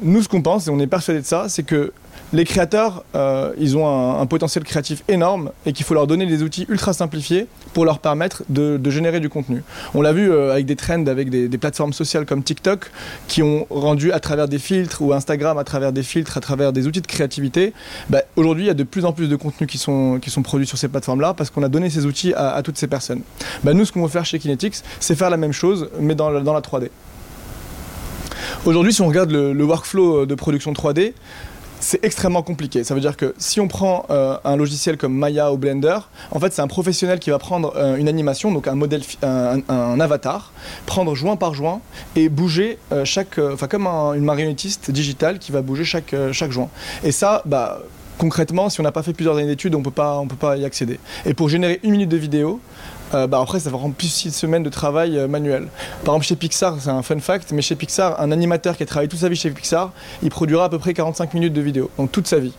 nous, 0.00 0.22
ce 0.22 0.28
qu'on 0.28 0.42
pense, 0.42 0.68
et 0.68 0.70
on 0.70 0.78
est 0.78 0.86
persuadé 0.86 1.20
de 1.20 1.26
ça, 1.26 1.46
c'est 1.48 1.64
que 1.64 1.92
les 2.32 2.44
créateurs, 2.44 3.04
euh, 3.14 3.52
ils 3.58 3.76
ont 3.76 4.20
un, 4.20 4.26
potentiel 4.26 4.62
créatif 4.62 5.02
énorme 5.08 5.50
et 5.66 5.72
qu'il 5.72 5.84
faut 5.84 5.94
leur 5.94 6.06
donner 6.06 6.26
des 6.26 6.42
outils 6.42 6.64
ultra 6.68 6.92
simplifiés 6.92 7.46
pour 7.72 7.84
leur 7.84 7.98
permettre 7.98 8.44
de, 8.48 8.78
générer 8.90 9.20
du 9.20 9.28
contenu. 9.28 9.62
On 9.94 10.02
l'a 10.02 10.12
vu 10.12 10.30
euh, 10.30 10.52
avec 10.52 10.66
des 10.66 10.76
trends, 10.76 11.06
avec 11.06 11.30
des, 11.30 11.48
plateformes 11.58 11.92
sociales 11.92 12.24
comme 12.26 12.42
TikTok 12.42 12.90
qui 13.28 13.42
ont 13.42 13.66
rendu 13.68 14.12
à 14.12 14.20
travers 14.20 14.48
des 14.48 14.58
filtres 14.58 15.02
ou 15.02 15.12
Instagram 15.12 15.58
à 15.58 15.64
travers 15.64 15.92
des 15.92 16.02
filtres, 16.02 16.36
à 16.36 16.40
travers 16.40 16.72
des 16.72 16.86
outils 16.86 17.00
de 17.00 17.06
créativité. 17.06 17.72
Bah, 18.08 18.22
aujourd'hui, 18.36 18.64
il 18.64 18.68
y 18.68 18.70
a 18.70 18.74
de 18.74 18.84
plus 18.84 19.04
en 19.04 19.12
plus 19.12 19.28
de 19.28 19.36
contenus 19.36 19.68
qui 19.68 19.78
sont, 19.78 20.20
produits 20.42 20.66
sur 20.66 20.78
ces 20.78 20.88
plateformes-là 20.88 21.34
parce 21.34 21.50
qu'on 21.50 21.62
a 21.62 21.68
donné 21.68 21.90
ces 21.90 22.06
outils 22.06 22.32
à, 22.34 22.62
toutes 22.62 22.78
ces 22.78 22.86
personnes. 22.86 23.22
Bah, 23.64 23.74
nous, 23.74 23.84
ce 23.84 23.92
qu'on 23.92 24.02
veut 24.02 24.08
faire 24.08 24.24
chez 24.24 24.38
Kinetics, 24.38 24.76
c'est 25.00 25.16
faire 25.16 25.30
la 25.30 25.36
même 25.36 25.52
chose, 25.52 25.90
mais 26.00 26.14
dans, 26.14 26.40
dans 26.40 26.54
la 26.54 26.60
3D. 26.60 26.88
Aujourd'hui, 28.64 28.92
si 28.92 29.02
on 29.02 29.08
regarde 29.08 29.30
le, 29.30 29.64
workflow 29.64 30.26
de 30.26 30.34
production 30.34 30.72
3D, 30.72 31.12
c'est 31.90 32.04
extrêmement 32.04 32.42
compliqué. 32.44 32.84
Ça 32.84 32.94
veut 32.94 33.00
dire 33.00 33.16
que 33.16 33.34
si 33.36 33.58
on 33.58 33.66
prend 33.66 34.06
euh, 34.10 34.36
un 34.44 34.54
logiciel 34.54 34.96
comme 34.96 35.12
Maya 35.12 35.52
ou 35.52 35.56
Blender, 35.56 35.98
en 36.30 36.38
fait, 36.38 36.52
c'est 36.52 36.62
un 36.62 36.68
professionnel 36.68 37.18
qui 37.18 37.30
va 37.30 37.40
prendre 37.40 37.72
euh, 37.74 37.96
une 37.96 38.06
animation, 38.06 38.52
donc 38.52 38.68
un 38.68 38.78
un, 39.22 40.00
avatar, 40.00 40.52
prendre 40.86 41.16
joint 41.16 41.34
par 41.34 41.52
joint 41.52 41.80
et 42.14 42.28
bouger 42.28 42.78
euh, 42.92 43.04
chaque, 43.04 43.38
enfin 43.38 43.66
comme 43.66 43.88
une 43.88 44.22
marionnettiste 44.22 44.92
digitale 44.92 45.40
qui 45.40 45.50
va 45.50 45.62
bouger 45.62 45.84
chaque, 45.84 46.14
joint. 46.50 46.68
Et 47.02 47.10
ça, 47.10 47.42
bah 47.44 47.80
concrètement, 48.18 48.70
si 48.70 48.78
on 48.78 48.84
n'a 48.84 48.92
pas 48.92 49.02
fait 49.02 49.12
plusieurs 49.12 49.36
années 49.38 49.48
d'études, 49.48 49.74
on 49.74 49.78
on 49.80 50.26
peut 50.28 50.36
pas 50.36 50.56
y 50.56 50.64
accéder. 50.64 51.00
Et 51.26 51.34
pour 51.34 51.48
générer 51.48 51.80
une 51.82 51.90
minute 51.90 52.08
de 52.08 52.16
vidéo, 52.16 52.60
euh, 53.14 53.26
bah 53.26 53.40
après 53.42 53.60
ça 53.60 53.70
va 53.70 53.78
prendre 53.78 53.94
plus 53.94 54.08
6 54.08 54.32
semaines 54.32 54.62
de 54.62 54.70
travail 54.70 55.18
euh, 55.18 55.28
manuel. 55.28 55.68
Par 56.04 56.14
exemple 56.14 56.26
chez 56.26 56.36
Pixar, 56.36 56.76
c'est 56.80 56.90
un 56.90 57.02
fun 57.02 57.18
fact, 57.18 57.52
mais 57.52 57.62
chez 57.62 57.74
Pixar, 57.74 58.20
un 58.20 58.30
animateur 58.32 58.76
qui 58.76 58.82
a 58.82 58.86
travaillé 58.86 59.08
toute 59.08 59.20
sa 59.20 59.28
vie 59.28 59.36
chez 59.36 59.50
Pixar, 59.50 59.92
il 60.22 60.30
produira 60.30 60.64
à 60.64 60.68
peu 60.68 60.78
près 60.78 60.94
45 60.94 61.34
minutes 61.34 61.52
de 61.52 61.60
vidéo, 61.60 61.90
donc 61.98 62.12
toute 62.12 62.26
sa 62.26 62.38
vie. 62.38 62.54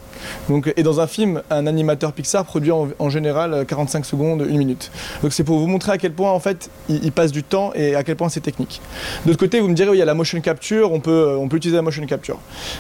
Et 0.76 0.84
dans 0.84 1.00
un 1.00 1.08
film, 1.08 1.42
un 1.50 1.68
animateur 1.68 2.14
Pixar 2.14 2.46
produit 2.46 2.72
en, 2.72 3.10
général 3.10 3.66
45 3.68 4.06
secondes, 4.06 4.46
une 4.48 4.58
minute. 4.58 4.92
Donc 5.24 5.34
c'est 5.34 5.44
pour 5.44 5.60
vous 5.60 5.68
montrer 5.68 5.94
à 5.94 5.98
quel 5.98 6.14
point 6.14 6.32
en 6.32 6.40
fait 6.40 6.70
il, 6.90 7.12
passe 7.12 7.32
du 7.32 7.44
temps 7.44 7.72
et 7.74 7.96
à 7.96 8.04
quel 8.04 8.16
point 8.16 8.30
c'est 8.30 8.42
technique. 8.42 8.82
D'autre 9.26 9.40
côté, 9.40 9.60
vous 9.60 9.68
me 9.68 9.74
direz, 9.74 9.90
oui, 9.90 9.98
il 9.98 10.00
y 10.00 10.04
a 10.04 10.06
la 10.06 10.14
motion 10.14 10.40
capture, 10.42 10.92
on 10.92 11.00
peut, 11.00 11.36
on 11.38 11.48
peut 11.48 11.58
utiliser 11.58 11.78
la 11.78 11.82
motion 11.82 12.06
capture. 12.06 12.40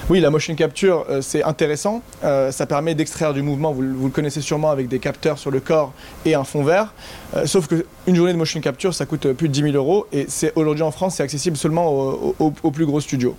Oui, 0.09 0.19
la 0.19 0.29
motion 0.29 0.55
capture, 0.55 1.05
euh, 1.09 1.21
c'est 1.21 1.43
intéressant. 1.43 2.01
Euh, 2.23 2.51
ça 2.51 2.65
permet 2.65 2.95
d'extraire 2.95 3.33
du 3.33 3.41
mouvement, 3.41 3.71
vous, 3.71 3.81
le 3.81 4.09
connaissez 4.09 4.41
sûrement 4.41 4.71
avec 4.71 4.87
des 4.87 4.99
capteurs 4.99 5.37
sur 5.37 5.51
le 5.51 5.59
corps 5.59 5.93
et 6.25 6.35
un 6.35 6.43
fond 6.43 6.63
vert. 6.63 6.93
Euh, 7.35 7.45
sauf 7.45 7.67
qu'une 7.67 8.15
journée 8.15 8.33
de 8.33 8.37
motion 8.37 8.59
capture, 8.61 8.93
ça 8.93 9.05
coûte 9.05 9.31
plus 9.33 9.47
de 9.47 9.53
10 9.53 9.61
000 9.71 9.75
euros 9.75 10.07
et 10.11 10.27
aujourd'hui 10.55 10.83
en 10.83 10.91
France, 10.91 11.15
c'est 11.15 11.23
accessible 11.23 11.57
seulement 11.57 11.91
aux 12.39 12.71
plus 12.71 12.85
gros 12.85 13.01
studios. 13.01 13.35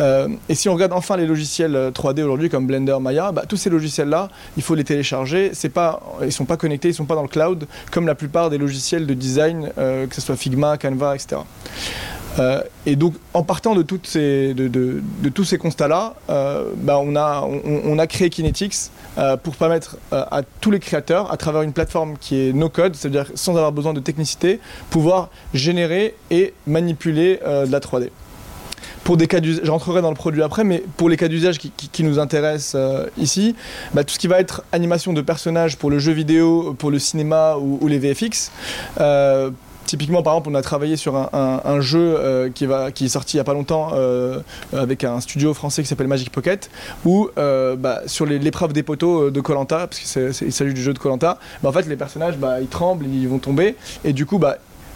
Euh, 0.00 0.28
et 0.48 0.54
si 0.54 0.68
on 0.68 0.74
regarde 0.74 0.92
enfin 0.92 1.16
les 1.16 1.26
logiciels 1.26 1.72
3D 1.94 2.20
euh, 2.20 2.24
aujourd'hui 2.24 2.48
comme 2.48 2.66
Blender, 2.66 2.96
Maya, 3.00 3.32
bah, 3.32 3.44
tous 3.48 3.56
ces 3.56 3.70
logiciels-là, 3.70 4.28
il 4.56 4.62
faut 4.62 4.74
les 4.74 4.84
télécharger. 4.84 5.50
C'est 5.54 5.68
pas, 5.68 6.00
ils 6.22 6.32
sont 6.32 6.44
pas 6.44 6.56
connectés, 6.56 6.88
ils 6.88 6.94
sont 6.94 7.04
pas 7.04 7.14
dans 7.14 7.22
le 7.22 7.28
cloud 7.28 7.66
comme 7.90 8.06
la 8.06 8.14
plupart 8.14 8.50
des 8.50 8.58
logiciels 8.58 9.06
de 9.06 9.14
design, 9.14 9.70
euh, 9.78 10.06
que 10.06 10.14
ce 10.14 10.20
soit 10.20 10.36
Figma, 10.36 10.76
Canva, 10.78 11.14
etc. 11.14 11.40
et 12.86 12.94
donc, 12.94 13.14
en 13.34 13.42
partant 13.42 13.74
de, 13.74 13.82
tous 13.82 14.04
ces 14.06 15.58
constats-là, 15.58 16.14
bah, 16.76 17.00
on, 17.00 17.16
a 17.98 18.06
créé 18.06 18.30
Kinetics 18.30 18.92
pour 19.42 19.56
permettre 19.56 19.96
à 20.12 20.42
tous 20.60 20.70
les 20.70 20.78
créateurs, 20.78 21.32
à 21.32 21.36
travers 21.36 21.62
une 21.62 21.72
plateforme 21.72 22.16
qui 22.16 22.36
est 22.36 22.52
no-code, 22.52 22.94
c'est-à-dire 22.94 23.26
sans 23.34 23.56
avoir 23.56 23.72
besoin 23.72 23.92
de 23.92 23.98
technicité, 23.98 24.60
pouvoir 24.90 25.30
générer 25.52 26.14
et 26.30 26.54
manipuler 26.68 27.40
de 27.44 27.72
la 27.72 27.80
3D 27.80 28.10
pour 29.08 29.16
des 29.16 29.26
cas 29.26 29.40
d'usage, 29.40 29.64
j'entrerai 29.64 30.02
dans 30.02 30.10
le 30.10 30.14
produit 30.14 30.42
après, 30.42 30.64
mais 30.64 30.84
pour 30.98 31.08
les 31.08 31.16
cas 31.16 31.28
d'usage 31.28 31.56
qui, 31.56 32.04
nous 32.04 32.18
intéressent 32.18 32.74
euh, 32.74 33.06
ici, 33.16 33.56
bah, 33.94 34.04
tout 34.04 34.12
ce 34.12 34.18
qui 34.18 34.28
va 34.28 34.38
être 34.38 34.64
animation 34.70 35.14
de 35.14 35.22
personnages 35.22 35.78
pour 35.78 35.88
le 35.88 35.98
jeu 35.98 36.12
vidéo, 36.12 36.76
pour 36.78 36.90
le 36.90 36.98
cinéma 36.98 37.56
ou, 37.56 37.88
les 37.88 37.98
VFX. 37.98 38.52
Euh, 39.00 39.50
typiquement, 39.86 40.22
par 40.22 40.34
exemple, 40.34 40.50
on 40.52 40.54
a 40.54 40.60
travaillé 40.60 40.98
sur 40.98 41.16
un, 41.16 41.80
jeu 41.80 42.16
euh, 42.18 42.50
qui, 42.50 42.66
est 42.66 43.08
sorti 43.08 43.36
il 43.36 43.38
n'y 43.38 43.40
a 43.40 43.44
pas 43.44 43.54
longtemps 43.54 43.94
avec 44.74 45.04
un 45.04 45.20
studio 45.20 45.54
français 45.54 45.80
qui 45.80 45.88
s'appelle 45.88 46.06
Magic 46.06 46.28
Pocket, 46.28 46.68
où 47.06 47.30
bah, 47.34 48.02
sur 48.04 48.26
l'épreuve 48.26 48.74
des 48.74 48.82
poteaux 48.82 49.30
de 49.30 49.40
Colanta, 49.40 49.86
parce 49.86 50.00
qu'il 50.00 50.52
s'agit 50.52 50.74
du 50.74 50.82
jeu 50.82 50.92
de 50.92 50.98
Colanta, 50.98 51.38
bah, 51.62 51.70
en 51.70 51.72
fait 51.72 51.86
les 51.86 51.96
personnages 51.96 52.36
bah, 52.36 52.60
ils 52.60 52.68
tremblent, 52.68 53.06
ils 53.06 53.26
vont 53.26 53.38
tomber, 53.38 53.74
et 54.04 54.12
du 54.12 54.26
coup 54.26 54.38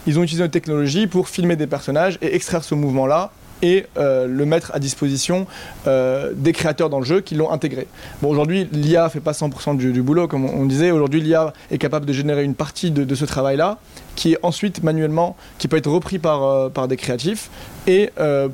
ils 0.05 0.19
ont 0.19 0.21
utilisé 0.21 0.45
une 0.45 0.51
technologie 0.51 1.07
pour 1.07 1.29
filmer 1.29 1.55
des 1.55 1.65
personnages 1.65 2.19
et 2.21 2.35
extraire 2.35 2.63
ce 2.63 2.75
mouvement-là 2.75 3.31
et 3.63 3.85
euh, 3.97 4.27
le 4.27 4.45
mettre 4.45 4.71
à 4.75 4.79
disposition 4.79 5.47
euh, 5.87 6.33
des 6.35 6.51
créateurs 6.51 6.89
dans 6.89 6.99
le 6.99 7.05
jeu 7.05 7.21
qui 7.21 7.33
l'ont 7.33 7.49
intégré. 7.49 7.87
Bon, 8.21 8.29
aujourd'hui, 8.29 8.67
l'IA 8.71 9.09
fait 9.09 9.21
pas 9.21 9.31
100% 9.31 9.77
du, 9.77 10.01
boulot, 10.01 10.27
comme 10.27 10.45
on, 10.45 10.65
disait. 10.65 10.91
Aujourd'hui, 10.91 11.21
l'IA 11.21 11.53
est 11.71 11.77
capable 11.77 12.05
de 12.05 12.13
générer 12.13 12.43
une 12.43 12.55
partie 12.55 12.91
de, 12.91 13.15
ce 13.15 13.25
travail-là, 13.25 13.79
qui 14.15 14.33
est 14.33 14.37
ensuite 14.43 14.83
manuellement, 14.83 15.37
qui 15.57 15.69
peut 15.69 15.77
être 15.77 15.89
repris 15.89 16.19
par, 16.19 16.43
euh, 16.43 16.87
des 16.87 16.97
créatifs 16.97 17.49
et 17.87 18.09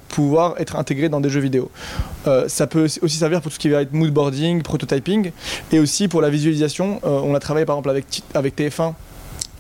pouvoir 0.10 0.56
être 0.60 0.76
intégré 0.76 1.10
dans 1.10 1.20
des 1.20 1.30
jeux 1.30 1.40
vidéo. 1.40 1.70
ça 2.48 2.68
peut 2.68 2.86
aussi 3.02 3.18
servir 3.18 3.42
pour 3.42 3.52
tout 3.52 3.56
ce 3.56 3.60
qui 3.60 3.70
va 3.70 3.82
être 3.82 3.94
moodboarding, 3.94 4.62
prototyping, 4.62 5.32
et 5.72 5.80
aussi 5.80 6.08
pour 6.08 6.22
la 6.22 6.30
visualisation. 6.30 7.00
on 7.04 7.34
a 7.34 7.40
travaillé 7.40 7.66
par 7.66 7.78
exemple 7.78 8.02
avec 8.34 8.56
TF1 8.56 8.94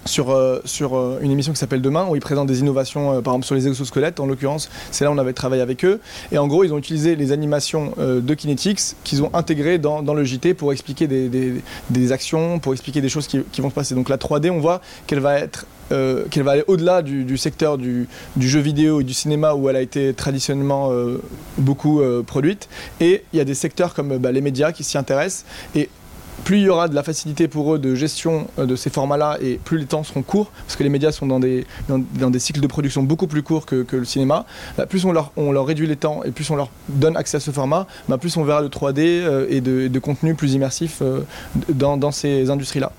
sur, 0.05 0.31
euh, 0.31 0.62
sur 0.65 0.97
euh, 0.97 1.19
une 1.21 1.31
émission 1.31 1.53
qui 1.53 1.59
s'appelle 1.59 1.81
Demain, 1.81 2.07
où 2.09 2.15
ils 2.15 2.21
présentent 2.21 2.47
des 2.47 2.59
innovations, 2.59 3.12
euh, 3.12 3.21
par 3.21 3.33
exemple 3.33 3.45
sur 3.45 3.55
les 3.55 3.67
exosquelettes, 3.67 4.19
en 4.19 4.25
l'occurrence, 4.25 4.69
c'est 4.91 5.03
là 5.03 5.12
où 5.12 5.13
on 5.13 5.17
avait 5.17 5.33
travaillé 5.33 5.62
avec 5.62 5.85
eux. 5.85 5.99
Et 6.31 6.38
en 6.38 6.47
gros, 6.47 6.63
ils 6.63 6.73
ont 6.73 6.77
utilisé 6.77 7.15
les 7.15 7.31
animations 7.31 7.93
de 7.97 8.33
Kinetics 8.33 8.95
qu'ils 9.03 9.23
ont 9.23 9.29
intégrées 9.33 9.77
dans, 9.77 10.01
dans, 10.01 10.13
le 10.13 10.23
JT 10.23 10.53
pour 10.53 10.71
expliquer 10.71 11.07
des, 11.07 11.29
des, 11.89 12.12
actions, 12.12 12.59
pour 12.59 12.73
expliquer 12.73 13.01
des 13.01 13.09
choses 13.09 13.27
qui, 13.27 13.41
qui, 13.51 13.62
vont 13.62 13.69
se 13.69 13.75
passer. 13.75 13.95
Donc 13.95 14.09
la 14.09 14.17
3D, 14.17 14.49
on 14.49 14.59
voit 14.59 14.81
qu'elle 15.07 15.19
va 15.19 15.39
être 15.39 15.65
qu'elle 16.29 16.43
va 16.43 16.51
aller 16.51 16.63
au-delà 16.67 17.01
du, 17.01 17.35
secteur 17.35 17.79
du, 17.79 18.07
du, 18.35 18.47
jeu 18.47 18.59
vidéo 18.59 19.01
et 19.01 19.03
du 19.03 19.15
cinéma 19.15 19.55
où 19.55 19.69
elle 19.69 19.75
a 19.75 19.81
été 19.81 20.13
traditionnellement 20.13 20.91
beaucoup 21.57 22.01
produite. 22.27 22.69
Et 22.99 23.23
il 23.33 23.38
y 23.38 23.39
a 23.39 23.45
des 23.45 23.55
secteurs 23.55 23.95
comme 23.95 24.19
bah, 24.19 24.31
les 24.31 24.41
médias 24.41 24.71
qui 24.71 24.83
s'y 24.83 24.99
intéressent. 24.99 25.45
Et 25.75 25.89
plus 26.43 26.58
il 26.58 26.63
y 26.63 26.69
aura 26.69 26.88
de 26.88 26.95
la 26.95 27.04
facilité 27.04 27.47
pour 27.47 27.73
eux 27.73 27.80
de 27.80 27.95
gestion 27.95 28.47
euh, 28.58 28.65
de 28.65 28.75
ces 28.75 28.89
formats-là 28.89 29.38
et 29.41 29.60
plus 29.63 29.78
les 29.78 29.86
temps 29.86 30.04
seront 30.04 30.21
courts, 30.21 30.52
parce 30.65 30.75
que 30.75 30.84
les 30.84 30.89
médias 30.89 31.12
sont 31.12 31.28
dans 31.28 31.39
des, 31.39 31.65
dans, 31.88 32.30
des 32.30 32.39
cycles 32.39 32.62
de 32.62 32.67
production 32.67 33.04
beaucoup 33.04 33.28
plus 33.28 33.43
courts 33.43 33.65
que, 33.65 33.84
que 33.84 33.95
le 33.95 34.06
cinéma, 34.06 34.45
bah, 34.78 34.86
plus 34.86 35.06
on 35.06 35.12
leur, 35.12 35.32
on 35.38 35.52
leur 35.52 35.65
réduit 35.65 35.88
les 35.88 35.95
temps 35.95 36.21
et 36.23 36.32
plus 36.32 36.49
on 36.49 36.56
leur 36.56 36.69
donne 36.89 37.17
accès 37.17 37.38
à 37.38 37.39
ce 37.39 37.52
format, 37.52 37.88
bah, 38.08 38.17
plus 38.17 38.36
on 38.38 38.43
verra 38.43 38.62
de 38.62 38.67
3D 38.67 38.99
euh, 38.99 39.45
et 39.49 39.62
de, 39.62 39.88
de 39.88 39.99
contenu 39.99 40.36
plus 40.36 40.54
immersif 40.54 40.99
euh, 41.02 41.21
dans, 41.69 41.97
dans, 41.97 42.12
ces 42.12 42.49
industries-là. 42.49 42.91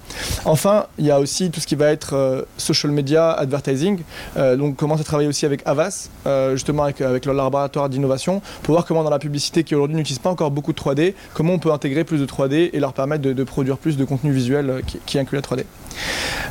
Enfin, 0.44 0.86
il 0.98 1.06
y 1.06 1.10
a 1.10 1.18
aussi 1.20 1.50
tout 1.50 1.60
ce 1.60 1.66
qui 1.66 1.74
va 1.74 1.90
être 1.90 2.46
social 2.56 2.92
media, 2.92 3.32
advertising. 3.32 3.98
donc 4.36 4.60
on 4.60 4.72
commence 4.72 5.00
à 5.00 5.04
travailler 5.04 5.28
aussi 5.28 5.46
avec 5.46 5.62
Avas, 5.66 6.08
justement 6.52 6.84
avec, 6.84 7.00
avec 7.00 7.26
leur 7.26 7.34
laboratoire 7.34 7.88
d'innovation, 7.88 8.40
pour 8.62 8.74
voir 8.74 8.86
comment 8.86 9.02
dans 9.02 9.10
la 9.10 9.18
publicité 9.18 9.64
qui 9.64 9.74
aujourd'hui 9.74 9.96
n'utilise 9.96 10.20
pas 10.20 10.30
encore 10.30 10.50
beaucoup 10.50 10.72
de 10.72 10.78
3D, 10.78 11.14
comment 11.34 11.54
on 11.54 11.58
peut 11.58 11.72
intégrer 11.72 12.04
plus 12.04 12.18
de 12.18 12.26
3D 12.26 12.70
et 12.72 12.80
leur 12.80 12.92
permettre 12.92 13.22
de 13.22 13.29
de, 13.34 13.44
produire 13.44 13.78
plus 13.78 13.96
de 13.96 14.04
contenu 14.04 14.32
visuel 14.32 14.70
euh, 14.70 14.80
qui, 15.06 15.18
inclut 15.18 15.36
la 15.36 15.42
3D. 15.42 15.64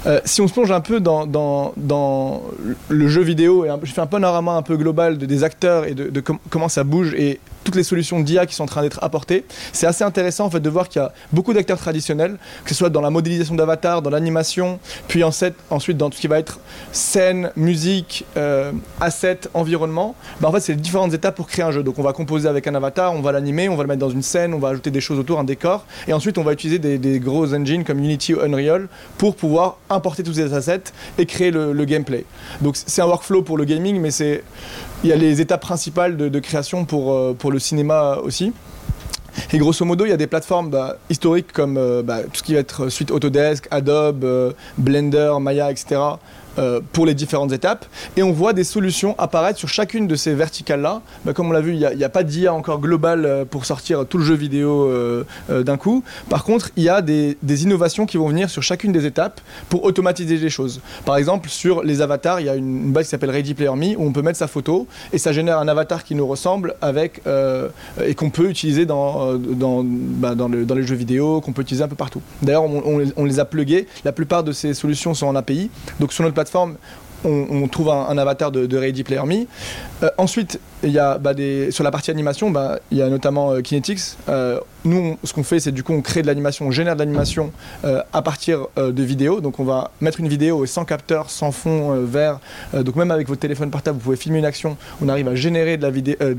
Euh, 0.05 0.19
si 0.25 0.41
on 0.41 0.47
se 0.47 0.53
plonge 0.53 0.71
un 0.71 0.81
peu 0.81 0.99
dans, 0.99 2.43
le 2.89 3.07
jeu 3.07 3.21
vidéo, 3.21 3.65
et 3.65 3.69
je 3.83 3.91
fais 3.91 4.01
un 4.01 4.07
panorama 4.07 4.53
un 4.53 4.61
peu 4.61 4.77
global 4.77 5.17
de, 5.17 5.25
des 5.25 5.43
acteurs 5.43 5.85
et 5.85 5.93
de, 5.93 6.21
comment 6.49 6.69
ça 6.69 6.83
bouge 6.83 7.13
et 7.15 7.39
toutes 7.63 7.75
les 7.75 7.83
solutions 7.83 8.19
d'IA 8.21 8.45
qui 8.45 8.55
sont 8.55 8.63
en 8.63 8.67
train 8.67 8.81
d'être 8.81 9.03
apportées, 9.03 9.45
c'est 9.73 9.85
assez 9.85 10.03
intéressant 10.03 10.45
en 10.45 10.49
fait 10.49 10.59
de 10.59 10.69
voir 10.69 10.89
qu'il 10.89 11.01
y 11.01 11.05
a 11.05 11.11
beaucoup 11.31 11.53
d'acteurs 11.53 11.77
traditionnels, 11.77 12.37
que 12.63 12.69
ce 12.69 12.75
soit 12.75 12.89
dans 12.89 13.01
la 13.01 13.09
modélisation 13.09 13.55
d'avatar, 13.55 14.01
dans 14.01 14.09
l'animation, 14.09 14.79
puis 15.07 15.23
ensuite 15.23 15.55
dans 15.97 16.09
tout 16.09 16.15
ce 16.15 16.21
qui 16.21 16.27
va 16.27 16.39
être 16.39 16.59
scène, 16.91 17.51
musique, 17.55 18.25
euh, 18.37 18.71
asset, 19.01 19.41
environnement. 19.53 20.15
Bah, 20.39 20.49
en 20.49 20.51
fait, 20.51 20.61
c'est 20.61 20.73
les 20.73 20.81
différentes 20.81 21.13
étapes 21.13 21.35
pour 21.35 21.47
créer 21.47 21.65
un 21.65 21.71
jeu. 21.71 21.83
Donc 21.83 21.99
on 21.99 22.03
va 22.03 22.13
composer 22.13 22.47
avec 22.47 22.65
un 22.67 22.75
avatar, 22.75 23.13
on 23.13 23.21
va 23.21 23.31
l'animer, 23.31 23.69
on 23.69 23.75
va 23.75 23.83
le 23.83 23.87
mettre 23.87 23.99
dans 23.99 24.09
une 24.09 24.23
scène, 24.23 24.53
on 24.53 24.59
va 24.59 24.69
ajouter 24.69 24.89
des 24.89 25.01
choses 25.01 25.19
autour, 25.19 25.39
un 25.39 25.43
décor, 25.43 25.85
et 26.07 26.13
ensuite 26.13 26.37
on 26.37 26.43
va 26.43 26.53
utiliser 26.53 26.79
des, 26.79 26.97
des 26.97 27.19
gros 27.19 27.53
engines 27.53 27.83
comme 27.83 27.99
Unity 27.99 28.33
ou 28.33 28.41
Unreal 28.41 28.87
pour 29.17 29.35
pouvoir 29.39 29.77
importer 29.89 30.23
tous 30.23 30.33
ces 30.33 30.53
assets 30.53 30.83
et 31.17 31.25
créer 31.25 31.51
le, 31.51 31.85
gameplay. 31.85 32.25
Donc 32.61 32.75
c'est 32.75 33.01
un 33.01 33.05
workflow 33.07 33.41
pour 33.41 33.57
le 33.57 33.65
gaming, 33.65 33.99
mais 33.99 34.11
c'est 34.11 34.43
il 35.03 35.09
y 35.09 35.13
a 35.13 35.15
les 35.15 35.41
étapes 35.41 35.61
principales 35.61 36.17
de, 36.17 36.39
création 36.39 36.85
pour, 36.85 37.13
euh, 37.13 37.33
pour 37.37 37.51
le 37.51 37.59
cinéma 37.59 38.17
aussi. 38.23 38.53
Et 39.53 39.57
grosso 39.57 39.85
modo, 39.85 40.05
il 40.05 40.09
y 40.09 40.13
a 40.13 40.17
des 40.17 40.27
plateformes 40.27 40.69
bah, 40.69 40.97
historiques 41.09 41.51
comme 41.53 41.77
euh, 41.77 42.01
bah, 42.03 42.23
tout 42.23 42.35
ce 42.35 42.43
qui 42.43 42.53
va 42.53 42.59
être 42.59 42.89
suite 42.89 43.11
Autodesk, 43.11 43.67
Adobe, 43.71 44.23
euh, 44.23 44.51
Blender, 44.77 45.33
Maya, 45.39 45.71
etc. 45.71 46.01
Euh, 46.59 46.81
pour 46.91 47.05
les 47.05 47.13
différentes 47.13 47.53
étapes. 47.53 47.85
Et 48.17 48.23
on 48.23 48.31
voit 48.31 48.51
des 48.51 48.65
solutions 48.65 49.15
apparaître 49.17 49.57
sur 49.57 49.69
chacune 49.69 50.07
de 50.07 50.15
ces 50.15 50.33
verticales-là. 50.33 51.01
Bah, 51.23 51.31
comme 51.31 51.47
on 51.47 51.51
l'a 51.51 51.61
vu, 51.61 51.73
il 51.73 51.97
n'y 51.97 52.03
a, 52.03 52.09
pas 52.09 52.23
d'IA 52.23 52.53
encore 52.53 52.79
global 52.79 53.25
euh, 53.25 53.45
pour 53.45 53.65
sortir 53.65 54.05
tout 54.05 54.17
le 54.17 54.25
jeu 54.25 54.33
vidéo 54.33 54.87
euh, 54.87 55.23
d'un 55.49 55.77
coup. 55.77 56.03
Par 56.29 56.43
contre, 56.43 56.71
il 56.75 56.83
y 56.83 56.89
a 56.89 57.01
des, 57.01 57.37
innovations 57.63 58.05
qui 58.05 58.17
vont 58.17 58.27
venir 58.27 58.49
sur 58.49 58.61
chacune 58.61 58.91
des 58.91 59.05
étapes 59.05 59.39
pour 59.69 59.83
automatiser 59.85 60.37
les 60.37 60.49
choses. 60.49 60.81
Par 61.05 61.15
exemple, 61.15 61.49
sur 61.49 61.83
les 61.83 62.01
avatars, 62.01 62.41
il 62.41 62.47
y 62.47 62.49
a 62.49 62.55
une, 62.55 62.91
base 62.91 63.05
qui 63.05 63.11
s'appelle 63.11 63.31
Ready 63.31 63.53
Player 63.53 63.75
Me 63.75 63.95
où 63.97 64.05
on 64.05 64.11
peut 64.11 64.21
mettre 64.21 64.37
sa 64.37 64.47
photo 64.47 64.87
et 65.13 65.17
ça 65.17 65.31
génère 65.31 65.59
un 65.59 65.67
avatar 65.67 66.03
qui 66.03 66.15
nous 66.15 66.27
ressemble 66.27 66.75
avec, 66.81 67.21
et 68.03 68.15
qu'on 68.15 68.29
peut 68.29 68.49
utiliser 68.49 68.85
dans, 68.85 69.35
dans, 69.35 69.83
bah, 69.85 70.35
dans, 70.35 70.47
les 70.47 70.83
jeux 70.83 70.95
vidéo, 70.95 71.41
qu'on 71.41 71.51
peut 71.53 71.61
utiliser 71.61 71.83
un 71.83 71.87
peu 71.87 71.95
partout. 71.95 72.21
D'ailleurs, 72.41 72.63
on, 72.63 73.01
on, 73.15 73.25
les 73.25 73.39
a 73.39 73.45
plugués. 73.45 73.87
La 74.03 74.11
plupart 74.11 74.43
de 74.43 74.51
ces 74.51 74.73
solutions 74.73 75.13
sont 75.13 75.27
en 75.27 75.35
API. 75.35 75.69
Donc 75.99 76.13
sur 76.13 76.23
notre 76.23 76.35
plateforme, 76.35 76.48
on, 76.55 77.67
trouve 77.67 77.89
un, 77.89 78.17
avatar 78.17 78.51
de, 78.51 78.77
Ready 78.77 79.03
Player 79.03 79.23
Me. 79.25 79.45
Euh, 80.03 80.09
ensuite, 80.17 80.59
il 80.83 80.91
y 80.91 80.99
a 80.99 81.17
bah, 81.17 81.33
sur 81.71 81.83
la 81.83 81.91
partie 81.91 82.11
animation, 82.11 82.51
bah, 82.51 82.79
il 82.91 82.97
y 82.97 83.01
a 83.01 83.09
notamment 83.09 83.51
euh, 83.51 83.61
Kinetics. 83.61 84.17
Euh, 84.29 84.59
nous, 84.85 85.17
ce 85.23 85.33
qu'on 85.33 85.43
fait, 85.43 85.59
c'est 85.59 85.71
du 85.71 85.83
coup, 85.83 85.93
on 85.93 86.01
crée 86.01 86.21
de 86.21 86.27
l'animation, 86.27 86.67
on 86.67 86.71
génère 86.71 86.95
de 86.95 86.99
l'animation 86.99 87.51
à 87.83 88.21
partir 88.21 88.67
de 88.77 89.03
vidéos. 89.03 89.41
Donc, 89.41 89.59
on 89.59 89.65
va 89.65 89.91
mettre 89.99 90.21
une 90.21 90.29
vidéo 90.29 90.65
sans 90.65 90.85
capteur, 90.85 91.29
sans 91.29 91.51
fond 91.51 91.95
vert. 92.05 92.39
donc, 92.73 92.95
même 92.95 93.11
avec 93.11 93.27
votre 93.27 93.41
téléphone 93.41 93.71
portable, 93.71 93.97
vous 93.97 94.03
pouvez 94.05 94.15
filmer 94.15 94.39
une 94.39 94.45
action. 94.45 94.77
On 95.01 95.09
arrive 95.09 95.27
à 95.27 95.35
générer 95.35 95.75
de, 95.75 95.85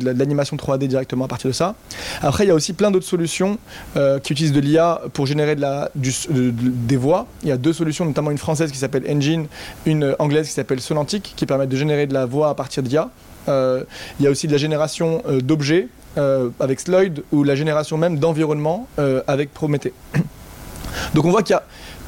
la 0.04 0.12
l'animation 0.14 0.56
3D 0.56 0.86
directement 0.86 1.26
à 1.26 1.28
partir 1.28 1.50
de 1.50 1.54
ça. 1.54 1.74
Après, 2.22 2.44
il 2.44 2.48
y 2.48 2.50
a 2.50 2.54
aussi 2.54 2.72
plein 2.72 2.90
d'autres 2.90 3.06
solutions 3.06 3.58
qui 3.94 4.32
utilisent 4.32 4.52
de 4.52 4.60
l'IA 4.60 5.02
pour 5.12 5.26
générer 5.26 5.54
des 5.94 6.96
voix. 6.96 7.26
Il 7.42 7.50
y 7.50 7.52
a 7.52 7.58
deux 7.58 7.74
solutions, 7.74 8.06
notamment 8.06 8.30
une 8.30 8.38
française 8.38 8.72
qui 8.72 8.78
s'appelle 8.78 9.04
Engine, 9.06 9.48
une 9.84 10.16
anglaise 10.18 10.46
qui 10.46 10.54
s'appelle 10.54 10.80
Sonantic, 10.80 11.34
qui 11.36 11.44
permettent 11.44 11.68
de 11.68 11.76
générer 11.76 12.06
de 12.06 12.14
la 12.14 12.24
voix 12.24 12.48
à 12.48 12.54
partir 12.54 12.82
d'IA. 12.82 13.10
Euh, 13.50 13.84
il 14.18 14.24
y 14.24 14.26
a 14.26 14.30
aussi 14.30 14.46
de 14.46 14.52
la 14.52 14.58
génération 14.58 15.22
euh, 15.26 15.40
d'objets 15.40 15.88
euh, 16.18 16.50
avec 16.58 16.80
Sloyd 16.80 17.22
ou 17.32 17.44
la 17.44 17.54
génération 17.54 17.96
même 17.98 18.18
d'environnement 18.18 18.88
avec 19.26 19.52
Prométhée. 19.52 19.92
Donc 21.14 21.24
on 21.24 21.30
voit 21.30 21.42
qu'il 21.42 21.54
y 21.54 21.58
a 21.58 21.62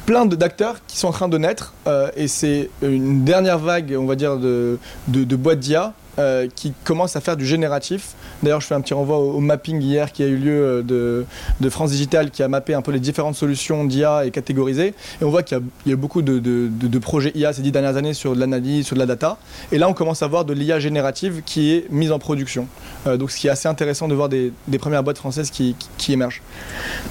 plein 0.05 0.25
d'acteurs 0.25 0.77
qui 0.87 0.97
sont 0.97 1.07
en 1.07 1.11
train 1.13 1.29
de 1.29 1.37
naître 1.37 1.73
et 2.17 2.27
c'est 2.27 2.69
une 2.81 3.23
dernière 3.23 3.57
vague, 3.57 3.95
on 3.97 4.05
va 4.05 4.15
dire, 4.15 4.37
de, 4.37 4.77
de, 5.07 5.23
de 5.23 5.35
boîtes 5.35 5.59
d'IA 5.59 5.93
euh, 6.19 6.47
qui 6.55 6.73
commence 6.83 7.15
à 7.15 7.21
faire 7.21 7.35
du 7.35 7.45
génératif. 7.45 8.11
D'ailleurs, 8.43 8.61
je 8.61 8.67
fais 8.67 8.75
un 8.75 8.81
petit 8.81 8.93
renvoi 8.93 9.17
au, 9.17 9.39
mapping 9.39 9.81
hier 9.81 10.11
qui 10.11 10.21
a 10.21 10.27
eu 10.27 10.37
lieu 10.37 10.63
euh, 10.63 10.81
de, 10.83 11.25
de, 11.59 11.69
France 11.69 11.89
Digital 11.89 12.29
qui 12.29 12.43
a 12.43 12.47
mappé 12.47 12.75
un 12.75 12.83
peu 12.83 12.91
les 12.91 12.99
différentes 12.99 13.35
solutions 13.35 13.83
d'IA 13.83 14.25
et 14.25 14.29
catégorisé. 14.29 14.93
Et 15.21 15.23
on 15.23 15.31
voit 15.31 15.41
qu'il 15.41 15.57
y, 15.87 15.89
y, 15.89 15.93
a 15.93 15.95
beaucoup 15.95 16.21
de, 16.21 16.37
de, 16.37 16.69
de, 16.69 16.99
projets 16.99 17.31
IA 17.33 17.51
ces 17.51 17.63
dix 17.63 17.71
dernières 17.71 17.97
années 17.97 18.13
sur 18.13 18.35
de 18.35 18.39
l'analyse, 18.39 18.85
sur 18.85 18.95
de 18.95 18.99
la 18.99 19.07
data. 19.07 19.39
Et 19.71 19.79
là, 19.79 19.89
on 19.89 19.93
commence 19.93 20.21
à 20.21 20.27
voir 20.27 20.45
de 20.45 20.53
l'IA 20.53 20.79
générative 20.79 21.41
qui 21.43 21.71
est 21.71 21.87
mise 21.89 22.11
en 22.11 22.19
production. 22.19 22.67
Euh, 23.07 23.17
donc, 23.17 23.31
ce 23.31 23.37
qui 23.37 23.47
est 23.47 23.51
assez 23.51 23.67
intéressant 23.67 24.07
de 24.07 24.13
voir 24.13 24.29
des, 24.29 24.53
des 24.67 24.77
premières 24.77 25.01
boîtes 25.01 25.17
françaises 25.17 25.49
qui, 25.49 25.75
qui, 25.79 25.89
qui 25.97 26.13
émergent. 26.13 26.43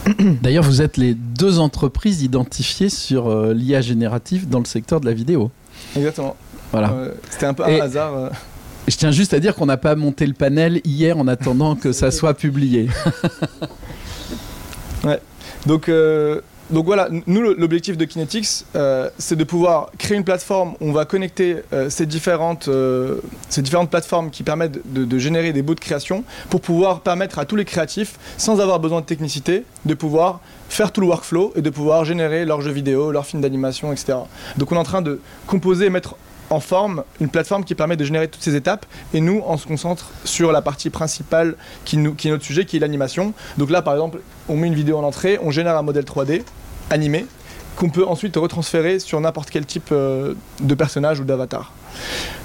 D'ailleurs, 0.42 0.64
vous 0.64 0.80
êtes 0.80 0.96
les 0.96 1.14
deux 1.14 1.58
entreprises 1.58 2.22
identifiées 2.22 2.88
sur 2.88 3.28
euh, 3.28 3.52
l'IA 3.52 3.80
générative 3.80 4.48
dans 4.48 4.60
le 4.60 4.64
secteur 4.64 5.00
de 5.00 5.06
la 5.06 5.12
vidéo. 5.12 5.50
Exactement. 5.96 6.36
Voilà. 6.70 6.94
C'était 7.30 7.46
un 7.46 7.54
peu 7.54 7.64
un 7.64 7.80
hasard. 7.80 8.30
Je 8.88 8.96
tiens 8.96 9.10
juste 9.12 9.32
à 9.32 9.40
dire 9.40 9.54
qu'on 9.54 9.66
n'a 9.66 9.76
pas 9.76 9.94
monté 9.94 10.26
le 10.26 10.32
panel 10.32 10.80
hier 10.84 11.16
en 11.18 11.28
attendant 11.28 11.76
que 11.76 11.92
ça 11.92 12.10
soit 12.10 12.34
publié. 12.34 12.88
Donc, 15.66 15.88
euh, 15.88 16.40
donc 16.70 16.86
voilà, 16.86 17.08
nous, 17.26 17.40
l'objectif 17.42 17.96
de 17.96 18.04
Kinetics, 18.04 18.64
euh, 18.76 19.10
c'est 19.18 19.36
de 19.36 19.44
pouvoir 19.44 19.90
créer 19.98 20.16
une 20.16 20.24
plateforme 20.24 20.70
où 20.80 20.88
on 20.88 20.92
va 20.92 21.04
connecter 21.04 21.56
euh, 21.72 21.90
ces, 21.90 22.06
différentes, 22.06 22.68
ces 23.48 23.62
différentes 23.62 23.90
plateformes 23.90 24.30
qui 24.30 24.42
permettent 24.42 24.80
de, 24.92 25.04
de 25.04 25.18
générer 25.18 25.52
des 25.52 25.62
bouts 25.62 25.74
de 25.74 25.80
création 25.80 26.24
pour 26.48 26.60
pouvoir 26.60 27.00
permettre 27.00 27.38
à 27.38 27.44
tous 27.44 27.56
les 27.56 27.64
créatifs, 27.64 28.18
sans 28.38 28.60
avoir 28.60 28.80
besoin 28.80 29.00
de 29.00 29.06
technicité, 29.06 29.64
de 29.84 29.94
pouvoir 29.94 30.40
faire 30.68 30.92
tout 30.92 31.02
le 31.02 31.08
workflow 31.08 31.52
et 31.56 31.62
de 31.62 31.70
pouvoir 31.70 32.06
générer 32.06 32.46
leurs 32.46 32.62
jeux 32.62 32.72
vidéo, 32.72 33.12
leurs 33.12 33.26
films 33.26 33.42
d'animation, 33.42 33.92
etc. 33.92 34.18
Donc 34.56 34.72
on 34.72 34.76
est 34.76 34.78
en 34.78 34.84
train 34.84 35.02
de 35.02 35.20
composer 35.46 35.86
et 35.86 35.90
mettre 35.90 36.16
en 36.52 36.60
forme 36.60 37.02
une 37.20 37.28
plateforme 37.28 37.64
qui 37.64 37.74
permet 37.74 37.96
de 37.96 38.04
générer 38.04 38.28
toutes 38.28 38.42
ces 38.42 38.54
étapes. 38.56 38.86
Et 39.14 39.20
nous 39.20 39.42
on 39.46 39.56
se 39.56 39.66
concentre 39.66 40.10
sur 40.24 40.52
la 40.52 40.62
partie 40.62 40.90
principale 40.90 41.56
qui, 41.84 41.96
nous, 41.96 42.14
qui 42.14 42.28
est 42.28 42.30
notre 42.30 42.44
sujet 42.44 42.64
qui 42.64 42.76
est 42.76 42.80
l'animation. 42.80 43.32
Donc 43.58 43.70
là 43.70 43.82
par 43.82 43.94
exemple 43.94 44.20
on 44.48 44.56
met 44.56 44.66
une 44.68 44.74
vidéo 44.74 44.98
en 44.98 45.02
entrée 45.04 45.38
on 45.42 45.50
génère 45.50 45.76
un 45.76 45.82
modèle 45.82 46.04
3D 46.04 46.42
animé 46.90 47.26
qu'on 47.76 47.88
peut 47.88 48.06
ensuite 48.06 48.36
retransférer 48.36 48.98
sur 48.98 49.18
n'importe 49.20 49.48
quel 49.50 49.64
type 49.64 49.88
euh, 49.92 50.34
de 50.60 50.74
personnage 50.74 51.20
ou 51.20 51.24
d'avatar. 51.24 51.72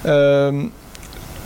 Euh, 0.06 0.64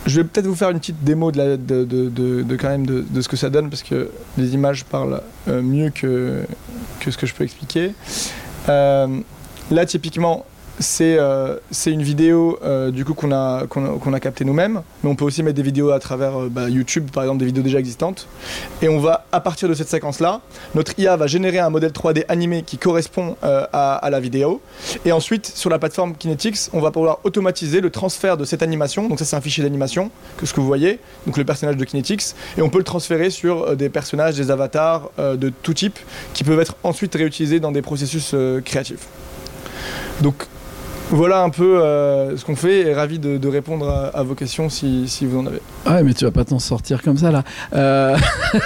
je 0.06 0.20
vais 0.20 0.24
peut-être 0.24 0.46
vous 0.46 0.54
faire 0.54 0.70
une 0.70 0.78
petite 0.78 1.02
démo 1.02 1.32
de, 1.32 1.38
la- 1.38 1.56
de, 1.56 2.56
quand 2.56 2.68
même 2.68 2.86
de, 2.86 3.20
ce 3.20 3.28
que 3.28 3.36
ça 3.36 3.50
donne 3.50 3.70
parce 3.70 3.82
que 3.82 4.08
les 4.38 4.54
images 4.54 4.84
parlent 4.84 5.20
euh, 5.48 5.62
mieux 5.62 5.90
que, 5.90 6.42
que 7.00 7.10
ce 7.10 7.18
que 7.18 7.26
je 7.26 7.34
peux 7.34 7.42
expliquer. 7.44 7.92
Là, 8.68 9.86
typiquement, 9.86 10.44
c'est 10.78 11.18
euh, 11.18 11.56
c'est 11.70 11.92
une 11.92 12.02
vidéo 12.02 12.58
euh, 12.62 12.90
du 12.90 13.04
coup 13.04 13.14
qu'on 13.14 13.32
a, 13.32 13.66
qu'on 13.66 13.84
a, 13.84 13.98
qu'on 13.98 14.12
a 14.12 14.20
capté 14.20 14.44
nous-mêmes, 14.44 14.82
mais 15.02 15.10
on 15.10 15.14
peut 15.14 15.24
aussi 15.24 15.42
mettre 15.42 15.56
des 15.56 15.62
vidéos 15.62 15.90
à 15.90 15.98
travers 15.98 16.42
euh, 16.42 16.48
bah, 16.50 16.68
YouTube, 16.68 17.10
par 17.10 17.24
exemple 17.24 17.40
des 17.40 17.46
vidéos 17.46 17.62
déjà 17.62 17.78
existantes. 17.78 18.26
Et 18.80 18.88
on 18.88 18.98
va, 18.98 19.26
à 19.32 19.40
partir 19.40 19.68
de 19.68 19.74
cette 19.74 19.88
séquence-là, 19.88 20.40
notre 20.74 20.98
IA 20.98 21.16
va 21.16 21.26
générer 21.26 21.58
un 21.58 21.70
modèle 21.70 21.92
3D 21.92 22.24
animé 22.28 22.62
qui 22.62 22.78
correspond 22.78 23.36
à, 23.42 23.94
à 23.94 24.10
la 24.10 24.20
vidéo. 24.20 24.60
Et 25.04 25.12
ensuite, 25.12 25.46
sur 25.46 25.70
la 25.70 25.78
plateforme 25.78 26.14
Kinetics, 26.14 26.68
on 26.72 26.80
va 26.80 26.90
pouvoir 26.90 27.20
automatiser 27.24 27.80
le 27.80 27.90
transfert 27.90 28.36
de 28.36 28.44
cette 28.44 28.62
animation. 28.62 29.08
Donc 29.08 29.18
ça, 29.18 29.24
c'est 29.24 29.36
un 29.36 29.40
fichier 29.40 29.62
d'animation, 29.62 30.10
que 30.36 30.46
ce 30.46 30.52
que 30.52 30.60
vous 30.60 30.66
voyez, 30.66 30.98
donc 31.26 31.36
le 31.36 31.44
personnage 31.44 31.76
de 31.76 31.84
Kinetics. 31.84 32.34
Et 32.56 32.62
on 32.62 32.70
peut 32.70 32.78
le 32.78 32.84
transférer 32.84 33.30
sur 33.30 33.76
des 33.76 33.88
personnages, 33.88 34.36
des 34.36 34.50
avatars 34.50 35.10
de 35.18 35.52
tout 35.62 35.74
type, 35.74 35.98
qui 36.34 36.44
peuvent 36.44 36.60
être 36.60 36.76
ensuite 36.82 37.14
réutilisés 37.14 37.60
dans 37.60 37.72
des 37.72 37.82
processus 37.82 38.34
créatifs. 38.64 39.06
Donc 40.20 40.46
voilà 41.12 41.42
un 41.42 41.50
peu 41.50 41.80
euh, 41.80 42.36
ce 42.36 42.44
qu'on 42.44 42.56
fait 42.56 42.80
et 42.80 42.94
ravi 42.94 43.18
de, 43.18 43.48
répondre 43.48 44.10
à, 44.14 44.22
vos 44.22 44.34
questions 44.34 44.68
si, 44.68 45.08
si 45.08 45.26
vous 45.26 45.38
en 45.38 45.46
avez. 45.46 45.60
Ah 45.84 45.96
ouais, 45.96 46.02
mais 46.02 46.14
tu 46.14 46.24
vas 46.24 46.30
pas 46.30 46.44
t'en 46.44 46.58
sortir 46.58 47.02
comme 47.02 47.18
ça 47.18 47.30
là. 47.30 47.44
Euh, 47.74 48.16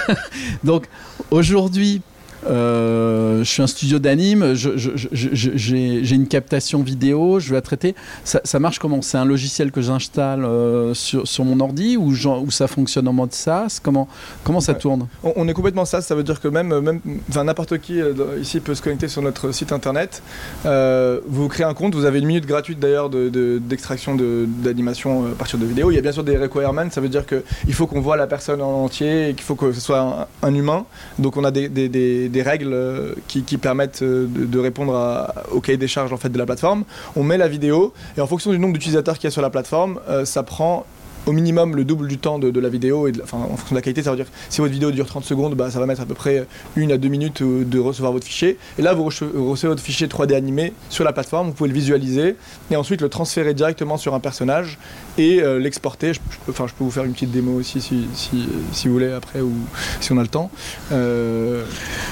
Donc 0.63 0.85
aujourd'hui, 1.29 2.01
euh, 2.45 3.39
je 3.43 3.49
suis 3.49 3.61
un 3.61 3.67
studio 3.67 3.99
d'anime, 3.99 4.53
j'ai 4.53 6.15
une 6.15 6.27
captation 6.27 6.81
vidéo, 6.83 7.39
je 7.39 7.49
vais 7.49 7.55
la 7.55 7.61
traiter. 7.61 7.95
Ça, 8.23 8.41
ça 8.43 8.59
marche 8.59 8.79
comment? 8.79 9.01
C'est 9.01 9.17
un 9.17 9.25
logiciel 9.25 9.71
que 9.71 9.81
j'installe 9.81 10.45
euh, 10.45 10.93
sur, 10.93 11.27
sur 11.27 11.45
mon 11.45 11.59
ordi 11.59 11.97
ou, 11.97 12.13
ça 12.51 12.67
fonctionne 12.67 13.07
en 13.07 13.13
mode 13.13 13.33
SaaS? 13.33 13.79
Comment, 13.81 14.07
comment 14.43 14.59
ça 14.61 14.73
tourne? 14.73 15.07
On, 15.23 15.33
on 15.35 15.47
est 15.47 15.53
complètement 15.53 15.85
ça, 15.85 16.01
ça 16.01 16.15
veut 16.15 16.23
dire 16.23 16.39
que 16.41 16.47
même, 16.47 16.99
n'importe 17.35 17.77
qui 17.79 18.01
euh, 18.01 18.13
ici 18.41 18.59
peut 18.59 18.75
se 18.75 18.81
connecter 18.81 19.07
sur 19.07 19.21
notre 19.21 19.51
site 19.51 19.71
internet. 19.71 20.21
Euh, 20.65 21.19
vous 21.27 21.47
créez 21.47 21.65
un 21.65 21.73
compte, 21.73 21.95
vous 21.95 22.05
avez 22.05 22.19
une 22.19 22.25
minute 22.27 22.45
gratuite 22.45 22.79
d'ailleurs 22.79 23.09
de- 23.09 23.29
de- 23.29 23.59
d'extraction 23.59 24.15
de, 24.15 24.45
d'animation 24.47 25.25
à 25.25 25.35
partir 25.35 25.59
de 25.59 25.65
vidéos. 25.65 25.91
Il 25.91 25.95
y 25.95 25.97
a 25.97 26.01
bien 26.01 26.11
sûr 26.11 26.23
des 26.23 26.37
requirements, 26.37 26.89
ça 26.91 27.01
veut 27.01 27.09
dire 27.09 27.25
qu'il 27.25 27.73
faut 27.73 27.87
qu'on 27.87 28.01
voit 28.01 28.17
la 28.17 28.27
personne 28.27 28.61
en 28.61 28.83
entier 28.83 29.29
et 29.29 29.33
qu'il 29.33 29.43
faut 29.43 29.55
que 29.55 29.71
ce 29.71 29.81
soit 29.81 30.27
un, 30.43 30.47
un 30.47 30.53
humain. 30.53 30.85
Donc 31.19 31.37
on 31.37 31.43
a 31.43 31.51
des, 31.51 31.69
des- 31.69 31.89
des- 31.89 32.26
des 32.29 32.41
règles 32.41 32.73
euh, 32.73 33.13
qui, 33.27 33.41
permettent 33.57 34.01
euh, 34.01 34.27
de, 34.27 34.59
répondre 34.59 35.31
au 35.51 35.61
cahier 35.61 35.77
des 35.77 35.87
charges 35.87 36.13
en 36.13 36.17
fait, 36.17 36.29
de 36.29 36.37
la 36.37 36.45
plateforme. 36.45 36.83
On 37.15 37.23
met 37.23 37.37
la 37.37 37.47
vidéo 37.47 37.93
et 38.17 38.21
en 38.21 38.27
fonction 38.27 38.51
du 38.51 38.59
nombre 38.59 38.73
d'utilisateurs 38.73 39.15
qu'il 39.15 39.25
y 39.25 39.27
a 39.27 39.31
sur 39.31 39.41
la 39.41 39.49
plateforme, 39.49 39.99
euh, 40.09 40.25
ça 40.25 40.43
prend 40.43 40.85
au 41.27 41.31
minimum 41.33 41.75
le 41.75 41.83
double 41.85 42.07
du 42.07 42.17
temps 42.17 42.39
de, 42.39 42.49
de 42.49 42.59
la 42.59 42.69
vidéo 42.69 43.07
et 43.07 43.11
de 43.11 43.19
la- 43.19 43.23
enfin, 43.25 43.37
en 43.37 43.55
fonction 43.57 43.75
de 43.75 43.75
la 43.75 43.81
qualité 43.81 44.01
ça 44.01 44.09
veut 44.11 44.15
dire 44.17 44.25
que 44.25 44.31
si 44.49 44.61
votre 44.61 44.73
vidéo 44.73 44.91
dure 44.91 45.05
30 45.05 45.23
secondes 45.23 45.53
bah, 45.55 45.69
ça 45.69 45.79
va 45.79 45.85
mettre 45.85 46.01
à 46.01 46.05
peu 46.05 46.13
près 46.15 46.45
une 46.75 46.91
à 46.91 46.97
deux 46.97 47.09
minutes 47.09 47.43
de 47.43 47.79
recevoir 47.79 48.11
votre 48.13 48.25
fichier 48.25 48.57
et 48.79 48.81
là 48.81 48.93
vous 48.93 49.03
recevez 49.03 49.67
votre 49.67 49.83
fichier 49.83 50.07
3D 50.07 50.33
animé 50.35 50.73
sur 50.89 51.03
la 51.03 51.13
plateforme 51.13 51.47
vous 51.47 51.53
pouvez 51.53 51.69
le 51.69 51.75
visualiser 51.75 52.35
et 52.71 52.75
ensuite 52.75 53.01
le 53.01 53.09
transférer 53.09 53.53
directement 53.53 53.97
sur 53.97 54.13
un 54.15 54.19
personnage 54.19 54.77
et 55.17 55.41
euh, 55.41 55.59
l'exporter 55.59 56.13
je, 56.13 56.19
je 56.31 56.37
peux, 56.45 56.51
enfin, 56.51 56.65
je 56.67 56.73
peux 56.73 56.83
vous 56.83 56.91
faire 56.91 57.03
une 57.03 57.13
petite 57.13 57.31
démo 57.31 57.53
aussi 57.59 57.81
si, 57.81 58.05
si, 58.13 58.47
si 58.71 58.87
vous 58.87 58.93
voulez 58.93 59.11
après 59.11 59.41
ou 59.41 59.51
si 59.99 60.11
on 60.11 60.17
a 60.17 60.21
le 60.21 60.27
temps 60.27 60.49
Euh, 60.91 61.63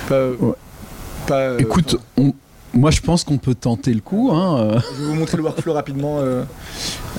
pas- 0.10 0.28
Ouais. 0.30 0.54
pas, 1.28 1.40
euh, 1.40 1.58
Écoute, 1.60 1.98
on- 2.18 2.34
moi 2.74 2.92
je 2.92 3.00
pense 3.02 3.24
qu'on 3.24 3.38
peut 3.38 3.56
tenter 3.56 3.94
le 3.94 4.02
coup. 4.02 4.32
hein, 4.34 4.80
je 4.98 5.02
vais 5.02 5.08
vous 5.08 5.16
montrer 5.16 5.38
le 5.38 5.44
workflow 5.44 5.74
rapidement 5.74 6.18
euh, 6.20 6.44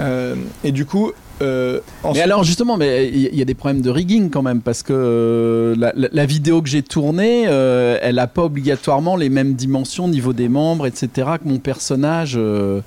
euh, 0.00 0.34
et 0.64 0.72
du 0.72 0.84
coup 0.84 1.12
euh, 1.42 1.80
Mais 2.14 2.22
alors 2.22 2.44
justement, 2.44 2.76
mais 2.76 3.08
il 3.08 3.16
y, 3.18 3.26
il 3.26 3.38
y 3.38 3.42
a 3.42 3.44
des 3.44 3.54
problèmes 3.54 3.82
de 3.82 3.90
rigging 3.90 4.30
quand 4.30 4.42
même 4.42 4.60
parce 4.62 4.82
que 4.82 4.92
euh, 4.94 5.74
la, 5.78 5.92
la- 5.94 6.08
la 6.12 6.26
vidéo 6.26 6.62
que 6.62 6.68
j'ai 6.68 6.82
tournée, 6.82 7.44
euh, 7.48 7.98
elle 8.02 8.14
n'a 8.16 8.26
pas 8.26 8.42
obligatoirement 8.44 9.16
les 9.16 9.28
mêmes 9.28 9.54
dimensions 9.54 10.06
au 10.06 10.08
niveau 10.08 10.32
des 10.32 10.48
membres, 10.48 10.86
etc. 10.86 11.08
que 11.42 11.48
mon 11.48 11.58
personnage. 11.58 12.34
euh. 12.36 12.80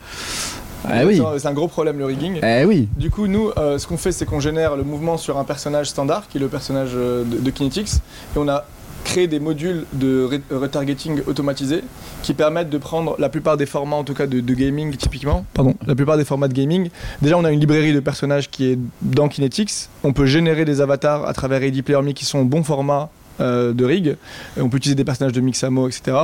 Ah 0.88 1.06
oui. 1.06 1.22
C'est 1.38 1.48
un 1.48 1.54
gros 1.54 1.68
problème 1.68 2.00
le 2.00 2.06
rigging. 2.06 2.40
Eh 2.42 2.64
oui. 2.66 2.88
Du 2.98 3.10
coup, 3.12 3.28
nous, 3.28 3.52
euh, 3.58 3.78
ce 3.78 3.86
qu'on 3.86 3.98
fait, 3.98 4.12
c'est 4.14 4.26
qu'on 4.26 4.40
génère 4.40 4.78
le 4.78 4.84
mouvement 4.84 5.18
sur 5.18 5.38
un 5.38 5.44
personnage 5.44 5.88
standard, 5.90 6.28
qui 6.30 6.38
est 6.38 6.42
le 6.42 6.48
personnage 6.48 6.92
euh, 6.96 7.24
de, 7.26 7.38
de 7.38 7.50
Kinetics, 7.50 7.90
et 8.36 8.38
on 8.40 8.48
a 8.48 8.66
créé 9.04 9.28
des 9.28 9.40
modules 9.40 9.86
de 9.94 10.28
re- 10.32 10.56
retargeting 10.56 11.22
automatisés 11.28 11.82
qui 12.22 12.34
permettent 12.34 12.70
de 12.70 12.78
prendre 12.78 13.16
la 13.20 13.30
plupart 13.30 13.58
des 13.58 13.66
formats, 13.66 13.96
en 13.96 14.04
tout 14.04 14.14
cas 14.14 14.28
de, 14.28 14.40
gaming 14.54 14.96
typiquement, 14.96 15.46
pardon, 15.54 15.76
la 15.86 15.96
plupart 15.96 16.18
des 16.18 16.26
formats 16.26 16.48
de 16.48 16.54
gaming. 16.54 16.90
Déjà, 17.22 17.38
on 17.38 17.44
a 17.46 17.52
une 17.52 17.60
librairie 17.60 17.94
de 17.94 18.00
personnages 18.00 18.50
qui 18.50 18.66
est 18.66 18.80
dans 19.02 19.28
Kinetics. 19.28 19.90
On 20.04 20.14
peut 20.14 20.26
générer 20.26 20.66
des 20.66 20.82
avatars 20.82 21.28
à 21.28 21.34
travers 21.34 21.62
Ready 21.62 21.82
Player 21.82 22.02
Me 22.02 22.12
qui 22.12 22.26
sont 22.26 22.40
au 22.40 22.46
bon 22.46 22.64
format 22.64 23.10
euh, 23.40 23.74
de 23.74 23.86
rig. 23.86 24.18
On 24.58 24.68
peut 24.70 24.78
utiliser 24.78 24.96
des 24.96 25.06
personnages 25.06 25.32
de 25.32 25.40
Mixamo, 25.40 25.88
etc. 25.88 26.18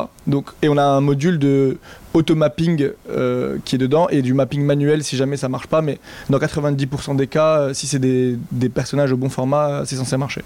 Et 0.62 0.68
on 0.68 0.78
a 0.78 0.84
un 0.84 1.02
module 1.02 1.40
de 1.40 1.78
automapping 2.16 2.89
euh, 3.09 3.57
qui 3.66 3.76
est 3.76 3.78
dedans 3.78 4.07
et 4.09 4.22
du 4.22 4.34
mapping 4.34 4.63
manuel 4.63 5.03
si 5.03 5.16
jamais 5.18 5.38
ça 5.38 5.49
marche 5.49 5.68
pas. 5.68 5.82
Mais 5.82 5.99
dans 6.30 6.38
90% 6.39 7.16
des 7.16 7.28
cas, 7.28 7.59
euh, 7.59 7.74
si 7.74 7.88
c'est 7.88 7.99
des, 7.99 8.38
des 8.51 8.70
personnages 8.70 9.11
au 9.11 9.18
bon 9.18 9.30
format, 9.30 9.68
euh, 9.70 9.84
c'est 9.86 9.95
censé 9.95 10.18
marcher. 10.18 10.41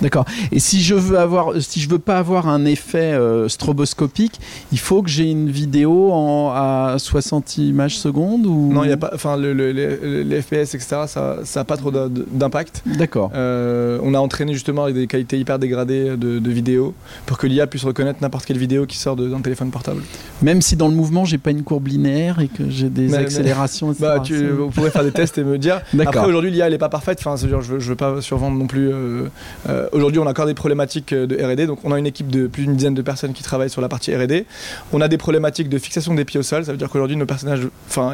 D'accord. 0.00 0.24
Et 0.50 0.58
si 0.58 0.82
je 0.82 0.94
veux 0.96 1.18
avoir, 1.18 1.52
si 1.60 1.80
je 1.80 1.88
veux 1.88 2.00
pas 2.00 2.18
avoir 2.18 2.48
un 2.48 2.64
effet 2.64 3.12
euh, 3.12 3.48
stroboscopique, 3.48 4.40
il 4.72 4.78
faut 4.80 5.00
que 5.02 5.08
j'ai 5.08 5.30
une 5.30 5.48
vidéo 5.48 6.10
en, 6.12 6.50
à 6.52 6.96
60 6.98 7.58
images 7.58 7.96
secondes 7.98 8.44
ou? 8.46 8.72
Non, 8.72 8.82
il 8.82 8.90
y 8.90 8.92
a 8.92 8.96
pas, 8.96 9.10
enfin 9.14 9.36
le- 9.36 9.52
le- 9.52 9.70
les, 9.70 10.24
les 10.24 10.42
FPS, 10.42 10.74
etc. 10.74 11.02
Ça, 11.06 11.38
ça 11.44 11.60
a 11.60 11.64
pas 11.64 11.76
trop 11.76 11.92
d'im- 11.92 12.10
d'impact. 12.32 12.82
D'accord. 12.86 13.30
Euh, 13.34 13.98
on 14.02 14.14
a 14.14 14.18
entraîné 14.18 14.54
justement 14.54 14.82
avec 14.84 14.96
des 14.96 15.06
qualités 15.06 15.38
hyper 15.38 15.60
dégradées 15.60 16.16
de, 16.16 16.40
de 16.40 16.50
vidéo 16.50 16.94
pour 17.26 17.38
que 17.38 17.46
l'IA 17.46 17.68
puisse 17.68 17.84
reconnaître 17.84 18.18
n'importe 18.22 18.44
quelle 18.44 18.58
vidéo 18.58 18.86
qui 18.86 18.96
sort 18.98 19.14
d'un 19.14 19.40
téléphone 19.40 19.70
portable. 19.70 20.02
Même 20.42 20.62
si 20.62 20.74
dans 20.74 20.88
le 20.88 20.94
mouvement 21.02 21.24
j'ai 21.24 21.38
pas 21.38 21.50
une 21.50 21.64
courbe 21.64 21.88
linéaire 21.88 22.38
et 22.40 22.46
que 22.46 22.70
j'ai 22.70 22.88
des 22.88 23.02
Mais- 23.02 23.08
mais- 23.08 23.16
accélérations, 23.18 23.90
etc. 23.90 24.04
Bah, 24.06 24.20
tu, 24.20 24.46
vous 24.50 24.70
pourrez 24.70 24.90
faire 24.90 25.02
des 25.02 25.10
tests 25.10 25.36
et 25.38 25.42
me 25.44 25.58
dire. 25.58 25.80
D'accord. 25.94 26.14
Après, 26.14 26.28
aujourd'hui, 26.28 26.50
l'IA, 26.52 26.66
elle 26.66 26.72
n'est 26.72 26.78
pas 26.78 26.88
parfaite. 26.88 27.18
Enfin, 27.20 27.36
c'est-à-dire, 27.36 27.60
je, 27.60 27.74
veux, 27.74 27.78
je 27.80 27.88
veux 27.88 27.96
pas 27.96 28.20
survendre 28.20 28.56
non 28.56 28.66
plus. 28.68 28.88
euh, 28.92 29.24
euh, 29.68 29.88
aujourd'hui, 29.92 30.20
on 30.20 30.26
a 30.26 30.30
encore 30.30 30.46
des 30.46 30.54
problématiques 30.54 31.12
euh, 31.12 31.26
de 31.26 31.34
R&D. 31.36 31.66
Donc, 31.66 31.80
on 31.84 31.90
a 31.92 31.98
une 31.98 32.06
équipe 32.06 32.28
de 32.30 32.46
plus 32.46 32.62
d'une 32.64 32.76
dizaine 32.76 32.94
de 32.94 33.02
personnes 33.02 33.32
qui 33.32 33.42
travaillent 33.42 33.70
sur 33.70 33.80
la 33.80 33.88
partie 33.88 34.14
R&D. 34.14 34.46
On 34.92 35.00
a 35.00 35.08
des 35.08 35.18
problématiques 35.18 35.68
de 35.68 35.78
fixation 35.78 36.14
des 36.14 36.24
pieds 36.24 36.38
au 36.38 36.44
sol. 36.44 36.64
Ça 36.64 36.70
veut 36.72 36.78
dire 36.78 36.88
qu'aujourd'hui, 36.88 37.16
nos 37.16 37.26
personnages, 37.26 37.66
enfin, 37.88 38.12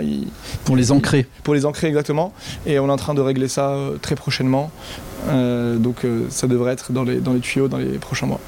pour 0.65 0.77
les 0.77 0.91
ancrer. 0.93 1.27
pour 1.45 1.55
les 1.55 1.67
ancrer 1.67 1.89
exactement. 1.89 2.33
Et 2.67 2.79
on 2.79 2.89
est 2.89 2.93
en 2.93 2.97
train 2.97 3.15
de 3.15 3.21
régler 3.21 3.49
ça 3.49 3.71
euh, 3.71 3.97
très 4.01 4.15
prochainement. 4.15 4.71
Euh, 5.29 5.77
donc, 5.77 6.05
euh, 6.05 6.23
ça 6.31 6.47
devrait 6.47 6.73
être 6.73 6.93
dans 6.93 7.05
les, 7.05 7.17
dans 7.17 7.33
les 7.35 7.41
tuyaux 7.41 7.69
dans 7.69 7.77
les 7.79 7.99
prochains 7.99 8.27
mois. 8.27 8.41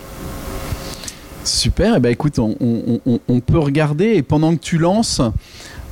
Super, 1.45 1.97
et 1.97 2.01
ben 2.01 2.11
écoute, 2.11 2.39
on, 2.39 3.41
peut 3.41 3.59
regarder 3.59 4.15
et 4.15 4.23
pendant 4.23 4.55
que 4.55 4.61
tu 4.61 4.79
lances, 4.79 5.23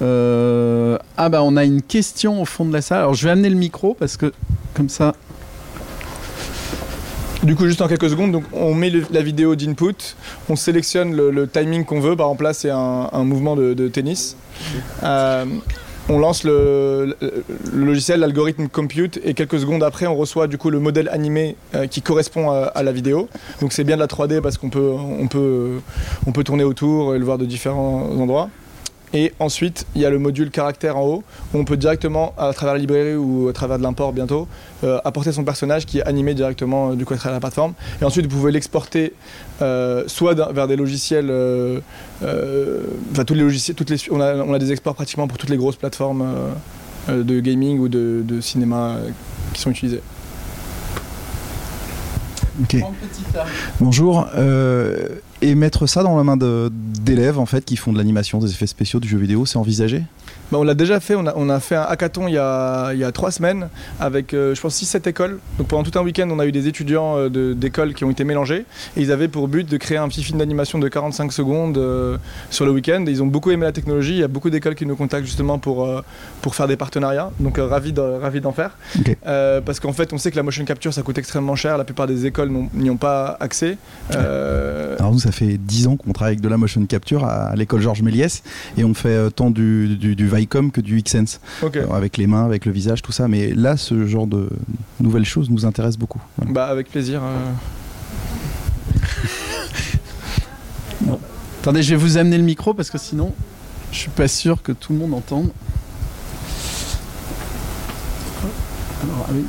Euh, 0.00 0.96
ah 1.16 1.28
bah 1.28 1.42
on 1.42 1.56
a 1.56 1.64
une 1.64 1.82
question 1.82 2.40
au 2.40 2.44
fond 2.44 2.64
de 2.64 2.72
la 2.72 2.82
salle. 2.82 2.98
Alors 2.98 3.14
je 3.14 3.24
vais 3.24 3.32
amener 3.32 3.50
le 3.50 3.56
micro 3.56 3.94
parce 3.94 4.16
que 4.16 4.32
comme 4.74 4.88
ça. 4.88 5.14
Du 7.42 7.56
coup, 7.56 7.66
juste 7.66 7.82
en 7.82 7.88
quelques 7.88 8.10
secondes, 8.10 8.32
donc 8.32 8.44
on 8.52 8.74
met 8.74 8.92
la 9.10 9.22
vidéo 9.22 9.56
d'input, 9.56 9.94
on 10.48 10.56
sélectionne 10.56 11.16
le, 11.16 11.48
timing 11.48 11.84
qu'on 11.84 12.00
veut. 12.00 12.16
Par 12.16 12.32
là, 12.40 12.52
c'est 12.52 12.70
un, 12.70 13.24
mouvement 13.24 13.56
de, 13.56 13.74
de 13.74 13.88
tennis. 13.88 14.36
Euh, 15.02 15.44
on 16.08 16.18
lance 16.18 16.44
le, 16.44 17.16
logiciel, 17.72 18.20
l'algorithme 18.20 18.68
compute, 18.68 19.20
et 19.24 19.34
quelques 19.34 19.60
secondes 19.60 19.82
après, 19.82 20.06
on 20.06 20.16
reçoit 20.16 20.46
du 20.46 20.58
coup 20.58 20.70
le 20.70 20.80
modèle 20.80 21.08
animé 21.08 21.56
euh, 21.74 21.86
qui 21.86 22.02
correspond 22.02 22.50
à, 22.50 22.64
à 22.64 22.82
la 22.82 22.92
vidéo. 22.92 23.28
Donc 23.60 23.72
c'est 23.72 23.84
bien 23.84 23.96
de 23.96 24.00
la 24.00 24.06
3D 24.06 24.40
parce 24.40 24.58
qu'on 24.58 24.70
peut, 24.70 24.90
on 24.92 25.28
peut, 25.28 25.80
on 26.26 26.32
peut 26.32 26.44
tourner 26.44 26.64
autour 26.64 27.14
et 27.14 27.18
le 27.18 27.24
voir 27.24 27.38
de 27.38 27.44
différents 27.44 28.02
endroits. 28.18 28.48
Et 29.14 29.32
ensuite, 29.38 29.86
il 29.94 30.02
y 30.02 30.04
a 30.04 30.10
le 30.10 30.18
module 30.18 30.50
caractère 30.50 30.96
en 30.96 31.06
haut, 31.06 31.24
où 31.52 31.58
on 31.58 31.64
peut 31.64 31.76
directement, 31.76 32.34
à 32.36 32.52
travers 32.52 32.74
la 32.74 32.80
librairie 32.80 33.16
ou 33.16 33.48
à 33.48 33.52
travers 33.52 33.78
de 33.78 33.82
l'import 33.82 34.12
bientôt, 34.12 34.46
euh, 34.84 34.98
apporter 35.04 35.32
son 35.32 35.44
personnage 35.44 35.86
qui 35.86 35.98
est 35.98 36.02
animé 36.04 36.34
directement 36.34 36.90
euh, 36.90 36.94
du 36.94 37.04
coup 37.04 37.14
à 37.14 37.16
travers 37.16 37.36
la 37.36 37.40
plateforme. 37.40 37.72
Et 38.00 38.04
ensuite, 38.04 38.26
vous 38.26 38.36
pouvez 38.38 38.52
l'exporter 38.52 39.14
euh, 39.62 40.04
soit 40.06 40.34
vers 40.52 40.68
des 40.68 40.76
logiciels, 40.76 41.30
euh, 41.30 41.80
euh, 42.22 42.82
enfin 43.12 43.24
tous 43.24 43.34
les 43.34 43.42
logiciels, 43.42 43.74
toutes 43.76 43.90
les, 43.90 43.98
on, 44.10 44.20
a, 44.20 44.34
on 44.36 44.52
a 44.52 44.58
des 44.58 44.72
exports 44.72 44.94
pratiquement 44.94 45.26
pour 45.26 45.38
toutes 45.38 45.50
les 45.50 45.56
grosses 45.56 45.76
plateformes 45.76 46.24
de 47.08 47.40
gaming 47.40 47.78
ou 47.78 47.88
de, 47.88 48.22
de 48.24 48.40
cinéma 48.40 48.96
euh, 48.96 49.08
qui 49.54 49.62
sont 49.62 49.70
utilisées. 49.70 50.02
Bonjour. 53.80 54.26
Euh, 54.36 55.08
et 55.42 55.54
mettre 55.54 55.86
ça 55.86 56.02
dans 56.02 56.16
la 56.16 56.24
main 56.24 56.36
d'élèves 56.36 57.38
en 57.38 57.46
fait 57.46 57.64
qui 57.64 57.76
font 57.76 57.92
de 57.92 57.98
l'animation, 57.98 58.38
des 58.38 58.50
effets 58.50 58.66
spéciaux, 58.66 59.00
du 59.00 59.08
jeu 59.08 59.18
vidéo, 59.18 59.46
c'est 59.46 59.58
envisagé? 59.58 60.02
Bah, 60.50 60.56
on 60.58 60.62
l'a 60.64 60.74
déjà 60.74 60.98
fait, 60.98 61.14
on 61.14 61.26
a, 61.26 61.34
on 61.36 61.50
a 61.50 61.60
fait 61.60 61.76
un 61.76 61.82
hackathon 61.82 62.26
il 62.26 62.32
y 62.34 62.38
a, 62.38 62.92
il 62.94 62.98
y 62.98 63.04
a 63.04 63.12
trois 63.12 63.30
semaines 63.30 63.68
avec, 64.00 64.32
euh, 64.32 64.54
je 64.54 64.60
pense, 64.62 64.80
6-7 64.82 65.06
écoles. 65.08 65.40
Donc 65.58 65.68
pendant 65.68 65.82
tout 65.82 65.96
un 65.98 66.02
week-end, 66.02 66.26
on 66.32 66.38
a 66.38 66.46
eu 66.46 66.52
des 66.52 66.68
étudiants 66.68 67.18
euh, 67.18 67.28
de- 67.28 67.52
d'écoles 67.52 67.92
qui 67.92 68.04
ont 68.04 68.10
été 68.10 68.24
mélangés 68.24 68.64
et 68.96 69.00
ils 69.02 69.12
avaient 69.12 69.28
pour 69.28 69.46
but 69.46 69.68
de 69.68 69.76
créer 69.76 69.98
un 69.98 70.08
petit 70.08 70.22
film 70.24 70.38
d'animation 70.38 70.78
de 70.78 70.88
45 70.88 71.32
secondes 71.32 71.76
euh, 71.76 72.16
sur 72.50 72.64
le 72.64 72.72
week-end. 72.72 73.04
Ils 73.06 73.22
ont 73.22 73.26
beaucoup 73.26 73.50
aimé 73.50 73.64
la 73.66 73.72
technologie. 73.72 74.12
Il 74.12 74.18
y 74.20 74.22
a 74.24 74.28
beaucoup 74.28 74.48
d'écoles 74.48 74.74
qui 74.74 74.86
nous 74.86 74.96
contactent 74.96 75.26
justement 75.26 75.58
pour, 75.58 75.84
euh, 75.84 76.00
pour 76.40 76.54
faire 76.54 76.66
des 76.66 76.76
partenariats. 76.76 77.30
Donc 77.40 77.58
ravi 77.58 77.92
de- 77.92 78.00
ravi 78.00 78.40
d'en 78.40 78.52
faire. 78.52 78.70
Parce 79.66 79.80
qu'en 79.80 79.92
fait, 79.92 80.14
on 80.14 80.18
sait 80.18 80.30
que 80.30 80.36
la 80.36 80.42
motion 80.42 80.64
capture, 80.64 80.94
ça 80.94 81.02
coûte 81.02 81.18
extrêmement 81.18 81.56
cher. 81.56 81.76
La 81.76 81.84
plupart 81.84 82.06
des 82.06 82.24
écoles 82.24 82.50
n'y 82.72 82.88
ont 82.88 82.96
pas 82.96 83.36
accès. 83.40 83.76
Alors 84.98 85.10
ça 85.28 85.32
fait 85.32 85.58
10 85.58 85.88
ans 85.88 85.96
qu'on 85.96 86.12
travaille 86.14 86.32
avec 86.32 86.40
de 86.40 86.48
la 86.48 86.56
motion 86.56 86.82
capture 86.86 87.22
à, 87.26 87.48
à 87.48 87.54
l'école 87.54 87.82
Georges 87.82 88.00
Méliès 88.00 88.42
et 88.78 88.84
on 88.84 88.94
fait 88.94 89.10
euh, 89.10 89.28
tant 89.28 89.50
du, 89.50 89.96
du, 89.98 90.16
du 90.16 90.26
Vicom 90.26 90.70
que 90.70 90.80
du 90.80 91.02
Xsense, 91.02 91.38
ok. 91.62 91.76
Euh, 91.76 91.90
avec 91.92 92.16
les 92.16 92.26
mains, 92.26 92.46
avec 92.46 92.64
le 92.64 92.72
visage, 92.72 93.02
tout 93.02 93.12
ça. 93.12 93.28
Mais 93.28 93.52
là, 93.52 93.76
ce 93.76 94.06
genre 94.06 94.26
de 94.26 94.48
nouvelles 95.00 95.26
choses 95.26 95.50
nous 95.50 95.66
intéresse 95.66 95.98
beaucoup. 95.98 96.20
Voilà. 96.38 96.52
Bah, 96.52 96.66
avec 96.68 96.90
plaisir. 96.90 97.20
euh. 97.22 97.52
Attendez, 101.60 101.82
je 101.82 101.90
vais 101.90 102.00
vous 102.00 102.16
amener 102.16 102.38
le 102.38 102.44
micro 102.44 102.72
parce 102.72 102.88
que 102.88 102.96
sinon, 102.96 103.34
je 103.92 103.98
suis 103.98 104.10
pas 104.10 104.28
sûr 104.28 104.62
que 104.62 104.72
tout 104.72 104.94
le 104.94 104.98
monde 104.98 105.12
entende. 105.12 105.50
Alors, 109.02 109.26
ah 109.28 109.32
oui. 109.34 109.44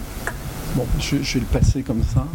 Bon, 0.75 0.85
je, 0.99 1.15
je 1.23 1.33
vais 1.35 1.39
le 1.39 1.45
passer 1.59 1.83
comme 1.83 2.03
ça. 2.03 2.25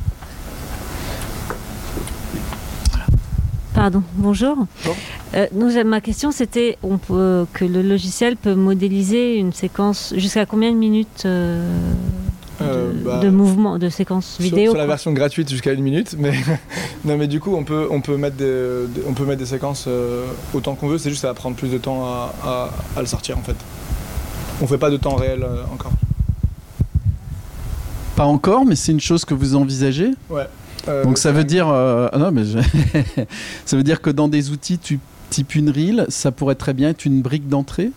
Pardon, 3.84 4.02
bonjour. 4.14 4.56
Bonjour. 4.56 4.96
Euh, 5.34 5.46
donc, 5.52 5.84
ma 5.84 6.00
question 6.00 6.30
c'était 6.32 6.78
on 6.82 6.96
peut, 6.96 7.44
que 7.52 7.66
le 7.66 7.82
logiciel 7.82 8.34
peut 8.38 8.54
modéliser 8.54 9.36
une 9.36 9.52
séquence 9.52 10.14
jusqu'à 10.16 10.46
combien 10.46 10.72
de 10.72 10.76
minutes 10.78 11.24
euh, 11.26 11.68
de, 12.60 12.64
Euh, 12.64 12.92
bah, 13.04 13.18
de 13.18 13.28
mouvement, 13.28 13.78
de 13.78 13.90
séquence 13.90 14.38
vidéo 14.40 14.70
Sur, 14.70 14.78
la 14.78 14.86
version 14.86 15.12
gratuite 15.12 15.50
jusqu'à 15.50 15.74
une 15.74 15.82
minute, 15.82 16.16
mais 16.18 16.32
non, 17.04 17.18
mais 17.18 17.26
du 17.26 17.40
coup 17.40 17.54
on 17.54 17.62
peut 17.62 17.86
on 17.90 18.00
peut 18.00 18.16
mettre 18.16 18.36
des, 18.36 18.86
des- 18.88 19.02
on 19.06 19.12
peut 19.12 19.26
mettre 19.26 19.40
des 19.40 19.44
séquences 19.54 19.84
euh, 19.86 20.24
autant 20.54 20.74
qu'on 20.76 20.88
veut. 20.88 20.96
C'est 20.96 21.10
juste 21.10 21.20
que 21.20 21.26
ça 21.26 21.28
va 21.28 21.34
prendre 21.34 21.54
plus 21.54 21.68
de 21.70 21.76
temps 21.76 22.06
à, 22.06 22.32
à- 22.42 22.70
à 22.96 23.00
le 23.02 23.06
sortir 23.06 23.36
en 23.36 23.42
fait. 23.42 23.56
On 24.62 24.66
fait 24.66 24.78
pas 24.78 24.88
de 24.88 24.96
temps 24.96 25.16
réel 25.16 25.42
euh, 25.42 25.62
encore. 25.74 25.92
Pas 28.16 28.24
encore, 28.24 28.64
mais 28.64 28.76
c'est 28.76 28.92
une 28.92 29.00
chose 29.00 29.26
que 29.26 29.34
vous 29.34 29.56
envisagez? 29.56 30.12
Ouais. 30.30 30.46
Euh, 30.88 31.02
Donc 31.04 31.18
ça 31.18 31.32
veut 31.32 31.44
dire, 31.44 31.68
euh, 31.68 32.08
ah 32.12 32.18
non, 32.18 32.30
mais 32.30 32.44
je- 32.44 32.58
ça 33.64 33.76
veut 33.76 33.82
dire 33.82 34.00
que 34.02 34.10
dans 34.10 34.28
des 34.28 34.50
outils 34.50 34.78
tu, 34.78 34.98
type 35.30 35.54
une 35.54 35.70
reel, 35.70 36.06
ça 36.08 36.30
pourrait 36.30 36.54
très 36.54 36.74
bien 36.74 36.90
être 36.90 37.04
une 37.06 37.22
brique 37.22 37.48
d'entrée 37.48 37.90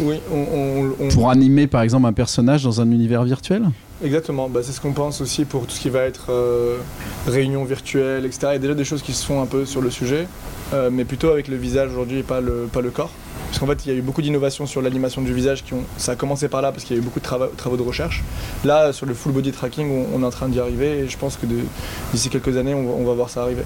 Oui, 0.00 0.16
on, 0.32 0.36
on- 0.36 1.04
on- 1.06 1.08
pour 1.08 1.30
animer 1.30 1.66
par 1.66 1.82
exemple 1.82 2.06
un 2.06 2.12
personnage 2.12 2.62
dans 2.64 2.80
un 2.80 2.90
univers 2.90 3.24
virtuel? 3.24 3.62
Exactement. 4.04 4.48
Bah, 4.48 4.60
c'est 4.62 4.72
ce 4.72 4.80
qu'on 4.80 4.92
pense 4.92 5.20
aussi 5.20 5.44
pour 5.44 5.66
tout 5.66 5.74
ce 5.74 5.80
qui 5.80 5.90
va 5.90 6.02
être 6.02 6.30
euh, 6.30 6.78
réunion 7.26 7.64
virtuelle, 7.64 8.24
etc. 8.24 8.40
Il 8.50 8.52
y 8.52 8.56
a 8.56 8.58
déjà 8.58 8.74
des 8.74 8.84
choses 8.84 9.02
qui 9.02 9.12
se 9.12 9.24
font 9.24 9.42
un 9.42 9.46
peu 9.46 9.64
sur 9.64 9.80
le 9.80 9.90
sujet, 9.90 10.26
euh, 10.72 10.90
mais 10.92 11.04
plutôt 11.04 11.30
avec 11.30 11.48
le 11.48 11.56
visage 11.56 11.90
aujourd'hui 11.90 12.18
et 12.18 12.22
pas 12.22 12.40
le 12.40 12.68
pas 12.72 12.80
le 12.80 12.90
corps. 12.90 13.12
Parce 13.48 13.60
qu'en 13.60 13.66
fait, 13.66 13.86
il 13.86 13.92
y 13.92 13.94
a 13.94 13.98
eu 13.98 14.02
beaucoup 14.02 14.20
d'innovations 14.20 14.66
sur 14.66 14.82
l'animation 14.82 15.22
du 15.22 15.32
visage 15.32 15.64
qui 15.64 15.72
ont. 15.72 15.84
Ça 15.96 16.12
a 16.12 16.16
commencé 16.16 16.48
par 16.48 16.60
là 16.60 16.70
parce 16.70 16.84
qu'il 16.84 16.96
y 16.96 16.98
a 16.98 17.02
eu 17.02 17.04
beaucoup 17.04 17.20
de 17.20 17.24
trava- 17.24 17.48
travaux 17.56 17.76
de 17.76 17.82
recherche. 17.82 18.22
Là, 18.64 18.92
sur 18.92 19.06
le 19.06 19.14
full 19.14 19.32
body 19.32 19.52
tracking, 19.52 20.06
on, 20.14 20.22
est 20.22 20.26
en 20.26 20.30
train 20.30 20.48
d'y 20.48 20.60
arriver 20.60 20.98
et 20.98 21.08
je 21.08 21.16
pense 21.16 21.36
que 21.36 21.46
d'ici 22.12 22.28
quelques 22.28 22.58
années, 22.58 22.74
on 22.74 23.04
va, 23.04 23.14
voir 23.14 23.30
ça 23.30 23.42
arriver. 23.42 23.62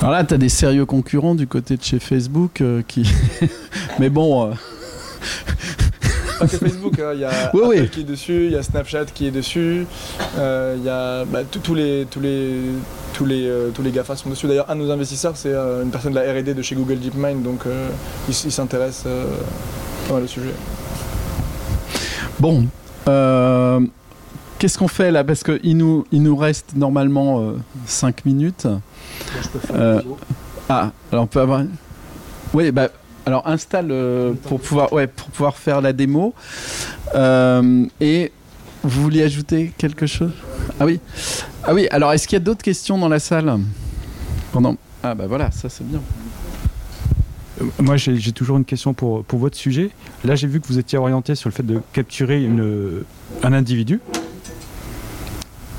Alors 0.00 0.10
là, 0.10 0.24
tu 0.24 0.34
as 0.34 0.38
des 0.38 0.48
sérieux 0.48 0.86
concurrents 0.86 1.36
du 1.36 1.46
côté 1.46 1.76
de 1.76 1.82
chez 1.82 2.00
Facebook 2.00 2.60
euh, 2.60 2.82
qui. 2.86 3.08
mais 4.00 4.10
bon, 4.10 4.50
Pas 6.38 6.46
que 6.46 6.56
Facebook, 6.56 6.98
hein, 6.98 7.10
il 7.14 7.20
y 7.20 7.24
a 7.24 7.30
Oui, 7.54 7.60
Apple 7.62 7.68
oui. 7.82 7.88
qui 7.90 8.00
est 8.00 8.04
dessus, 8.04 8.46
il 8.46 8.52
y 8.52 8.56
a 8.56 8.62
Snapchat 8.62 9.06
qui 9.06 9.26
est 9.26 9.30
dessus, 9.30 9.86
euh, 10.38 10.74
il 10.78 10.84
y 10.84 10.88
a 10.88 11.24
bah, 11.24 11.40
tous- 11.50 11.60
tous 11.60 11.74
les 11.74 12.06
tous 12.10 12.20
les 12.20 12.52
tous 13.14 13.24
les 13.24 13.46
euh, 13.48 13.70
tous 13.74 13.82
les 13.82 13.90
Gafa 13.90 14.16
sont 14.16 14.28
dessus. 14.30 14.46
D'ailleurs, 14.46 14.70
un 14.70 14.76
de 14.76 14.80
nos 14.82 14.90
investisseurs, 14.90 15.36
c'est 15.36 15.52
euh, 15.52 15.82
une 15.82 15.90
personne 15.90 16.12
de 16.12 16.18
la 16.18 16.30
R&D 16.32 16.52
de 16.54 16.62
chez 16.62 16.74
Google 16.74 16.98
DeepMind, 16.98 17.42
donc 17.42 17.60
euh, 17.66 17.88
il, 18.28 18.34
il 18.44 18.52
s'intéresse 18.52 19.04
euh, 19.06 19.24
pas 20.08 20.14
mal 20.14 20.24
au 20.24 20.26
sujet. 20.26 20.52
bon. 22.38 22.66
euh, 23.08 23.80
Qu'est-ce 24.58 24.78
qu'on 24.78 24.88
fait 24.88 25.10
là? 25.10 25.22
Parce 25.22 25.42
qu'il 25.42 25.76
nous, 25.76 26.06
il 26.12 26.22
nous 26.22 26.34
reste 26.34 26.70
normalement 26.76 27.52
5 27.86 28.24
minutes. 28.24 28.66
Euh, 29.74 30.00
ah, 30.68 30.92
alors 31.12 31.24
on 31.24 31.26
peut 31.26 31.40
avoir. 31.40 31.62
Oui, 32.54 32.70
bah, 32.70 32.88
alors 33.26 33.46
installe 33.48 33.88
euh, 33.90 34.32
pour 34.44 34.60
pouvoir, 34.60 35.56
faire 35.56 35.80
la 35.80 35.92
démo. 35.92 36.32
Euh, 37.14 37.84
et 38.00 38.32
vous 38.84 39.02
vouliez 39.02 39.24
ajouter 39.24 39.72
quelque 39.76 40.06
chose? 40.06 40.32
Ah 40.78 40.86
oui, 40.86 41.00
ah 41.64 41.74
oui. 41.74 41.88
Alors 41.90 42.12
est-ce 42.12 42.28
qu'il 42.28 42.36
y 42.36 42.40
a 42.40 42.44
d'autres 42.44 42.62
questions 42.62 42.96
dans 42.98 43.08
la 43.08 43.18
salle? 43.18 43.58
Pendant. 44.52 44.76
Ah 45.02 45.14
bah 45.14 45.26
voilà, 45.26 45.50
ça 45.50 45.68
c'est 45.68 45.86
bien. 45.86 46.00
Euh, 47.60 47.64
Moi, 47.80 47.96
j'ai 47.96 48.32
toujours 48.32 48.58
une 48.58 48.64
question 48.64 48.94
pour, 48.94 49.24
votre 49.32 49.56
sujet. 49.56 49.90
Là, 50.24 50.36
j'ai 50.36 50.46
vu 50.46 50.60
que 50.60 50.68
vous 50.68 50.78
étiez 50.78 50.96
orienté 50.96 51.34
sur 51.34 51.48
le 51.48 51.54
fait 51.54 51.66
de 51.66 51.80
capturer 51.92 52.48
un 53.42 53.52
individu. 53.52 54.00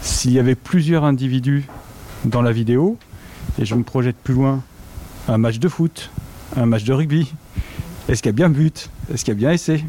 S'il 0.02 0.32
y 0.32 0.40
avait 0.40 0.56
plusieurs 0.56 1.06
individus 1.06 1.68
dans 2.26 2.42
la 2.42 2.52
vidéo, 2.52 2.98
et 3.60 3.66
je 3.66 3.76
me 3.76 3.84
projette 3.84 4.18
plus 4.18 4.34
loin, 4.34 4.62
un 5.28 5.38
match 5.38 5.60
de 5.60 5.68
foot, 5.68 6.10
un 6.56 6.66
match 6.66 6.84
de 6.84 6.94
rugby, 6.94 7.34
est-ce 8.10 8.22
qu'il 8.22 8.30
y 8.30 8.36
a 8.36 8.36
bien 8.36 8.50
but? 8.50 8.90
Est-ce 9.14 9.26
qu'il 9.26 9.34
y 9.34 9.38
a 9.38 9.40
bien 9.40 9.52
essai? 9.52 9.84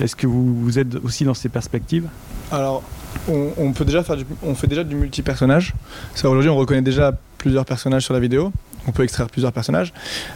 Est-ce 0.00 0.16
que 0.16 0.26
vous, 0.26 0.62
vous 0.62 0.78
êtes 0.78 0.94
aussi 0.96 1.24
dans 1.24 1.34
ces 1.34 1.48
perspectives? 1.48 2.08
Alors, 2.50 2.82
on, 3.28 3.72
peut 3.72 3.84
déjà 3.84 4.02
faire 4.02 4.16
du, 4.16 4.24
on 4.42 4.54
fait 4.54 4.66
déjà 4.66 4.84
du 4.84 4.94
multi-personnage. 4.94 5.74
Aujourd'hui, 6.22 6.48
on 6.48 6.56
reconnaît 6.56 6.82
déjà 6.82 7.12
plusieurs 7.38 7.64
personnages 7.64 8.04
sur 8.04 8.14
la 8.14 8.20
vidéo. 8.20 8.52
On 8.88 8.92
peut 8.92 9.02
extraire 9.02 9.26
plusieurs 9.26 9.52
personnages. 9.52 9.92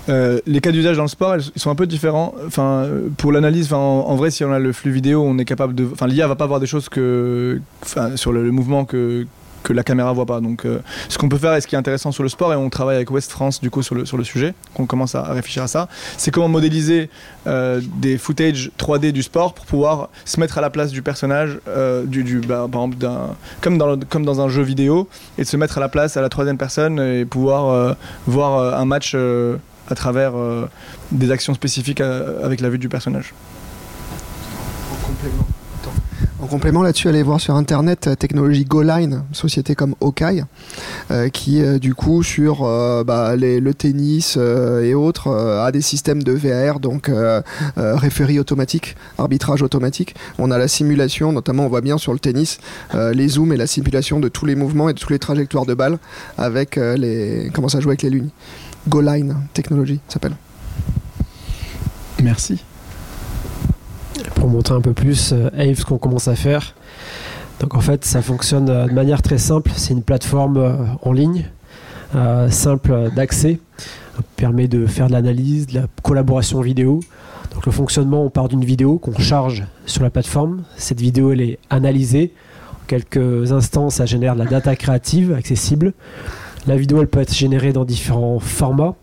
Euh, 0.08 0.40
les 0.46 0.60
cas 0.60 0.72
d'usage 0.72 0.96
dans 0.96 1.04
le 1.04 1.08
sport, 1.08 1.36
ils 1.36 1.60
sont 1.60 1.70
un 1.70 1.76
peu 1.76 1.86
différents. 1.86 2.34
Enfin, 2.46 2.88
pour 3.16 3.30
l'analyse, 3.30 3.72
en, 3.72 4.14
vrai, 4.16 4.30
si 4.30 4.44
on 4.44 4.52
a 4.52 4.58
le 4.58 4.72
flux 4.72 4.90
vidéo, 4.90 5.22
on 5.24 5.38
est 5.38 5.44
capable 5.44 5.74
de. 5.74 5.88
Enfin, 5.92 6.08
l'IA 6.08 6.26
va 6.26 6.34
pas 6.34 6.46
voir 6.46 6.58
des 6.58 6.66
choses 6.66 6.88
que, 6.88 7.60
enfin, 7.82 8.16
sur 8.16 8.32
le 8.32 8.50
mouvement 8.50 8.84
que 8.84 9.26
que 9.62 9.72
la 9.72 9.82
caméra 9.82 10.12
voit 10.12 10.26
pas. 10.26 10.40
Donc, 10.40 10.64
euh, 10.64 10.80
ce 11.08 11.18
qu'on 11.18 11.28
peut 11.28 11.38
faire 11.38 11.54
et 11.54 11.60
ce 11.60 11.66
qui 11.66 11.74
est 11.74 11.78
intéressant 11.78 12.12
sur 12.12 12.22
le 12.22 12.28
sport, 12.28 12.52
et 12.52 12.56
on 12.56 12.70
travaille 12.70 12.96
avec 12.96 13.10
West 13.10 13.30
France 13.30 13.60
du 13.60 13.70
coup 13.70 13.82
sur 13.82 13.94
le, 13.94 14.04
sur 14.04 14.16
le 14.16 14.24
sujet, 14.24 14.54
qu'on 14.74 14.86
commence 14.86 15.14
à, 15.14 15.22
réfléchir 15.22 15.62
à 15.62 15.68
ça, 15.68 15.88
c'est 16.16 16.30
comment 16.30 16.48
modéliser 16.48 17.10
euh, 17.46 17.80
des 17.96 18.18
footage 18.18 18.70
3D 18.78 19.12
du 19.12 19.22
sport 19.22 19.54
pour 19.54 19.66
pouvoir 19.66 20.08
se 20.24 20.40
mettre 20.40 20.58
à 20.58 20.60
la 20.60 20.70
place 20.70 20.90
du 20.90 21.02
personnage, 21.02 21.58
euh, 21.68 22.04
du, 22.04 22.24
du, 22.24 22.40
bah, 22.40 22.66
par 22.70 22.84
exemple, 22.84 23.06
comme, 23.60 23.78
dans, 23.78 23.98
comme 23.98 24.24
dans 24.24 24.40
un 24.40 24.48
jeu 24.48 24.62
vidéo, 24.62 25.08
et 25.38 25.42
de 25.42 25.46
se 25.46 25.56
mettre 25.56 25.78
à 25.78 25.80
la 25.80 25.88
place 25.88 26.16
à 26.16 26.20
la 26.20 26.28
troisième 26.28 26.58
personne 26.58 26.98
et 27.00 27.24
pouvoir 27.24 27.96
voir 28.26 28.78
un 28.78 28.84
match 28.84 29.14
à 29.14 29.94
travers 29.94 30.32
des 31.12 31.30
actions 31.30 31.54
spécifiques 31.54 32.00
avec 32.00 32.60
la 32.60 32.68
vue 32.68 32.78
du 32.78 32.88
personnage. 32.88 33.34
En 34.92 35.06
complément. 35.06 35.46
En 36.42 36.46
complément 36.46 36.82
là-dessus, 36.82 37.08
allez 37.08 37.22
voir 37.22 37.38
sur 37.38 37.54
internet 37.54 38.06
euh, 38.06 38.14
technologie 38.14 38.64
GoLine, 38.64 39.22
société 39.32 39.74
comme 39.74 39.94
Okai, 40.00 40.42
euh, 41.10 41.28
qui 41.28 41.62
euh, 41.62 41.78
du 41.78 41.94
coup 41.94 42.22
sur 42.22 42.64
euh, 42.64 43.04
bah, 43.04 43.36
les- 43.36 43.60
le 43.60 43.74
tennis 43.74 44.36
et 44.38 44.94
autres 44.94 45.28
a 45.30 45.70
des 45.70 45.82
systèmes 45.82 46.22
de 46.22 46.32
VAR, 46.32 46.80
donc 46.80 47.10
référé 47.76 48.38
automatique, 48.38 48.96
arbitrage 49.18 49.62
automatique. 49.62 50.14
On 50.38 50.50
a 50.50 50.56
la 50.58 50.66
simulation, 50.68 51.32
notamment 51.32 51.66
on 51.66 51.68
voit 51.68 51.80
bien 51.82 51.98
sur 51.98 52.12
le 52.12 52.18
tennis 52.18 52.58
les 52.94 53.28
zooms 53.28 53.52
et 53.52 53.56
la 53.56 53.66
simulation 53.66 54.18
de 54.18 54.28
tous 54.28 54.46
les 54.46 54.54
mouvements 54.54 54.88
et 54.88 54.94
de 54.94 54.98
toutes 54.98 55.10
les 55.10 55.18
trajectoires 55.18 55.66
de 55.66 55.74
balles 55.74 55.98
avec 56.38 56.76
les 56.76 57.50
comment 57.54 57.68
ça 57.68 57.80
joue 57.80 57.90
avec 57.90 58.02
les 58.02 58.10
lunes. 58.10 58.30
GoLine 58.88 59.36
technologie 59.52 60.00
s'appelle. 60.08 60.36
Merci. 62.22 62.62
Pour 64.34 64.48
montrer 64.48 64.74
un 64.74 64.80
peu 64.80 64.92
plus 64.92 65.32
euh, 65.32 65.50
Ave 65.56 65.74
ce 65.74 65.84
qu'on 65.84 65.98
commence 65.98 66.28
à 66.28 66.34
faire. 66.34 66.74
Donc 67.60 67.74
en 67.74 67.80
fait, 67.80 68.04
ça 68.04 68.22
fonctionne 68.22 68.68
euh, 68.70 68.86
de 68.86 68.92
manière 68.92 69.22
très 69.22 69.38
simple. 69.38 69.70
C'est 69.76 69.92
une 69.92 70.02
plateforme 70.02 70.56
euh, 70.56 70.72
en 71.02 71.12
ligne, 71.12 71.44
euh, 72.16 72.48
simple 72.48 73.10
d'accès, 73.14 73.60
permet 74.36 74.66
de 74.66 74.86
faire 74.86 75.08
de 75.08 75.12
l'analyse, 75.12 75.66
de 75.66 75.74
la 75.74 75.86
collaboration 76.02 76.60
vidéo. 76.62 77.00
Donc 77.54 77.66
le 77.66 77.72
fonctionnement, 77.72 78.24
on 78.24 78.30
part 78.30 78.48
d'une 78.48 78.64
vidéo 78.64 78.98
qu'on 78.98 79.18
charge 79.18 79.64
sur 79.84 80.02
la 80.02 80.10
plateforme. 80.10 80.62
Cette 80.76 81.00
vidéo, 81.00 81.32
elle 81.32 81.42
est 81.42 81.58
analysée. 81.68 82.32
En 82.72 82.86
quelques 82.86 83.52
instants, 83.52 83.90
ça 83.90 84.06
génère 84.06 84.34
de 84.34 84.40
la 84.40 84.46
data 84.46 84.74
créative 84.74 85.34
accessible. 85.34 85.92
La 86.66 86.76
vidéo, 86.76 87.00
elle 87.00 87.08
peut 87.08 87.20
être 87.20 87.34
générée 87.34 87.72
dans 87.72 87.84
différents 87.84 88.38
formats. 88.38 88.94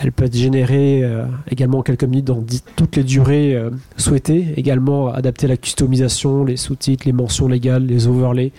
Elle 0.00 0.12
peut 0.12 0.24
être 0.24 0.36
générée 0.36 1.00
euh, 1.02 1.24
également 1.50 1.78
en 1.78 1.82
quelques 1.82 2.04
minutes 2.04 2.26
dans 2.26 2.44
toutes 2.76 2.96
les 2.96 3.04
durées 3.04 3.54
euh, 3.54 3.70
souhaitées. 3.96 4.54
Également 4.56 5.08
adapter 5.08 5.46
la 5.46 5.56
customisation, 5.56 6.44
les 6.44 6.56
sous-titres, 6.56 7.04
les 7.06 7.12
mentions 7.12 7.48
légales, 7.48 7.86
les 7.86 8.06
overlays, 8.06 8.52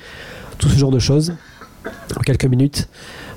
tout 0.57 0.69
ce 0.69 0.77
genre 0.77 0.91
de 0.91 0.99
choses 0.99 1.35
en 2.15 2.21
quelques 2.21 2.45
minutes. 2.45 2.89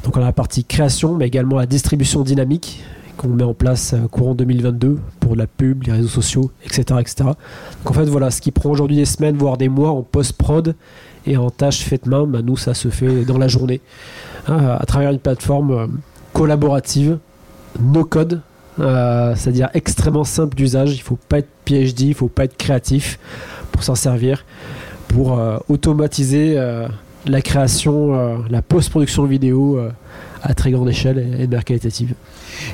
Donc 0.05 0.17
on 0.17 0.23
a 0.23 0.25
la 0.25 0.33
partie 0.33 0.65
création, 0.65 1.15
mais 1.15 1.27
également 1.27 1.57
la 1.57 1.67
distribution 1.67 2.23
dynamique 2.23 2.83
qu'on 3.19 3.29
met 3.29 3.45
en 3.45 3.53
place 3.53 3.93
euh, 3.93 4.09
courant 4.09 4.35
2022 4.35 4.99
pour 5.21 5.37
la 5.37 5.47
pub, 5.47 5.83
les 5.83 5.93
réseaux 5.93 6.09
sociaux, 6.09 6.51
etc. 6.65 6.83
etc. 7.01 7.15
Donc 7.85 7.91
en 7.91 7.93
fait 7.93 8.07
voilà, 8.07 8.31
ce 8.31 8.41
qui 8.41 8.51
prend 8.51 8.71
aujourd'hui 8.71 8.97
des 8.97 9.05
semaines, 9.05 9.37
voire 9.37 9.59
des 9.59 9.69
mois 9.69 9.91
en 9.91 10.03
post-prod 10.03 10.75
et 11.27 11.37
en 11.37 11.51
tâches 11.51 11.83
faites 11.83 12.07
main, 12.07 12.27
bah, 12.27 12.41
nous 12.43 12.57
ça 12.57 12.73
se 12.73 12.89
fait 12.89 13.27
dans 13.27 13.37
la 13.37 13.47
journée 13.47 13.83
hein, 14.49 14.79
à 14.81 14.87
travers 14.87 15.11
une 15.11 15.19
plateforme 15.19 15.99
collaborative 16.33 17.19
no 17.79 18.05
code, 18.05 18.41
euh, 18.79 19.35
c'est-à-dire 19.37 19.69
extrêmement 19.75 20.25
simple 20.25 20.57
d'usage. 20.57 20.95
Il 20.95 21.03
faut 21.03 21.19
pas 21.29 21.39
être 21.39 21.49
PhD, 21.65 22.03
il 22.03 22.15
faut 22.15 22.29
pas 22.29 22.45
être 22.45 22.57
créatif 22.57 23.19
pour 23.73 23.83
s'en 23.83 23.95
servir, 23.95 24.45
pour 25.09 25.39
euh, 25.39 25.59
automatiser 25.69 26.55
euh, 26.57 26.89
la 27.27 27.43
création, 27.43 28.45
la 28.49 28.63
post-production 28.63 29.25
vidéo 29.25 29.79
à 30.43 30.55
très 30.55 30.71
grande 30.71 30.89
échelle 30.89 31.19
et, 31.19 31.43
de 31.43 31.47
manière 31.47 31.65
qualitative. 31.65 32.15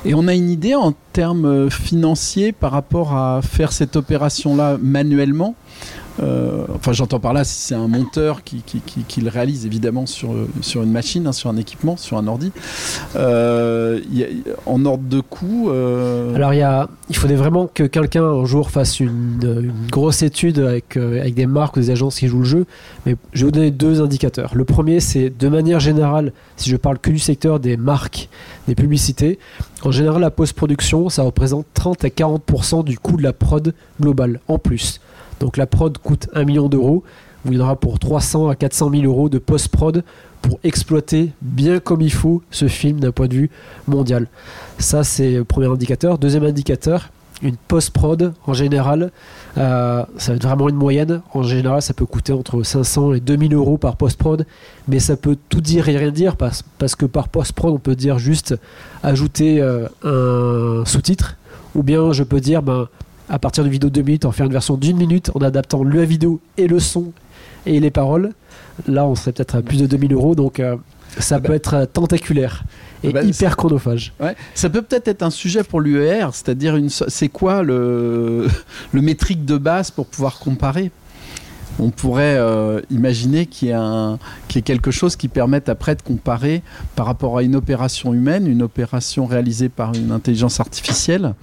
Et 0.05 0.13
on 0.13 0.25
a 0.29 0.33
une 0.33 0.49
idée 0.49 0.73
en 0.73 0.93
termes 1.11 1.69
financiers 1.69 2.53
par 2.53 2.71
rapport 2.71 3.13
à 3.13 3.41
faire 3.41 3.73
cette 3.73 3.97
opération-là 3.97 4.77
manuellement? 4.81 5.55
Euh, 6.19 6.65
Enfin, 6.75 6.93
j'entends 6.93 7.19
par 7.19 7.33
là 7.33 7.43
si 7.43 7.59
c'est 7.59 7.75
un 7.75 7.87
monteur 7.87 8.43
qui, 8.43 8.61
le 9.21 9.29
réalise 9.29 9.65
évidemment 9.65 10.05
sur, 10.05 10.31
une 10.75 10.91
machine, 10.91 11.27
hein, 11.27 11.31
sur 11.31 11.49
un 11.49 11.57
équipement, 11.57 11.97
sur 11.97 12.17
un 12.17 12.27
ordi. 12.27 12.51
Euh, 13.15 13.99
en 14.65 14.85
ordre 14.85 15.03
de 15.03 15.19
coût. 15.21 15.69
euh, 15.69 16.35
Alors 16.35 16.53
il, 16.53 17.15
faudrait 17.15 17.35
vraiment 17.35 17.67
que 17.71 17.83
quelqu'un 17.83 18.23
un 18.23 18.45
jour 18.45 18.69
fasse 18.69 18.99
une, 18.99 19.71
grosse 19.91 20.21
étude 20.21 20.59
avec, 20.59 20.97
avec 20.97 21.33
des 21.33 21.47
marques 21.47 21.77
ou 21.77 21.79
des 21.79 21.89
agences 21.89 22.19
qui 22.19 22.27
jouent 22.27 22.39
le 22.39 22.45
jeu. 22.45 22.65
Mais 23.05 23.15
je 23.33 23.41
vais 23.41 23.45
vous 23.45 23.51
donner 23.51 23.71
deux 23.71 24.01
indicateurs. 24.01 24.51
Le 24.55 24.65
premier, 24.65 24.99
c'est 24.99 25.29
de 25.29 25.47
manière 25.47 25.79
générale, 25.79 26.31
si 26.57 26.69
je 26.69 26.77
parle 26.77 26.99
que 26.99 27.09
du 27.09 27.19
secteur 27.19 27.59
des 27.59 27.77
marques, 27.77 28.29
des 28.67 28.75
publicités, 28.75 29.39
en 29.83 29.91
général 29.91 30.21
la 30.21 30.31
post-production, 30.31 31.09
ça 31.09 31.23
représente 31.23 31.65
30 31.73 32.05
à 32.05 32.09
40% 32.09 32.83
du 32.83 32.99
coût 32.99 33.17
de 33.17 33.23
la 33.23 33.33
prod 33.33 33.73
globale 33.99 34.39
en 34.47 34.57
plus. 34.57 34.99
Donc 35.39 35.57
la 35.57 35.67
prod 35.67 35.97
coûte 35.97 36.27
1 36.33 36.43
million 36.45 36.69
d'euros. 36.69 37.03
Vous 37.45 37.53
il 37.53 37.63
pour 37.79 37.99
300 37.99 38.49
à 38.49 38.55
400 38.55 38.91
000 38.91 39.03
euros 39.03 39.29
de 39.29 39.37
post-prod 39.37 40.03
pour 40.41 40.59
exploiter 40.63 41.31
bien 41.41 41.79
comme 41.79 42.01
il 42.01 42.11
faut 42.11 42.41
ce 42.51 42.67
film 42.67 42.99
d'un 42.99 43.11
point 43.11 43.27
de 43.27 43.35
vue 43.35 43.49
mondial. 43.87 44.27
Ça, 44.79 45.03
c'est 45.03 45.31
le 45.31 45.43
premier 45.45 45.67
indicateur. 45.67 46.17
Deuxième 46.17 46.43
indicateur, 46.43 47.09
une 47.41 47.55
post-prod, 47.55 48.33
en 48.45 48.53
général, 48.53 49.11
euh, 49.57 50.03
ça 50.17 50.31
va 50.31 50.35
être 50.35 50.43
vraiment 50.43 50.69
une 50.69 50.75
moyenne. 50.75 51.21
En 51.33 51.43
général, 51.43 51.81
ça 51.81 51.93
peut 51.93 52.05
coûter 52.05 52.33
entre 52.33 52.63
500 52.63 53.13
et 53.13 53.19
2000 53.19 53.53
euros 53.53 53.77
par 53.77 53.95
post-prod, 53.95 54.45
mais 54.87 54.99
ça 54.99 55.15
peut 55.15 55.37
tout 55.49 55.61
dire 55.61 55.87
et 55.87 55.97
rien 55.97 56.11
dire 56.11 56.35
parce, 56.35 56.63
parce 56.79 56.95
que 56.95 57.05
par 57.05 57.29
post-prod, 57.29 57.73
on 57.73 57.79
peut 57.79 57.95
dire 57.95 58.19
juste 58.19 58.55
ajouter 59.03 59.61
euh, 59.61 59.87
un 60.03 60.85
sous-titre, 60.85 61.37
ou 61.75 61.83
bien 61.83 62.11
je 62.11 62.23
peux 62.23 62.41
dire, 62.41 62.61
ben, 62.61 62.87
à 63.29 63.39
partir 63.39 63.63
d'une 63.63 63.71
vidéo 63.73 63.89
de 63.89 63.95
2 63.95 64.01
minutes, 64.03 64.25
en 64.25 64.31
faire 64.31 64.45
une 64.45 64.51
version 64.51 64.75
d'une 64.77 64.97
minute 64.97 65.31
en 65.35 65.39
adaptant 65.41 65.83
le 65.83 66.03
vidéo 66.03 66.39
et 66.57 66.67
le 66.67 66.79
son 66.79 67.11
et 67.65 67.79
les 67.79 67.91
paroles. 67.91 68.31
Là, 68.87 69.05
on 69.05 69.15
serait 69.15 69.31
peut-être 69.33 69.55
à 69.55 69.61
plus 69.61 69.79
de 69.81 69.87
2000 69.87 70.13
euros, 70.13 70.35
donc 70.35 70.59
euh, 70.59 70.75
ça 71.19 71.39
peut 71.39 71.53
être 71.53 71.73
euh, 71.73 71.85
tentaculaire 71.85 72.63
et 73.03 73.11
bah, 73.11 73.23
hyper 73.23 73.57
chronophage. 73.57 74.13
Ouais. 74.19 74.35
Ça 74.55 74.69
peut 74.69 74.81
peut-être 74.81 75.07
être 75.07 75.23
un 75.23 75.29
sujet 75.29 75.63
pour 75.63 75.81
l'UER, 75.81 76.27
c'est-à-dire 76.31 76.75
une 76.75 76.89
c'est 76.89 77.29
quoi 77.29 77.63
le, 77.63 78.47
le 78.91 79.01
métrique 79.01 79.43
de 79.45 79.57
base 79.57 79.91
pour 79.91 80.05
pouvoir 80.07 80.39
comparer? 80.39 80.91
On 81.79 81.91
pourrait 81.91 82.37
euh, 82.39 82.81
imaginer 82.89 83.45
qu'il 83.45 83.67
y, 83.67 83.71
ait 83.71 83.75
un- 83.75 84.17
qu'il 84.47 84.57
y 84.57 84.59
ait 84.59 84.63
quelque 84.63 84.89
chose 84.89 85.15
qui 85.15 85.27
permette 85.27 85.69
après 85.69 85.93
de 85.95 86.01
comparer 86.01 86.63
par 86.95 87.05
rapport 87.05 87.37
à 87.37 87.43
une 87.43 87.55
opération 87.55 88.15
humaine, 88.15 88.47
une 88.47 88.63
opération 88.63 89.27
réalisée 89.27 89.69
par 89.69 89.93
une 89.93 90.11
intelligence 90.11 90.59
artificielle. 90.59 91.35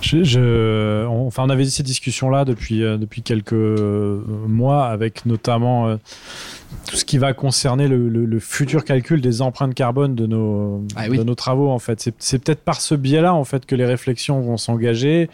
Je, 0.00 0.22
je- 0.24 1.06
on, 1.06 1.26
enfin, 1.26 1.44
on 1.46 1.50
avait 1.50 1.64
eu 1.64 1.70
ces 1.70 1.82
discussions-là 1.82 2.44
depuis, 2.44 2.82
euh, 2.82 2.96
depuis 2.96 3.22
quelques 3.22 3.52
euh, 3.52 4.20
mois, 4.46 4.86
avec 4.86 5.26
notamment 5.26 5.88
euh, 5.88 5.96
tout 6.88 6.96
ce 6.96 7.04
qui 7.04 7.18
va 7.18 7.32
concerner 7.32 7.88
le, 7.88 8.08
le- 8.08 8.24
le 8.24 8.40
futur 8.40 8.84
calcul 8.84 9.20
des 9.20 9.42
empreintes 9.42 9.74
carbone 9.74 10.14
de 10.14 10.26
nos, 10.26 10.84
Ah 10.96 11.04
oui. 11.08 11.18
de 11.18 11.22
nos 11.22 11.34
travaux. 11.34 11.70
En 11.70 11.78
fait, 11.78 12.10
c'est, 12.18 12.38
peut-être 12.38 12.60
par 12.62 12.80
ce 12.80 12.94
biais-là 12.94 13.34
en 13.34 13.44
fait 13.44 13.66
que 13.66 13.74
les 13.74 13.84
réflexions 13.86 14.40
vont 14.40 14.56
s'engager. 14.56 15.28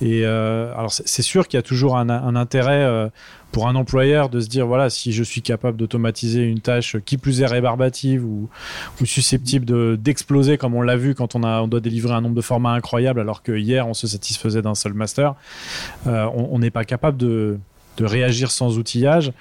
Et 0.00 0.22
euh, 0.24 0.72
alors, 0.76 0.92
c'est, 0.92 1.06
c'est 1.08 1.22
sûr 1.22 1.48
qu'il 1.48 1.58
y 1.58 1.60
a 1.60 1.62
toujours 1.62 1.96
un, 1.96 2.08
un 2.10 2.36
intérêt. 2.36 3.10
Pour 3.52 3.68
un 3.68 3.74
employeur 3.74 4.28
de 4.28 4.40
se 4.40 4.48
dire 4.48 4.66
voilà 4.66 4.90
si 4.90 5.12
je 5.12 5.22
suis 5.22 5.42
capable 5.42 5.76
d'automatiser 5.76 6.42
une 6.42 6.60
tâche 6.60 6.96
qui 7.04 7.18
plus 7.18 7.42
est 7.42 7.46
rébarbative 7.46 8.24
ou, 8.24 8.48
susceptible 9.04 9.64
de, 9.64 9.98
d'exploser 10.00 10.58
comme 10.58 10.74
on 10.74 10.82
l'a 10.82 10.96
vu 10.96 11.14
quand 11.14 11.34
on, 11.34 11.42
a, 11.42 11.60
on 11.62 11.68
doit 11.68 11.80
délivrer 11.80 12.14
un 12.14 12.20
nombre 12.20 12.36
de 12.36 12.40
formats 12.40 12.72
incroyable 12.72 13.20
alors 13.20 13.42
que 13.42 13.52
hier 13.52 13.86
on 13.88 13.94
se 13.94 14.06
satisfaisait 14.06 14.62
d'un 14.62 14.74
seul 14.74 14.94
master 14.94 15.34
euh, 16.06 16.26
on 16.34 16.58
n'est 16.58 16.70
pas 16.70 16.84
capable 16.84 17.16
de, 17.16 17.58
de 17.96 18.04
réagir 18.04 18.50
sans 18.50 18.78
outillage. 18.78 19.32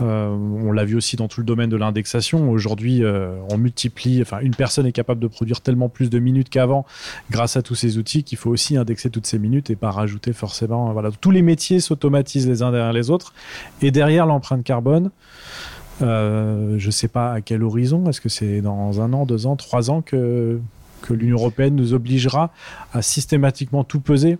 Euh, 0.00 0.28
on 0.28 0.72
l'a 0.72 0.84
vu 0.84 0.96
aussi 0.96 1.16
dans 1.16 1.28
tout 1.28 1.40
le 1.40 1.46
domaine 1.46 1.70
de 1.70 1.76
l'indexation. 1.76 2.50
Aujourd'hui 2.50 3.04
euh, 3.04 3.36
on 3.50 3.58
multiplie 3.58 4.20
enfin 4.22 4.40
une 4.40 4.54
personne 4.54 4.86
est 4.86 4.92
capable 4.92 5.20
de 5.20 5.28
produire 5.28 5.60
tellement 5.60 5.88
plus 5.88 6.10
de 6.10 6.18
minutes 6.18 6.48
qu'avant 6.48 6.84
grâce 7.30 7.56
à 7.56 7.62
tous 7.62 7.74
ces 7.76 7.96
outils 7.96 8.24
qu'il 8.24 8.38
faut 8.38 8.50
aussi 8.50 8.76
indexer 8.76 9.10
toutes 9.10 9.26
ces 9.26 9.38
minutes 9.38 9.70
et 9.70 9.76
pas 9.76 9.90
rajouter 9.90 10.32
forcément 10.32 10.92
voilà. 10.92 11.10
Tous 11.20 11.30
les 11.30 11.42
métiers 11.42 11.80
s'automatisent 11.80 12.48
les 12.48 12.62
uns 12.62 12.72
derrière 12.72 12.92
les 12.92 13.10
autres. 13.10 13.34
Et 13.82 13.90
derrière 13.90 14.26
l'empreinte 14.26 14.64
carbone 14.64 15.10
euh, 16.02 16.74
je 16.78 16.90
sais 16.90 17.06
pas 17.06 17.32
à 17.32 17.40
quel 17.40 17.62
horizon. 17.62 18.08
Est-ce 18.08 18.20
que 18.20 18.28
c'est 18.28 18.60
dans 18.60 19.00
un 19.00 19.12
an, 19.12 19.26
deux 19.26 19.46
ans, 19.46 19.54
trois 19.54 19.90
ans 19.92 20.02
que 20.02 20.58
l'Union 21.10 21.36
européenne 21.36 21.76
nous 21.76 21.94
obligera 21.94 22.50
à 22.92 23.02
systématiquement 23.02 23.84
tout 23.84 24.00
peser 24.00 24.38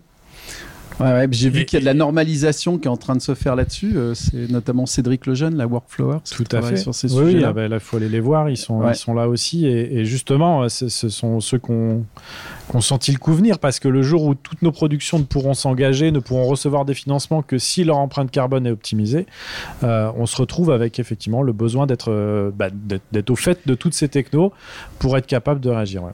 Ouais, 1.01 1.07
ouais, 1.07 1.29
J'ai 1.33 1.51
vu 1.51 1.65
qu'il 1.65 1.77
y 1.77 1.79
a 1.79 1.81
de 1.81 1.87
la 1.87 1.95
normalisation 1.95 2.79
qui 2.79 2.87
est 2.87 2.91
en 2.91 2.97
train 2.97 3.17
de 3.17 3.21
se 3.21 3.35
faire 3.35 3.57
là-dessus. 3.57 3.95
euh, 3.97 4.15
c'est 4.15 4.49
notamment 4.51 4.87
Cédric 4.87 5.27
Lejeune, 5.27 5.57
la 5.57 5.67
Workflower, 5.67 6.19
Tout 6.31 6.45
à 6.53 6.63
fait. 6.63 6.77
sur 6.77 6.95
ces 6.95 7.13
oui, 7.13 7.19
oui, 7.25 7.31
sujets-là. 7.33 7.49
ah 7.49 7.53
ben 7.53 7.73
il 7.73 7.81
faut 7.81 7.97
aller 7.97 8.09
les 8.09 8.21
voir. 8.21 8.49
Ils 8.49 8.57
sont, 8.57 8.79
Ouais. 8.79 8.93
ils 8.93 8.97
sont 8.97 9.13
là 9.13 9.29
aussi. 9.29 9.67
Et, 9.67 9.99
et 9.99 10.05
justement, 10.05 10.63
euh, 10.63 10.69
ce, 10.69 10.89
sont 10.89 11.41
ceux 11.41 11.59
qu'on 11.59 12.05
qu'on 12.69 12.81
senti 12.81 13.13
le 13.13 13.19
coup 13.19 13.35
venir 13.35 13.59
parce 13.59 13.79
que 13.81 13.89
le 13.89 14.01
jour 14.03 14.25
où 14.25 14.35
toutes 14.35 14.63
nos 14.63 14.73
productions 14.73 15.19
ne 15.19 15.25
pourront 15.25 15.53
s'engager, 15.55 16.13
ne 16.13 16.19
pourront 16.21 16.45
recevoir 16.47 16.85
des 16.85 16.95
financements 16.95 17.43
que 17.43 17.59
si 17.59 17.85
leur 17.85 17.99
empreinte 17.99 18.31
carbone 18.31 18.67
est 18.67 18.71
optimisée, 18.71 19.27
euh, 19.83 20.11
on 20.17 20.25
se 20.27 20.37
retrouve 20.37 20.71
avec 20.71 20.99
effectivement 20.99 21.43
le 21.43 21.53
besoin 21.53 21.87
d'être 21.87 22.11
euh, 22.11 22.51
bah, 22.57 22.69
d'être- 22.73 23.03
d'être 23.13 23.31
au 23.31 23.37
fait 23.37 23.59
de 23.67 23.75
toutes 23.75 23.95
ces 23.95 24.09
technos 24.09 24.53
pour 24.99 25.17
être 25.19 25.27
capable 25.27 25.61
de 25.61 25.69
réagir. 25.71 26.05
ouais. 26.05 26.13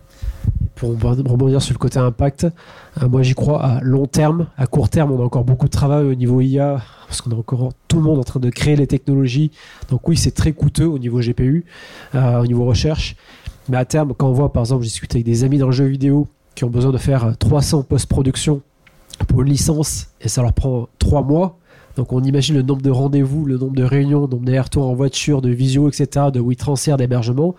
Pour 0.80 0.92
rebondir 0.92 1.60
sur 1.60 1.74
le 1.74 1.78
côté 1.78 1.98
impact, 1.98 2.44
euh, 3.02 3.06
moi 3.06 3.22
j'y 3.22 3.34
crois 3.34 3.62
à 3.62 3.80
long 3.82 4.06
terme. 4.06 4.46
À 4.56 4.66
court 4.66 4.88
terme, 4.88 5.12
on 5.12 5.20
a 5.20 5.24
encore 5.26 5.44
beaucoup 5.44 5.66
de 5.66 5.70
travail 5.70 6.06
au 6.06 6.14
niveau 6.14 6.40
IA, 6.40 6.80
parce 7.06 7.20
qu'on 7.20 7.30
est 7.32 7.34
encore 7.34 7.74
tout 7.86 7.96
le 7.96 8.02
monde 8.02 8.18
en 8.18 8.24
train 8.24 8.40
de 8.40 8.48
créer 8.48 8.76
les 8.76 8.86
technologies. 8.86 9.50
Donc 9.90 10.08
oui, 10.08 10.16
c'est 10.16 10.30
très 10.30 10.52
coûteux 10.52 10.86
au 10.86 10.98
niveau 10.98 11.20
GPU, 11.20 11.66
euh, 12.14 12.40
au 12.40 12.46
niveau 12.46 12.64
recherche. 12.64 13.14
Mais 13.68 13.76
à 13.76 13.84
terme, 13.84 14.14
quand 14.16 14.30
on 14.30 14.32
voit, 14.32 14.54
par 14.54 14.62
exemple, 14.62 14.82
j'ai 14.84 14.88
discuté 14.88 15.18
avec 15.18 15.26
des 15.26 15.44
amis 15.44 15.58
dans 15.58 15.66
le 15.66 15.72
jeu 15.72 15.84
vidéo 15.84 16.28
qui 16.54 16.64
ont 16.64 16.70
besoin 16.70 16.92
de 16.92 16.98
faire 16.98 17.26
euh, 17.26 17.32
300 17.38 17.82
post-production 17.82 18.62
pour 19.28 19.42
une 19.42 19.48
licence, 19.48 20.06
et 20.22 20.28
ça 20.28 20.40
leur 20.40 20.54
prend 20.54 20.88
3 20.98 21.22
mois, 21.22 21.58
Donc 21.98 22.14
on 22.14 22.24
imagine 22.24 22.54
le 22.54 22.62
nombre 22.62 22.80
de 22.80 22.90
rendez-vous, 22.90 23.44
le 23.44 23.58
nombre 23.58 23.74
de 23.74 23.84
réunions, 23.84 24.22
le 24.22 24.28
nombre 24.28 24.46
d'aller-retours 24.46 24.88
en 24.88 24.94
voiture, 24.94 25.42
de 25.42 25.50
visio, 25.50 25.90
etc., 25.90 26.28
de 26.32 26.40
WeTransfer, 26.40 26.96
d'hébergement. 26.96 27.54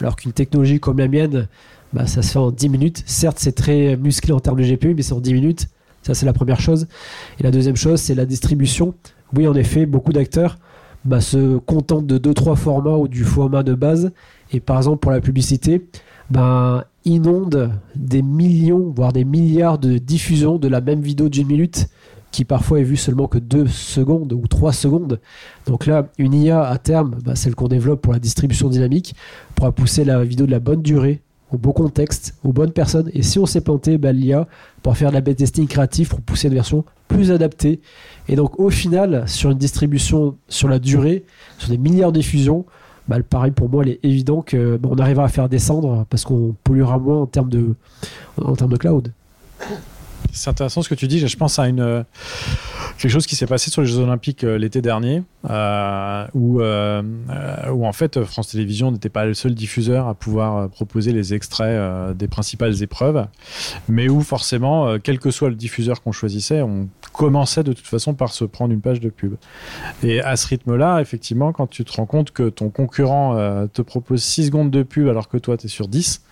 Alors 0.00 0.16
qu'une 0.16 0.32
technologie 0.32 0.80
comme 0.80 0.98
la 0.98 1.06
mienne, 1.06 1.46
bah, 1.92 2.06
ça 2.06 2.22
se 2.22 2.32
fait 2.32 2.38
en 2.38 2.50
10 2.50 2.68
minutes. 2.68 3.02
Certes, 3.06 3.38
c'est 3.38 3.52
très 3.52 3.96
musclé 3.96 4.32
en 4.32 4.40
termes 4.40 4.58
de 4.60 4.64
GPU, 4.64 4.94
mais 4.94 5.02
c'est 5.02 5.12
en 5.12 5.20
10 5.20 5.34
minutes. 5.34 5.68
Ça, 6.02 6.14
c'est 6.14 6.26
la 6.26 6.32
première 6.32 6.60
chose. 6.60 6.86
Et 7.40 7.42
la 7.42 7.50
deuxième 7.50 7.76
chose, 7.76 8.00
c'est 8.00 8.14
la 8.14 8.26
distribution. 8.26 8.94
Oui, 9.34 9.48
en 9.48 9.54
effet, 9.54 9.86
beaucoup 9.86 10.12
d'acteurs 10.12 10.58
bah, 11.04 11.20
se 11.20 11.58
contentent 11.58 12.06
de 12.06 12.18
2-3 12.18 12.56
formats 12.56 12.96
ou 12.96 13.08
du 13.08 13.24
format 13.24 13.62
de 13.62 13.74
base. 13.74 14.12
Et 14.52 14.60
par 14.60 14.76
exemple, 14.76 14.98
pour 14.98 15.10
la 15.10 15.20
publicité, 15.20 15.86
bah, 16.30 16.86
inondent 17.04 17.70
des 17.94 18.22
millions, 18.22 18.92
voire 18.94 19.12
des 19.12 19.24
milliards 19.24 19.78
de 19.78 19.98
diffusions 19.98 20.58
de 20.58 20.68
la 20.68 20.80
même 20.80 21.00
vidéo 21.00 21.28
d'une 21.28 21.46
minute 21.46 21.88
qui 22.32 22.44
parfois 22.44 22.80
est 22.80 22.84
vue 22.84 22.96
seulement 22.96 23.28
que 23.28 23.38
2 23.38 23.66
secondes 23.66 24.32
ou 24.32 24.46
3 24.46 24.72
secondes. 24.72 25.20
Donc 25.66 25.86
là, 25.86 26.08
une 26.18 26.34
IA 26.34 26.64
à 26.64 26.76
terme, 26.76 27.16
bah, 27.24 27.34
celle 27.34 27.54
qu'on 27.54 27.68
développe 27.68 28.02
pour 28.02 28.12
la 28.12 28.18
distribution 28.18 28.68
dynamique, 28.68 29.14
pourra 29.54 29.72
pousser 29.72 30.04
la 30.04 30.22
vidéo 30.22 30.44
de 30.44 30.50
la 30.50 30.60
bonne 30.60 30.82
durée, 30.82 31.22
au 31.52 31.58
bon 31.58 31.72
contexte, 31.72 32.34
aux 32.44 32.52
bonnes 32.52 32.72
personnes. 32.72 33.10
Et 33.14 33.22
si 33.22 33.38
on 33.38 33.46
s'est 33.46 33.60
planté, 33.60 33.98
bah, 33.98 34.12
l'IA 34.12 34.46
pourra 34.82 34.94
faire 34.94 35.10
de 35.10 35.14
la 35.14 35.22
testing 35.22 35.66
créatif 35.66 36.08
pour 36.08 36.20
pousser 36.20 36.48
une 36.48 36.54
version 36.54 36.84
plus 37.08 37.30
adaptée. 37.30 37.80
Et 38.28 38.36
donc 38.36 38.58
au 38.58 38.70
final, 38.70 39.28
sur 39.28 39.50
une 39.50 39.58
distribution 39.58 40.36
sur 40.48 40.68
la 40.68 40.78
durée, 40.78 41.24
sur 41.58 41.70
des 41.70 41.78
milliards 41.78 42.12
de 42.12 42.18
diffusions, 42.18 42.64
bah, 43.08 43.18
pareil 43.28 43.52
pour 43.52 43.68
moi, 43.68 43.84
il 43.84 43.92
est 43.92 44.00
évident 44.02 44.44
qu'on 44.48 44.78
bah, 44.80 44.90
arrivera 44.98 45.24
à 45.24 45.28
faire 45.28 45.48
descendre 45.48 46.04
parce 46.10 46.24
qu'on 46.24 46.54
polluera 46.64 46.98
moins 46.98 47.22
en 47.22 47.26
termes 47.26 47.50
de, 47.50 47.74
en 48.40 48.56
termes 48.56 48.72
de 48.72 48.76
cloud. 48.76 49.12
C'est 50.36 50.50
intéressant 50.50 50.82
ce 50.82 50.88
que 50.90 50.94
tu 50.94 51.08
dis. 51.08 51.26
Je 51.26 51.36
pense 51.36 51.58
à 51.58 51.66
une, 51.66 51.80
euh, 51.80 52.02
quelque 52.98 53.10
chose 53.10 53.26
qui 53.26 53.36
s'est 53.36 53.46
passé 53.46 53.70
sur 53.70 53.80
les 53.80 53.88
Jeux 53.88 54.00
Olympiques 54.00 54.44
euh, 54.44 54.58
l'été 54.58 54.82
dernier, 54.82 55.22
euh, 55.48 56.26
où, 56.34 56.60
où 56.60 57.86
en 57.86 57.92
fait 57.92 58.22
France 58.22 58.48
Télévisions 58.48 58.92
n'était 58.92 59.08
pas 59.08 59.24
le 59.24 59.32
seul 59.32 59.54
diffuseur 59.54 60.08
à 60.08 60.14
pouvoir 60.14 60.68
proposer 60.68 61.12
les 61.12 61.32
extraits 61.32 62.14
des 62.16 62.28
principales 62.28 62.82
épreuves, 62.82 63.26
mais 63.88 64.08
où 64.08 64.20
forcément, 64.20 64.98
quel 64.98 65.18
que 65.18 65.30
soit 65.30 65.48
le 65.48 65.54
diffuseur 65.54 66.02
qu'on 66.02 66.12
choisissait, 66.12 66.60
on 66.60 66.88
commençait 67.12 67.62
de 67.62 67.72
toute 67.72 67.86
façon 67.86 68.14
par 68.14 68.32
se 68.32 68.44
prendre 68.44 68.72
une 68.72 68.80
page 68.80 69.00
de 69.00 69.08
pub. 69.08 69.36
Et 70.02 70.20
à 70.20 70.36
ce 70.36 70.48
rythme-là, 70.48 71.00
effectivement, 71.00 71.52
quand 71.52 71.66
tu 71.66 71.84
te 71.84 71.92
rends 71.92 72.06
compte 72.06 72.32
que 72.32 72.48
ton 72.48 72.68
concurrent 72.68 73.36
te 73.72 73.82
propose 73.82 74.22
6 74.22 74.46
secondes 74.46 74.70
de 74.70 74.82
pub 74.82 75.08
alors 75.08 75.28
que 75.28 75.38
toi, 75.38 75.56
tu 75.56 75.66
es 75.66 75.68
sur 75.68 75.88
10, 75.88 76.22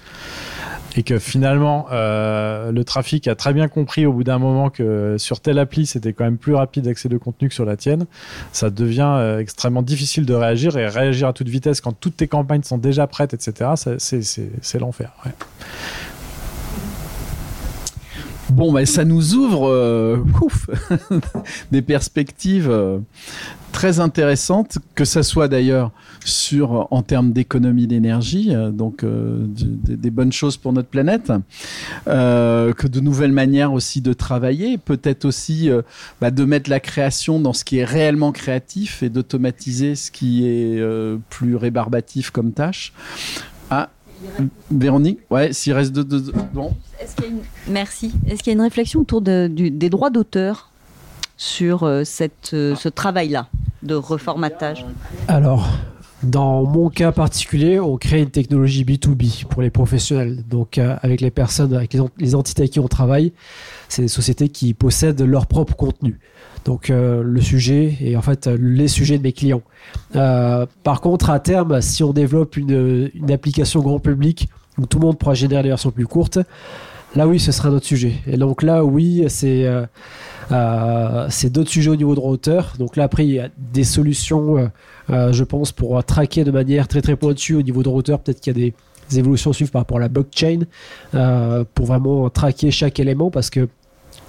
et 0.97 1.03
que 1.03 1.19
finalement 1.19 1.87
euh, 1.93 2.71
le 2.73 2.85
trafic 2.85 3.29
a 3.29 3.35
très 3.35 3.53
bien 3.53 3.69
compris 3.69 4.07
au 4.07 4.13
bout 4.13 4.25
d'un 4.25 4.39
moment 4.39 4.71
que 4.71 5.17
sur 5.19 5.41
telle 5.41 5.59
appli 5.59 5.87
c'était 5.87 6.13
quand 6.13 6.25
même 6.25 6.39
plus 6.39 6.55
rapide 6.55 6.85
d'accès 6.85 7.09
de 7.09 7.19
contenu 7.19 7.49
que 7.49 7.55
sur 7.55 7.65
la 7.65 7.77
tienne, 7.77 8.07
ça 8.53 8.71
devient 8.71 9.15
euh, 9.17 9.39
extrêmement 9.39 9.83
difficile 9.83 10.27
de 10.27 10.35
réagir 10.35 10.77
et 10.77 10.87
réagir 10.87 11.29
à 11.29 11.33
toute 11.33 11.49
vitesse 11.49 11.81
quand 11.81 11.93
toutes 11.93 12.17
tes 12.17 12.29
campagnes 12.29 12.63
sont 12.63 12.79
déjà 12.79 13.07
prêtes, 13.07 13.35
etc. 13.35 13.71
C'est 13.77 14.79
l'enfer. 14.79 15.13
Bon, 18.51 18.73
bah, 18.73 18.87
ça 18.87 19.05
nous 19.05 19.35
ouvre 19.35 19.69
euh, 19.69 20.19
des 21.73 21.83
perspectives 21.83 22.71
très 23.75 23.99
intéressantes, 23.99 24.79
que 24.95 25.05
ça 25.05 25.25
soit 25.25 25.49
d'ailleurs 25.49 25.91
sur 26.25 26.87
en 26.93 27.03
termes 27.03 27.33
d'économie 27.33 27.89
d'énergie, 27.89 28.55
euh, 28.55 28.71
donc 28.71 29.03
euh, 29.03 29.45
des, 29.49 30.11
bonnes 30.11 30.33
choses 30.33 30.57
pour 30.57 30.73
notre 30.73 30.89
planète, 30.89 31.33
euh, 32.07 32.73
que 32.73 32.87
de 32.87 33.01
nouvelles 33.01 33.33
manières 33.33 33.73
aussi 33.73 34.01
de 34.01 34.13
travailler, 34.13 34.79
peut-être 34.79 35.25
aussi 35.25 35.69
bah, 36.21 36.31
de 36.31 36.45
mettre 36.45 36.71
la 36.71 36.79
création 36.79 37.41
dans 37.41 37.53
ce 37.53 37.65
qui 37.65 37.79
est 37.79 37.85
réellement 37.85 38.31
créatif 38.31 39.03
et 39.03 39.09
d'automatiser 39.09 39.97
ce 39.97 40.13
qui 40.13 40.47
est 40.47 40.81
plus 41.29 41.57
rébarbatif 41.57 42.31
comme 42.31 42.53
tâche. 42.53 42.93
Véronique, 44.71 45.21
ouais, 45.31 45.53
s'il 45.53 45.73
reste 45.73 45.93
deux, 45.93 46.33
Merci. 47.69 48.13
Est-ce 48.27 48.43
qu'il 48.43 48.53
y 48.53 48.55
a 48.55 48.59
une 48.59 48.63
réflexion 48.63 49.01
autour 49.01 49.21
des 49.21 49.89
droits 49.91 50.11
d'auteur 50.11 50.71
sur 51.37 51.89
cette, 52.05 52.51
ce 52.51 52.89
travail-là 52.89 53.49
de 53.83 53.95
reformatage? 53.95 54.87
Alors, 55.29 55.69
dans 56.25 56.65
mon 56.65 56.89
cas 56.89 57.13
particulier, 57.13 57.79
on 57.79 57.97
crée 57.99 58.23
une 58.23 58.31
technologie 58.31 58.85
B2B 58.85 59.45
pour 59.45 59.61
les 59.61 59.71
professionnels. 59.71 60.43
Donc, 60.49 60.79
euh, 60.79 60.97
avec 61.03 61.21
les 61.21 61.31
personnes, 61.31 61.75
avec 61.75 61.95
les, 62.19 62.35
entités 62.35 62.63
avec 62.63 62.73
qui 62.73 62.81
on 62.81 62.89
travaille, 62.89 63.33
c'est 63.89 64.03
des 64.03 64.09
sociétés 64.09 64.49
qui 64.49 64.73
possèdent 64.73 65.21
leur 65.21 65.47
propre 65.47 65.77
contenu. 65.77 66.19
Donc, 66.65 66.89
euh, 66.89 67.23
le 67.23 67.41
sujet 67.41 67.97
et 68.01 68.17
en 68.17 68.23
fait 68.23 68.47
les 68.47 68.89
sujets 68.89 69.19
de 69.19 69.23
mes 69.23 69.33
clients. 69.33 69.63
Euh, 70.17 70.67
par 70.83 71.01
contre, 71.01 71.31
à 71.31 71.39
terme, 71.39 71.81
si 71.81 72.03
on 72.03 72.13
développe 72.13 72.57
une, 72.57 73.11
application 73.31 73.81
grand 73.81 73.99
public 73.99 74.49
où 74.79 74.87
tout 74.87 74.99
le 74.99 75.07
monde 75.07 75.19
pourra 75.19 75.35
générer 75.35 75.63
des 75.63 75.69
versions 75.69 75.91
plus 75.91 76.07
courtes, 76.07 76.39
là 77.15 77.29
oui, 77.29 77.39
ce 77.39 77.53
sera 77.53 77.69
un 77.69 77.73
autre 77.73 77.87
sujet. 77.87 78.15
Et 78.27 78.39
donc 78.39 78.63
là, 78.63 78.83
oui, 78.85 79.25
c'est 79.29 79.67
euh, 80.51 81.29
d'autres 81.51 81.71
sujets 81.71 81.91
au 81.91 81.97
niveau 81.97 82.15
de 82.15 82.21
hauteur. 82.21 82.75
Donc 82.79 82.97
là, 82.97 83.05
après, 83.05 83.27
il 83.27 83.33
y 83.33 83.41
a 83.41 83.51
des 83.59 83.85
solutions, 83.85 84.71
je 85.11 85.45
pense, 85.45 85.71
pour 85.71 86.03
traquer 86.03 86.45
de 86.45 86.51
manière 86.51 86.89
très 86.89 87.03
très 87.03 87.17
pointue 87.17 87.57
au 87.57 87.63
niveau 87.63 87.83
de 87.83 87.91
hauteur. 87.91 88.21
Peut-être 88.21 88.41
qu'il 88.41 88.59
y 88.59 88.67
a 88.67 88.71
des, 88.71 88.75
évolutions 89.19 89.51
à 89.51 89.67
par 89.71 89.83
rapport 89.83 89.99
à 89.99 90.01
la 90.01 90.09
blockchain 90.09 90.61
pour 91.75 91.87
vraiment 91.87 92.31
traquer 92.31 92.71
chaque 92.71 92.99
élément 92.99 93.31
parce 93.31 93.51
que 93.51 93.69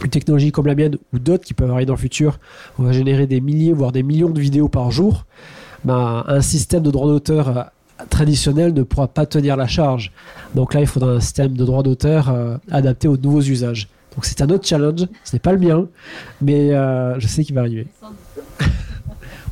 une 0.03 0.09
technologie 0.09 0.51
comme 0.51 0.67
la 0.67 0.75
mienne 0.75 0.97
ou 1.13 1.19
d'autres 1.19 1.43
qui 1.43 1.53
peuvent 1.53 1.71
arriver 1.71 1.85
dans 1.85 1.93
le 1.93 1.99
futur, 1.99 2.39
on 2.79 2.83
va 2.83 2.91
générer 2.91 3.27
des 3.27 3.41
milliers 3.41 3.73
voire 3.73 3.91
des 3.91 4.03
millions 4.03 4.29
de 4.29 4.39
vidéos 4.39 4.67
par 4.67 4.91
jour. 4.91 5.25
Ben, 5.83 6.23
un 6.27 6.41
système 6.41 6.83
de 6.83 6.91
droit 6.91 7.07
d'auteur 7.07 7.71
traditionnel 8.09 8.73
ne 8.73 8.83
pourra 8.83 9.07
pas 9.07 9.25
tenir 9.25 9.55
la 9.55 9.67
charge. 9.67 10.11
Donc 10.53 10.73
là, 10.73 10.81
il 10.81 10.87
faudra 10.87 11.11
un 11.11 11.19
système 11.19 11.55
de 11.55 11.63
droit 11.63 11.83
d'auteur 11.83 12.33
adapté 12.71 13.07
aux 13.07 13.17
nouveaux 13.17 13.41
usages. 13.41 13.87
Donc 14.15 14.25
c'est 14.25 14.41
un 14.41 14.49
autre 14.49 14.65
challenge, 14.65 15.07
ce 15.23 15.35
n'est 15.35 15.39
pas 15.39 15.51
le 15.51 15.59
mien, 15.59 15.87
mais 16.41 16.73
euh, 16.73 17.19
je 17.19 17.27
sais 17.27 17.43
qu'il 17.43 17.53
va 17.53 17.61
arriver. 17.61 17.87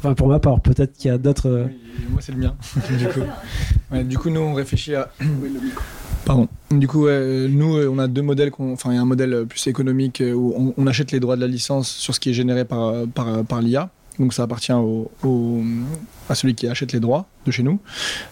pour 0.15 0.27
ma 0.27 0.39
part, 0.39 0.61
peut-être 0.61 0.93
qu'il 0.93 1.11
y 1.11 1.13
a 1.13 1.17
d'autres... 1.17 1.49
Euh, 1.49 1.67
moi 2.09 2.21
c'est 2.21 2.31
le 2.31 2.37
mien, 2.39 2.55
du 4.03 4.17
coup, 4.17 4.29
nous 4.29 4.39
on 4.39 4.53
réfléchit 4.53 4.95
à... 4.95 5.11
Pardon. 6.25 6.47
Du 6.71 6.87
coup, 6.87 7.07
nous, 7.07 7.77
on 7.87 7.99
a 7.99 8.07
deux 8.07 8.21
modèles. 8.21 8.51
Enfin, 8.57 8.91
il 8.91 8.95
y 8.95 8.97
a 8.97 9.01
un 9.01 9.05
modèle 9.05 9.45
plus 9.47 9.67
économique 9.67 10.23
où 10.25 10.73
on, 10.77 10.87
achète 10.87 11.11
les 11.11 11.19
droits 11.19 11.35
de 11.35 11.41
la 11.41 11.47
licence 11.47 11.89
sur 11.89 12.15
ce 12.15 12.19
qui 12.19 12.29
est 12.29 12.33
généré 12.33 12.65
par, 12.65 12.93
par, 13.13 13.61
l'IA. 13.61 13.89
Donc 14.19 14.33
ça 14.33 14.43
appartient 14.43 14.71
à 14.71 16.35
celui 16.35 16.55
qui 16.55 16.67
achète 16.67 16.91
les 16.91 16.99
droits 16.99 17.25
de 17.45 17.51
chez 17.51 17.63
nous. 17.63 17.79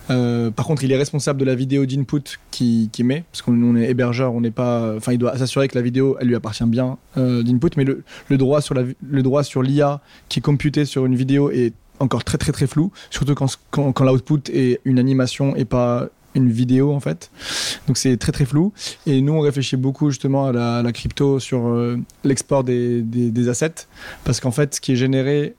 Euh, 0.10 0.52
par 0.52 0.66
contre, 0.66 0.84
il 0.84 0.92
est 0.92 0.98
responsable 0.98 1.40
de 1.40 1.46
la 1.46 1.56
vidéo 1.56 1.86
d'input 1.86 2.40
qu'il 2.52 2.90
qui 2.90 3.04
met, 3.04 3.24
parce 3.32 3.42
qu'on 3.42 3.76
est 3.76 3.90
hébergeur, 3.90 4.34
on 4.34 4.42
n'est 4.42 4.52
pas. 4.52 4.96
Enfin, 4.96 5.14
il 5.14 5.18
doit 5.18 5.38
s'assurer 5.38 5.68
que 5.68 5.76
la 5.76 5.82
vidéo, 5.82 6.18
elle 6.20 6.28
lui 6.28 6.36
appartient 6.36 6.64
bien 6.66 6.98
euh, 7.18 7.44
d'input, 7.44 7.72
mais 7.78 7.84
le, 7.84 8.04
droit 8.38 8.62
sur 8.62 8.76
le 8.76 9.24
droit 9.24 9.44
sur 9.44 9.64
l'IA 9.64 10.02
qui 10.30 10.40
est 10.40 10.42
computé 10.42 10.86
sur 10.86 11.06
une 11.06 11.16
vidéo 11.16 11.50
est 11.50 11.74
encore 12.00 12.24
très 12.24 12.38
très 12.38 12.52
très 12.52 12.68
flou, 12.68 12.92
surtout 13.10 13.36
quand, 13.36 13.48
quand, 13.70 13.92
quand 13.92 14.04
l'output 14.06 14.50
est 14.52 14.82
une 14.86 15.00
animation 15.00 15.56
et 15.56 15.66
pas 15.66 16.10
une 16.36 16.50
vidéo 16.50 16.94
en 16.94 17.00
fait. 17.00 17.32
Donc 17.88 17.98
c'est 17.98 18.18
très 18.18 18.32
très 18.32 18.46
flou. 18.46 18.74
Et 19.06 19.22
nous 19.22 19.34
on 19.34 19.40
réfléchit 19.40 19.78
beaucoup 19.78 20.10
justement 20.10 20.48
à 20.48 20.84
la, 20.84 20.92
crypto 20.92 21.40
sur 21.40 21.68
euh, 21.68 21.98
l'export 22.24 22.64
des, 22.64 23.02
des, 23.02 23.50
assets 23.50 23.88
parce 24.24 24.40
qu'en 24.40 24.52
fait 24.52 24.76
ce 24.76 24.82
qui 24.82 24.94
est 24.94 24.96
généré, 24.96 25.56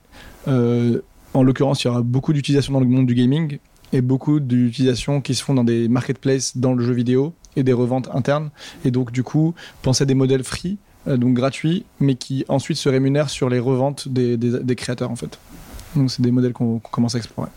euh, 0.47 1.01
en 1.33 1.43
l'occurrence 1.43 1.83
il 1.83 1.87
y 1.87 1.89
aura 1.89 2.01
beaucoup 2.01 2.33
d'utilisation 2.33 2.73
dans 2.73 2.79
le 2.79 2.85
monde 2.85 3.07
du 3.07 3.15
gaming 3.15 3.59
et 3.91 4.01
beaucoup 4.01 4.39
d'utilisations 4.39 5.21
qui 5.21 5.35
se 5.35 5.43
font 5.43 5.53
dans 5.53 5.63
des 5.63 5.87
marketplaces 5.87 6.57
dans 6.57 6.73
le 6.73 6.83
jeu 6.83 6.93
vidéo 6.93 7.33
et 7.55 7.63
des 7.63 7.73
reventes 7.73 8.09
internes. 8.13 8.49
Et 8.85 8.91
donc 8.91 9.11
du 9.11 9.23
coup 9.23 9.53
penser 9.81 10.03
à 10.03 10.05
des 10.05 10.15
modèles 10.15 10.43
free, 10.43 10.77
euh, 11.07 11.17
donc 11.17 11.33
gratuits, 11.33 11.85
mais 11.99 12.15
qui 12.15 12.45
ensuite 12.47 12.77
se 12.77 12.89
rémunèrent 12.89 13.29
sur 13.29 13.49
les 13.49 13.59
reventes 13.59 14.07
des, 14.07 14.37
des 14.37 14.75
créateurs 14.75 15.11
en 15.11 15.15
fait. 15.15 15.39
Donc 15.95 16.09
c'est 16.09 16.21
des 16.21 16.31
modèles 16.31 16.53
qu'on 16.53 16.79
commence 16.79 17.15
à 17.15 17.19
explorer. 17.19 17.49